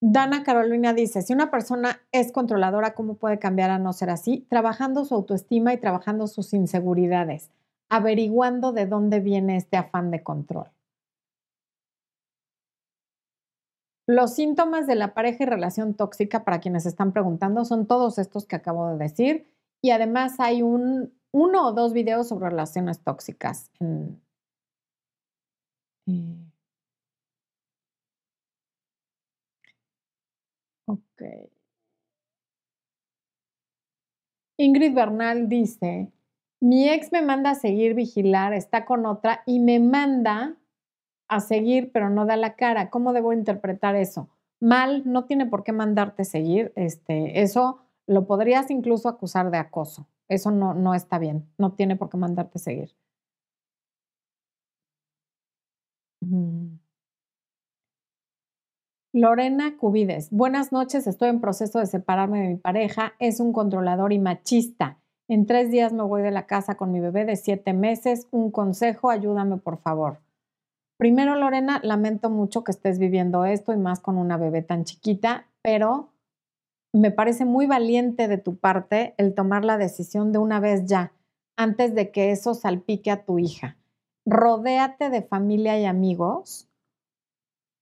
Dana 0.00 0.44
Carolina 0.44 0.94
dice, 0.94 1.22
si 1.22 1.32
una 1.32 1.50
persona 1.50 2.02
es 2.12 2.30
controladora, 2.30 2.94
¿cómo 2.94 3.14
puede 3.16 3.40
cambiar 3.40 3.72
a 3.72 3.80
no 3.80 3.92
ser 3.92 4.08
así? 4.08 4.46
Trabajando 4.48 5.04
su 5.04 5.16
autoestima 5.16 5.74
y 5.74 5.78
trabajando 5.78 6.28
sus 6.28 6.54
inseguridades, 6.54 7.50
averiguando 7.88 8.70
de 8.70 8.86
dónde 8.86 9.18
viene 9.18 9.56
este 9.56 9.76
afán 9.76 10.12
de 10.12 10.22
control. 10.22 10.70
Los 14.06 14.34
síntomas 14.34 14.86
de 14.86 14.96
la 14.96 15.14
pareja 15.14 15.44
y 15.44 15.46
relación 15.46 15.94
tóxica, 15.94 16.44
para 16.44 16.60
quienes 16.60 16.86
están 16.86 17.12
preguntando, 17.12 17.64
son 17.64 17.86
todos 17.86 18.18
estos 18.18 18.46
que 18.46 18.56
acabo 18.56 18.88
de 18.90 18.98
decir. 18.98 19.46
Y 19.80 19.90
además 19.90 20.40
hay 20.40 20.62
un, 20.62 21.12
uno 21.32 21.68
o 21.68 21.72
dos 21.72 21.92
videos 21.92 22.28
sobre 22.28 22.50
relaciones 22.50 23.00
tóxicas. 23.00 23.70
Eh, 23.80 24.16
ok. 30.86 31.22
Ingrid 34.58 34.94
Bernal 34.94 35.48
dice, 35.48 36.12
mi 36.60 36.88
ex 36.88 37.10
me 37.12 37.22
manda 37.22 37.50
a 37.50 37.54
seguir, 37.54 37.94
vigilar, 37.94 38.52
está 38.54 38.84
con 38.84 39.06
otra 39.06 39.42
y 39.46 39.58
me 39.58 39.80
manda 39.80 40.56
a 41.34 41.40
seguir, 41.40 41.92
pero 41.92 42.10
no 42.10 42.26
da 42.26 42.36
la 42.36 42.56
cara. 42.56 42.90
¿Cómo 42.90 43.12
debo 43.12 43.32
interpretar 43.32 43.96
eso? 43.96 44.28
Mal, 44.60 45.02
no 45.06 45.24
tiene 45.24 45.46
por 45.46 45.64
qué 45.64 45.72
mandarte 45.72 46.24
seguir. 46.24 46.72
Este, 46.76 47.42
eso 47.42 47.80
lo 48.06 48.26
podrías 48.26 48.70
incluso 48.70 49.08
acusar 49.08 49.50
de 49.50 49.58
acoso. 49.58 50.06
Eso 50.28 50.50
no, 50.50 50.74
no 50.74 50.94
está 50.94 51.18
bien. 51.18 51.46
No 51.58 51.72
tiene 51.72 51.96
por 51.96 52.10
qué 52.10 52.16
mandarte 52.16 52.58
seguir. 52.58 52.94
Lorena 59.14 59.76
Cubides, 59.76 60.30
buenas 60.30 60.72
noches, 60.72 61.06
estoy 61.06 61.28
en 61.28 61.40
proceso 61.40 61.78
de 61.80 61.86
separarme 61.86 62.40
de 62.40 62.48
mi 62.48 62.56
pareja, 62.56 63.12
es 63.18 63.40
un 63.40 63.52
controlador 63.52 64.12
y 64.12 64.18
machista. 64.18 64.98
En 65.28 65.46
tres 65.46 65.70
días 65.70 65.92
me 65.92 66.02
voy 66.02 66.22
de 66.22 66.30
la 66.30 66.46
casa 66.46 66.76
con 66.76 66.92
mi 66.92 67.00
bebé 67.00 67.24
de 67.24 67.36
siete 67.36 67.72
meses. 67.72 68.28
Un 68.30 68.50
consejo, 68.50 69.10
ayúdame 69.10 69.56
por 69.58 69.78
favor. 69.78 70.20
Primero, 71.02 71.34
Lorena, 71.34 71.80
lamento 71.82 72.30
mucho 72.30 72.62
que 72.62 72.70
estés 72.70 73.00
viviendo 73.00 73.44
esto 73.44 73.72
y 73.72 73.76
más 73.76 73.98
con 73.98 74.18
una 74.18 74.36
bebé 74.36 74.62
tan 74.62 74.84
chiquita, 74.84 75.48
pero 75.60 76.10
me 76.94 77.10
parece 77.10 77.44
muy 77.44 77.66
valiente 77.66 78.28
de 78.28 78.38
tu 78.38 78.54
parte 78.54 79.12
el 79.18 79.34
tomar 79.34 79.64
la 79.64 79.78
decisión 79.78 80.30
de 80.30 80.38
una 80.38 80.60
vez 80.60 80.86
ya, 80.86 81.12
antes 81.56 81.96
de 81.96 82.12
que 82.12 82.30
eso 82.30 82.54
salpique 82.54 83.10
a 83.10 83.24
tu 83.24 83.40
hija. 83.40 83.76
Rodéate 84.24 85.10
de 85.10 85.22
familia 85.22 85.76
y 85.76 85.86
amigos 85.86 86.68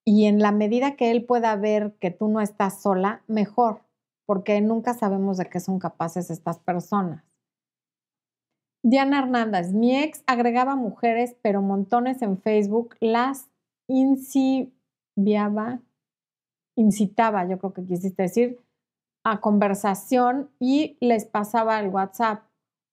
y 0.02 0.24
en 0.24 0.38
la 0.38 0.50
medida 0.50 0.96
que 0.96 1.10
él 1.10 1.26
pueda 1.26 1.54
ver 1.56 1.92
que 2.00 2.10
tú 2.10 2.26
no 2.28 2.40
estás 2.40 2.80
sola, 2.80 3.22
mejor, 3.26 3.82
porque 4.24 4.58
nunca 4.62 4.94
sabemos 4.94 5.36
de 5.36 5.44
qué 5.44 5.60
son 5.60 5.78
capaces 5.78 6.30
estas 6.30 6.58
personas. 6.58 7.29
Diana 8.82 9.18
Hernández, 9.18 9.72
mi 9.72 9.96
ex 9.96 10.22
agregaba 10.26 10.74
mujeres, 10.74 11.36
pero 11.42 11.60
montones 11.60 12.22
en 12.22 12.38
Facebook, 12.38 12.96
las 13.00 13.48
incitaba, 13.88 15.80
incitaba, 16.76 17.46
yo 17.46 17.58
creo 17.58 17.72
que 17.74 17.84
quisiste 17.84 18.22
decir, 18.22 18.58
a 19.24 19.40
conversación 19.40 20.50
y 20.58 20.96
les 21.00 21.26
pasaba 21.26 21.78
el 21.80 21.88
WhatsApp. 21.88 22.44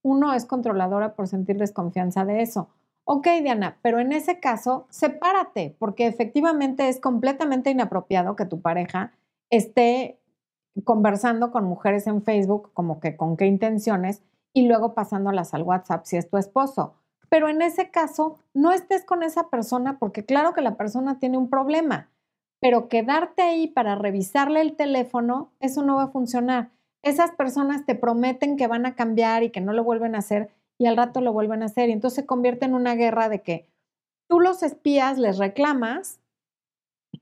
Uno 0.03 0.33
es 0.33 0.45
controladora 0.45 1.15
por 1.15 1.27
sentir 1.27 1.57
desconfianza 1.57 2.25
de 2.25 2.41
eso. 2.41 2.69
Ok, 3.05 3.27
Diana, 3.41 3.77
pero 3.81 3.99
en 3.99 4.11
ese 4.11 4.41
caso, 4.41 4.85
sepárate, 4.89 5.75
porque 5.79 6.07
efectivamente 6.07 6.89
es 6.89 6.99
completamente 6.99 7.69
inapropiado 7.69 8.35
que 8.35 8.45
tu 8.45 8.61
pareja 8.61 9.13
esté 9.49 10.19
conversando 10.83 11.51
con 11.51 11.63
mujeres 11.63 12.05
en 12.07 12.21
Facebook, 12.21 12.71
como 12.73 12.99
que 12.99 13.15
con 13.15 13.37
qué 13.37 13.45
intenciones, 13.45 14.21
y 14.53 14.67
luego 14.67 14.93
pasándolas 14.93 15.53
al 15.53 15.63
WhatsApp 15.63 16.05
si 16.05 16.17
es 16.17 16.29
tu 16.29 16.37
esposo. 16.37 16.95
Pero 17.29 17.49
en 17.49 17.61
ese 17.61 17.91
caso, 17.91 18.39
no 18.53 18.71
estés 18.71 19.03
con 19.03 19.23
esa 19.23 19.49
persona 19.49 19.99
porque 19.99 20.25
claro 20.25 20.53
que 20.53 20.61
la 20.61 20.77
persona 20.77 21.19
tiene 21.19 21.37
un 21.37 21.49
problema, 21.49 22.09
pero 22.59 22.87
quedarte 22.87 23.41
ahí 23.41 23.67
para 23.67 23.95
revisarle 23.95 24.61
el 24.61 24.75
teléfono, 24.75 25.51
eso 25.59 25.83
no 25.83 25.97
va 25.97 26.03
a 26.03 26.11
funcionar. 26.11 26.71
Esas 27.03 27.31
personas 27.31 27.85
te 27.85 27.95
prometen 27.95 28.57
que 28.57 28.67
van 28.67 28.85
a 28.85 28.95
cambiar 28.95 29.43
y 29.43 29.49
que 29.49 29.61
no 29.61 29.73
lo 29.73 29.83
vuelven 29.83 30.15
a 30.15 30.19
hacer 30.19 30.49
y 30.77 30.85
al 30.85 30.97
rato 30.97 31.21
lo 31.21 31.33
vuelven 31.33 31.63
a 31.63 31.67
hacer 31.67 31.89
y 31.89 31.93
entonces 31.93 32.15
se 32.15 32.25
convierte 32.25 32.65
en 32.65 32.73
una 32.73 32.95
guerra 32.95 33.29
de 33.29 33.41
que 33.41 33.67
tú 34.27 34.39
los 34.39 34.63
espías, 34.63 35.17
les 35.17 35.37
reclamas 35.37 36.19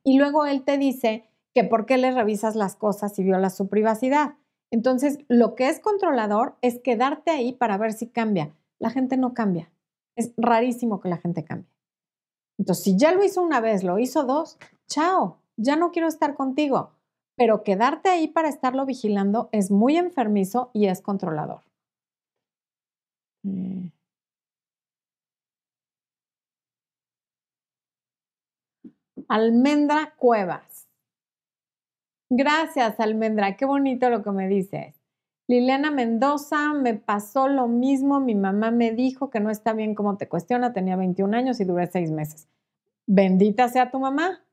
y 0.04 0.18
luego 0.18 0.46
él 0.46 0.64
te 0.64 0.78
dice 0.78 1.26
que 1.54 1.64
por 1.64 1.86
qué 1.86 1.98
le 1.98 2.12
revisas 2.12 2.56
las 2.56 2.76
cosas 2.76 3.18
y 3.20 3.24
violas 3.24 3.56
su 3.56 3.68
privacidad. 3.68 4.36
Entonces, 4.72 5.20
lo 5.28 5.56
que 5.56 5.70
es 5.70 5.80
controlador 5.80 6.56
es 6.62 6.80
quedarte 6.80 7.32
ahí 7.32 7.54
para 7.54 7.78
ver 7.78 7.94
si 7.94 8.08
cambia. 8.08 8.54
La 8.80 8.90
gente 8.90 9.18
no 9.18 9.34
cambia. 9.34 9.72
Es 10.16 10.34
rarísimo 10.38 11.00
que 11.00 11.10
la 11.10 11.18
gente 11.18 11.44
cambie. 11.44 11.70
Entonces, 12.58 12.84
si 12.84 12.98
ya 12.98 13.12
lo 13.12 13.24
hizo 13.24 13.42
una 13.42 13.62
vez, 13.62 13.84
lo 13.84 14.00
hizo 14.00 14.24
dos, 14.24 14.58
chao, 14.88 15.38
ya 15.58 15.76
no 15.76 15.92
quiero 15.92 16.08
estar 16.08 16.36
contigo. 16.36 16.92
Pero 17.38 17.64
quedarte 17.64 18.10
ahí 18.10 18.28
para 18.28 18.50
estarlo 18.50 18.86
vigilando 18.86 19.50
es 19.52 19.72
muy 19.72 19.98
enfermizo 19.98 20.72
y 20.74 20.88
es 20.88 21.02
controlador. 21.02 21.62
Mm. 23.44 23.90
Almendra 29.28 30.14
Cuevas. 30.18 30.75
Gracias, 32.38 33.00
Almendra. 33.00 33.56
Qué 33.56 33.64
bonito 33.66 34.10
lo 34.10 34.22
que 34.22 34.32
me 34.32 34.50
dices. 34.50 34.94
Liliana 35.48 35.90
Mendoza, 35.90 36.74
me 36.74 36.94
pasó 36.94 37.48
lo 37.48 37.70
mismo. 37.70 38.20
Mi 38.20 38.36
mamá 38.36 38.72
me 38.72 38.92
dijo 38.92 39.30
que 39.30 39.40
no 39.40 39.50
está 39.50 39.72
bien 39.72 39.96
como 39.96 40.18
te 40.18 40.28
cuestiona. 40.28 40.74
Tenía 40.74 40.98
21 40.98 41.34
años 41.34 41.62
y 41.62 41.64
duré 41.64 41.88
seis 41.88 42.12
meses. 42.12 42.50
Bendita 43.08 43.70
sea 43.70 43.90
tu 43.90 44.00
mamá. 44.00 44.44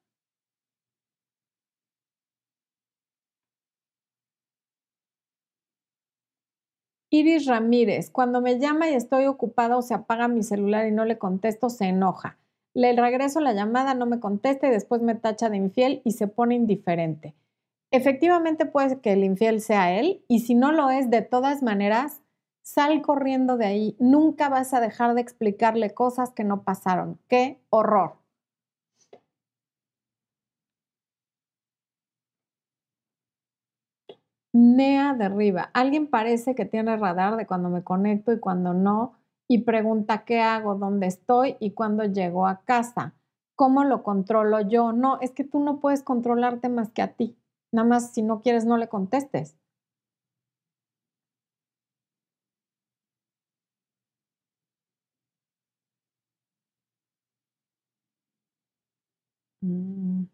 Iris 7.10 7.46
Ramírez, 7.46 8.10
cuando 8.10 8.40
me 8.40 8.60
llama 8.60 8.88
y 8.88 8.94
estoy 8.94 9.26
ocupada 9.26 9.76
o 9.76 9.82
se 9.82 9.94
apaga 9.94 10.28
mi 10.28 10.44
celular 10.44 10.86
y 10.86 10.92
no 10.92 11.04
le 11.04 11.18
contesto, 11.18 11.68
se 11.68 11.86
enoja. 11.86 12.38
Le 12.74 12.94
regreso 12.94 13.40
la 13.40 13.52
llamada, 13.52 13.94
no 13.94 14.06
me 14.06 14.20
contesta 14.20 14.68
y 14.68 14.70
después 14.70 15.02
me 15.02 15.16
tacha 15.16 15.50
de 15.50 15.56
infiel 15.56 16.00
y 16.04 16.12
se 16.12 16.28
pone 16.28 16.54
indiferente. 16.54 17.34
Efectivamente 17.93 18.66
puede 18.66 19.01
que 19.01 19.12
el 19.12 19.22
infiel 19.22 19.61
sea 19.61 19.97
él 19.97 20.24
y 20.26 20.40
si 20.40 20.55
no 20.57 20.72
lo 20.72 20.90
es, 20.90 21.11
de 21.11 21.22
todas 21.22 21.62
maneras, 21.62 22.20
sal 22.62 23.03
corriendo 23.03 23.57
de 23.57 23.66
ahí. 23.66 23.97
Nunca 24.01 24.49
vas 24.49 24.74
a 24.74 24.80
dejar 24.80 25.14
de 25.14 25.20
explicarle 25.20 25.95
cosas 25.95 26.32
que 26.32 26.43
no 26.43 26.64
pasaron. 26.64 27.20
¡Qué 27.28 27.61
horror! 27.70 28.16
Nea 34.55 35.12
derriba. 35.12 35.70
Alguien 35.74 36.07
parece 36.07 36.55
que 36.55 36.64
tiene 36.64 36.97
radar 36.97 37.36
de 37.36 37.47
cuando 37.47 37.68
me 37.68 37.84
conecto 37.84 38.32
y 38.32 38.40
cuando 38.40 38.72
no 38.72 39.12
y 39.49 39.59
pregunta 39.64 40.24
qué 40.24 40.40
hago, 40.40 40.74
dónde 40.76 41.07
estoy 41.07 41.57
y 41.61 41.72
cuándo 41.72 42.05
llego 42.05 42.47
a 42.47 42.62
casa. 42.62 43.14
¿Cómo 43.57 43.84
lo 43.84 44.03
controlo 44.03 44.61
yo? 44.62 44.93
No, 44.93 45.20
es 45.20 45.32
que 45.32 45.45
tú 45.45 45.61
no 45.61 45.80
puedes 45.80 46.03
controlarte 46.03 46.70
más 46.70 46.90
que 46.90 47.03
a 47.03 47.12
ti. 47.14 47.36
Nada 47.72 47.88
más 47.88 48.12
si 48.12 48.22
no 48.22 48.40
quieres 48.42 48.66
no 48.66 48.76
le 48.76 48.88
contestes. 48.88 49.56
Mm. 59.62 60.26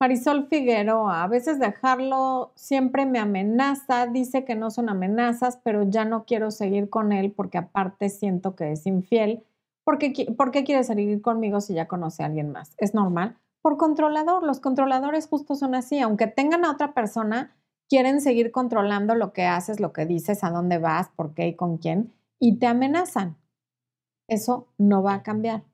Marisol 0.00 0.48
Figueroa, 0.48 1.22
a 1.22 1.28
veces 1.28 1.58
dejarlo 1.60 2.52
siempre 2.56 3.06
me 3.06 3.20
amenaza, 3.20 4.06
dice 4.08 4.44
que 4.44 4.56
no 4.56 4.70
son 4.70 4.88
amenazas, 4.88 5.58
pero 5.62 5.84
ya 5.84 6.04
no 6.04 6.24
quiero 6.24 6.50
seguir 6.50 6.90
con 6.90 7.12
él 7.12 7.30
porque 7.32 7.58
aparte 7.58 8.08
siento 8.08 8.56
que 8.56 8.72
es 8.72 8.84
infiel. 8.86 9.44
¿Por 9.84 9.98
qué, 9.98 10.12
quiere 10.64 10.82
seguir 10.84 11.20
conmigo 11.22 11.60
si 11.60 11.74
ya 11.74 11.86
conoce 11.86 12.22
a 12.22 12.26
alguien 12.26 12.50
más? 12.50 12.74
Es 12.78 12.94
normal. 12.94 13.36
Por 13.62 13.76
controlador, 13.76 14.42
los 14.42 14.58
controladores 14.58 15.28
justo 15.28 15.54
son 15.54 15.76
así, 15.76 16.00
aunque 16.00 16.26
tengan 16.26 16.64
a 16.64 16.70
otra 16.72 16.94
persona, 16.94 17.56
quieren 17.88 18.20
seguir 18.20 18.50
controlando 18.50 19.14
lo 19.14 19.32
que 19.32 19.44
haces, 19.44 19.78
lo 19.78 19.92
que 19.92 20.04
dices, 20.04 20.42
a 20.42 20.50
dónde 20.50 20.78
vas, 20.78 21.10
por 21.10 21.32
qué 21.32 21.46
y 21.46 21.54
con 21.56 21.78
quién, 21.78 22.12
y 22.40 22.58
te 22.58 22.66
amenazan. 22.66 23.36
Eso 24.28 24.68
no 24.78 25.02
va 25.02 25.14
a 25.14 25.22
cambiar. 25.22 25.64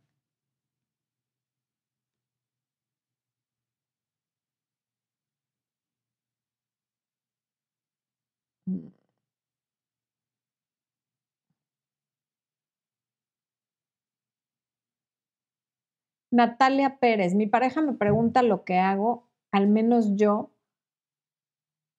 Natalia 16.30 16.98
Pérez, 16.98 17.34
mi 17.34 17.46
pareja 17.46 17.80
me 17.80 17.94
pregunta 17.94 18.42
lo 18.42 18.64
que 18.64 18.78
hago, 18.78 19.28
al 19.50 19.68
menos 19.68 20.16
yo, 20.16 20.50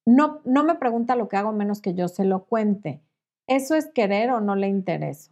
no, 0.06 0.42
no 0.46 0.64
me 0.64 0.76
pregunta 0.76 1.16
lo 1.16 1.30
que 1.30 1.38
hago 1.38 1.52
menos 1.52 1.82
que 1.82 1.94
yo 1.94 2.08
se 2.08 2.26
lo 2.26 2.46
cuente. 2.46 3.02
¿Eso 3.48 3.76
es 3.76 3.88
querer 3.88 4.32
o 4.32 4.42
no 4.42 4.56
le 4.56 4.68
intereso? 4.68 5.32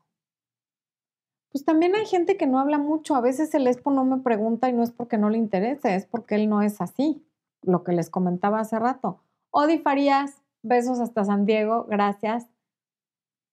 Pues 1.52 1.66
también 1.66 1.96
hay 1.96 2.06
gente 2.06 2.38
que 2.38 2.48
no 2.48 2.60
habla 2.60 2.78
mucho. 2.78 3.16
A 3.16 3.22
veces 3.22 3.54
el 3.56 3.68
espo 3.68 3.92
no 3.92 4.06
me 4.06 4.18
pregunta 4.20 4.70
y 4.70 4.74
no 4.74 4.84
es 4.84 4.92
porque 4.92 5.18
no 5.18 5.30
le 5.30 5.38
interese, 5.38 5.96
es 5.96 6.06
porque 6.06 6.36
él 6.36 6.50
no 6.50 6.62
es 6.62 6.82
así. 6.82 7.24
Lo 7.64 7.84
que 7.84 7.94
les 7.94 8.10
comentaba 8.10 8.60
hace 8.60 8.78
rato. 8.78 9.22
Odi 9.52 9.80
Farías, 9.80 10.42
besos 10.62 11.00
hasta 11.00 11.26
San 11.26 11.46
Diego, 11.46 11.86
gracias. 11.86 12.48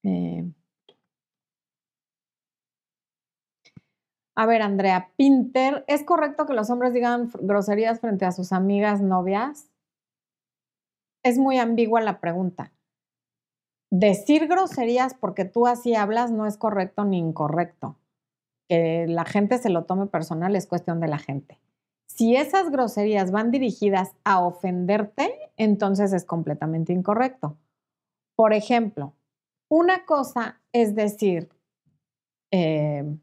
Eh, 0.03 0.45
A 4.37 4.47
ver, 4.47 4.63
Andrea, 4.63 5.11
Pinter, 5.17 5.85
¿es 5.87 6.03
correcto 6.03 6.45
que 6.47 6.55
los 6.55 6.69
hombres 6.69 6.93
digan 6.93 7.31
groserías 7.41 8.01
frente 8.01 8.25
a 8.25 8.33
sus 8.33 8.53
amigas 8.53 9.01
novias? 9.01 9.71
Es 11.23 11.39
muy 11.39 11.59
ambigua 11.59 12.01
la 12.01 12.21
pregunta. 12.21 12.73
Decir 13.91 14.49
groserías 14.49 15.15
porque 15.15 15.45
tú 15.45 15.69
así 15.69 15.95
hablas 15.95 16.33
no 16.33 16.47
es 16.47 16.57
correcto 16.57 17.05
ni 17.05 17.19
incorrecto. 17.19 17.97
Que 18.69 19.07
la 19.07 19.25
gente 19.25 19.59
se 19.59 19.71
lo 19.71 19.85
tome 19.85 20.07
personal 20.07 20.57
es 20.57 20.67
cuestión 20.67 20.99
de 20.99 21.09
la 21.09 21.19
gente. 21.19 21.61
Si 22.07 22.35
esas 22.35 22.71
groserías 22.71 23.31
van 23.31 23.53
dirigidas 23.53 24.17
a 24.25 24.41
ofenderte, 24.45 25.33
entonces 25.57 26.13
es 26.13 26.25
completamente 26.25 26.93
incorrecto. 26.93 27.57
Por 28.37 28.53
ejemplo, 28.53 29.15
una 29.69 30.05
cosa 30.05 30.61
es 30.73 30.95
decir, 30.97 31.49
eh, 32.51 33.17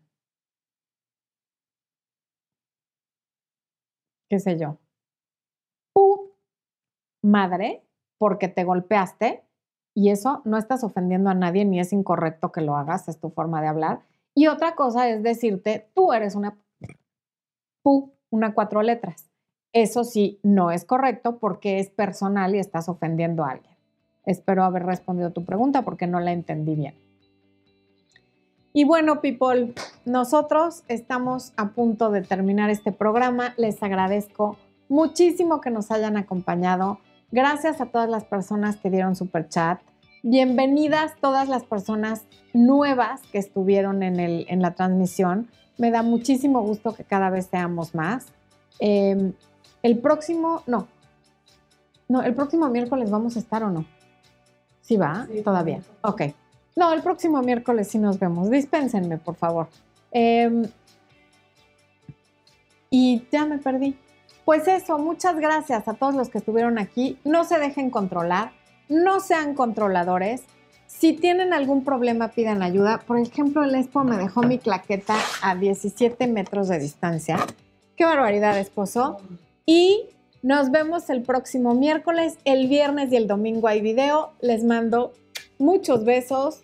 qué 4.32 4.40
sé 4.40 4.58
yo, 4.58 4.78
¡Pu! 5.94 6.32
madre, 7.22 7.84
porque 8.18 8.48
te 8.48 8.64
golpeaste 8.64 9.44
y 9.94 10.10
eso 10.10 10.42
no 10.46 10.58
estás 10.58 10.86
ofendiendo 10.86 11.30
a 11.30 11.34
nadie 11.34 11.66
ni 11.66 11.82
es 11.82 11.92
incorrecto 11.92 12.54
que 12.54 12.62
lo 12.62 12.78
hagas, 12.78 13.10
es 13.10 13.20
tu 13.20 13.30
forma 13.30 13.62
de 13.62 13.68
hablar. 13.68 14.04
Y 14.34 14.48
otra 14.48 14.74
cosa 14.76 15.10
es 15.10 15.22
decirte, 15.22 15.90
tú 15.94 16.14
eres 16.14 16.36
una 16.36 16.58
pu, 17.84 18.14
una 18.30 18.54
cuatro 18.54 18.82
letras. 18.84 19.30
Eso 19.74 20.06
sí, 20.06 20.40
no 20.44 20.72
es 20.72 20.86
correcto 20.86 21.38
porque 21.38 21.80
es 21.80 21.90
personal 21.90 22.56
y 22.56 22.60
estás 22.60 22.88
ofendiendo 22.88 23.44
a 23.44 23.52
alguien. 23.52 23.76
Espero 24.26 24.64
haber 24.64 24.86
respondido 24.86 25.34
tu 25.34 25.44
pregunta 25.44 25.82
porque 25.82 26.08
no 26.08 26.22
la 26.22 26.32
entendí 26.32 26.76
bien. 26.76 26.96
Y 28.74 28.86
bueno, 28.86 29.20
people, 29.20 29.74
nosotros 30.06 30.84
estamos 30.88 31.52
a 31.58 31.70
punto 31.70 32.10
de 32.10 32.22
terminar 32.22 32.70
este 32.70 32.94
programa. 32.94 33.54
Les 33.58 33.84
agradezco 33.84 34.58
muchísimo 34.88 35.60
que 35.60 35.72
nos 35.72 35.92
hayan 35.92 36.16
acompañado. 36.16 37.00
Gracias 37.32 37.82
a 37.82 37.88
todas 37.88 38.10
las 38.10 38.24
personas 38.24 38.78
que 38.78 38.90
dieron 38.90 39.18
super 39.18 39.50
chat. 39.50 39.82
Bienvenidas 40.24 41.16
todas 41.20 41.50
las 41.50 41.64
personas 41.64 42.24
nuevas 42.54 43.22
que 43.32 43.40
estuvieron 43.40 44.04
en, 44.04 44.22
el, 44.22 44.46
en 44.48 44.62
la 44.62 44.74
transmisión. 44.74 45.50
Me 45.78 45.92
da 45.92 46.02
muchísimo 46.02 46.62
gusto 46.62 46.94
que 46.94 47.04
cada 47.04 47.30
vez 47.30 47.48
seamos 47.48 47.94
más. 47.94 48.28
Em, 48.80 49.34
el 49.84 49.98
próximo, 50.00 50.64
no, 50.66 50.88
no, 52.08 52.22
el 52.22 52.36
próximo 52.36 52.70
miércoles 52.70 53.12
vamos 53.12 53.36
a 53.36 53.40
estar 53.40 53.64
o 53.64 53.70
no. 53.70 53.84
¿Sí 54.82 54.96
va? 54.96 55.28
Todavía. 55.44 55.82
Ok. 56.04 56.22
No, 56.76 56.94
el 56.94 57.02
próximo 57.02 57.42
miércoles 57.42 57.90
sí 57.90 57.98
nos 57.98 58.20
vemos. 58.20 58.50
Dispénsenme, 58.50 59.18
por 59.18 59.36
favor. 59.36 59.68
Em, 60.12 60.64
y 62.90 63.24
ya 63.32 63.46
me 63.46 63.58
perdí. 63.58 63.98
Pues 64.46 64.68
eso, 64.68 64.98
muchas 64.98 65.38
gracias 65.38 65.88
a 65.88 65.94
todos 65.94 66.16
los 66.16 66.30
que 66.30 66.40
estuvieron 66.40 66.80
aquí. 66.80 67.18
No 67.24 67.44
se 67.44 67.60
dejen 67.60 67.90
controlar, 67.90 68.52
no 68.90 69.20
sean 69.20 69.54
controladores. 69.54 70.44
Si 70.88 71.14
tienen 71.14 71.54
algún 71.54 71.84
problema, 71.84 72.30
pidan 72.30 72.62
ayuda. 72.62 73.00
Por 73.00 73.18
ejemplo, 73.18 73.64
el 73.64 73.76
Expo 73.76 74.04
me 74.04 74.18
dejó 74.18 74.42
mi 74.44 74.58
claqueta 74.58 75.16
a 75.42 75.56
17 75.56 76.28
metros 76.28 76.68
de 76.68 76.80
distancia. 76.80 77.38
Qué 77.96 78.04
barbaridad, 78.04 78.58
esposo. 78.60 79.18
Y 79.66 80.10
nos 80.42 80.72
vemos 80.72 81.10
el 81.10 81.22
próximo 81.22 81.74
miércoles. 81.76 82.38
El 82.44 82.68
viernes 82.68 83.12
y 83.12 83.16
el 83.16 83.28
domingo 83.28 83.68
hay 83.68 83.80
video. 83.80 84.34
Les 84.42 84.64
mando 84.64 85.14
Muchos 85.62 86.04
besos. 86.04 86.64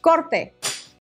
Corte. 0.00 0.54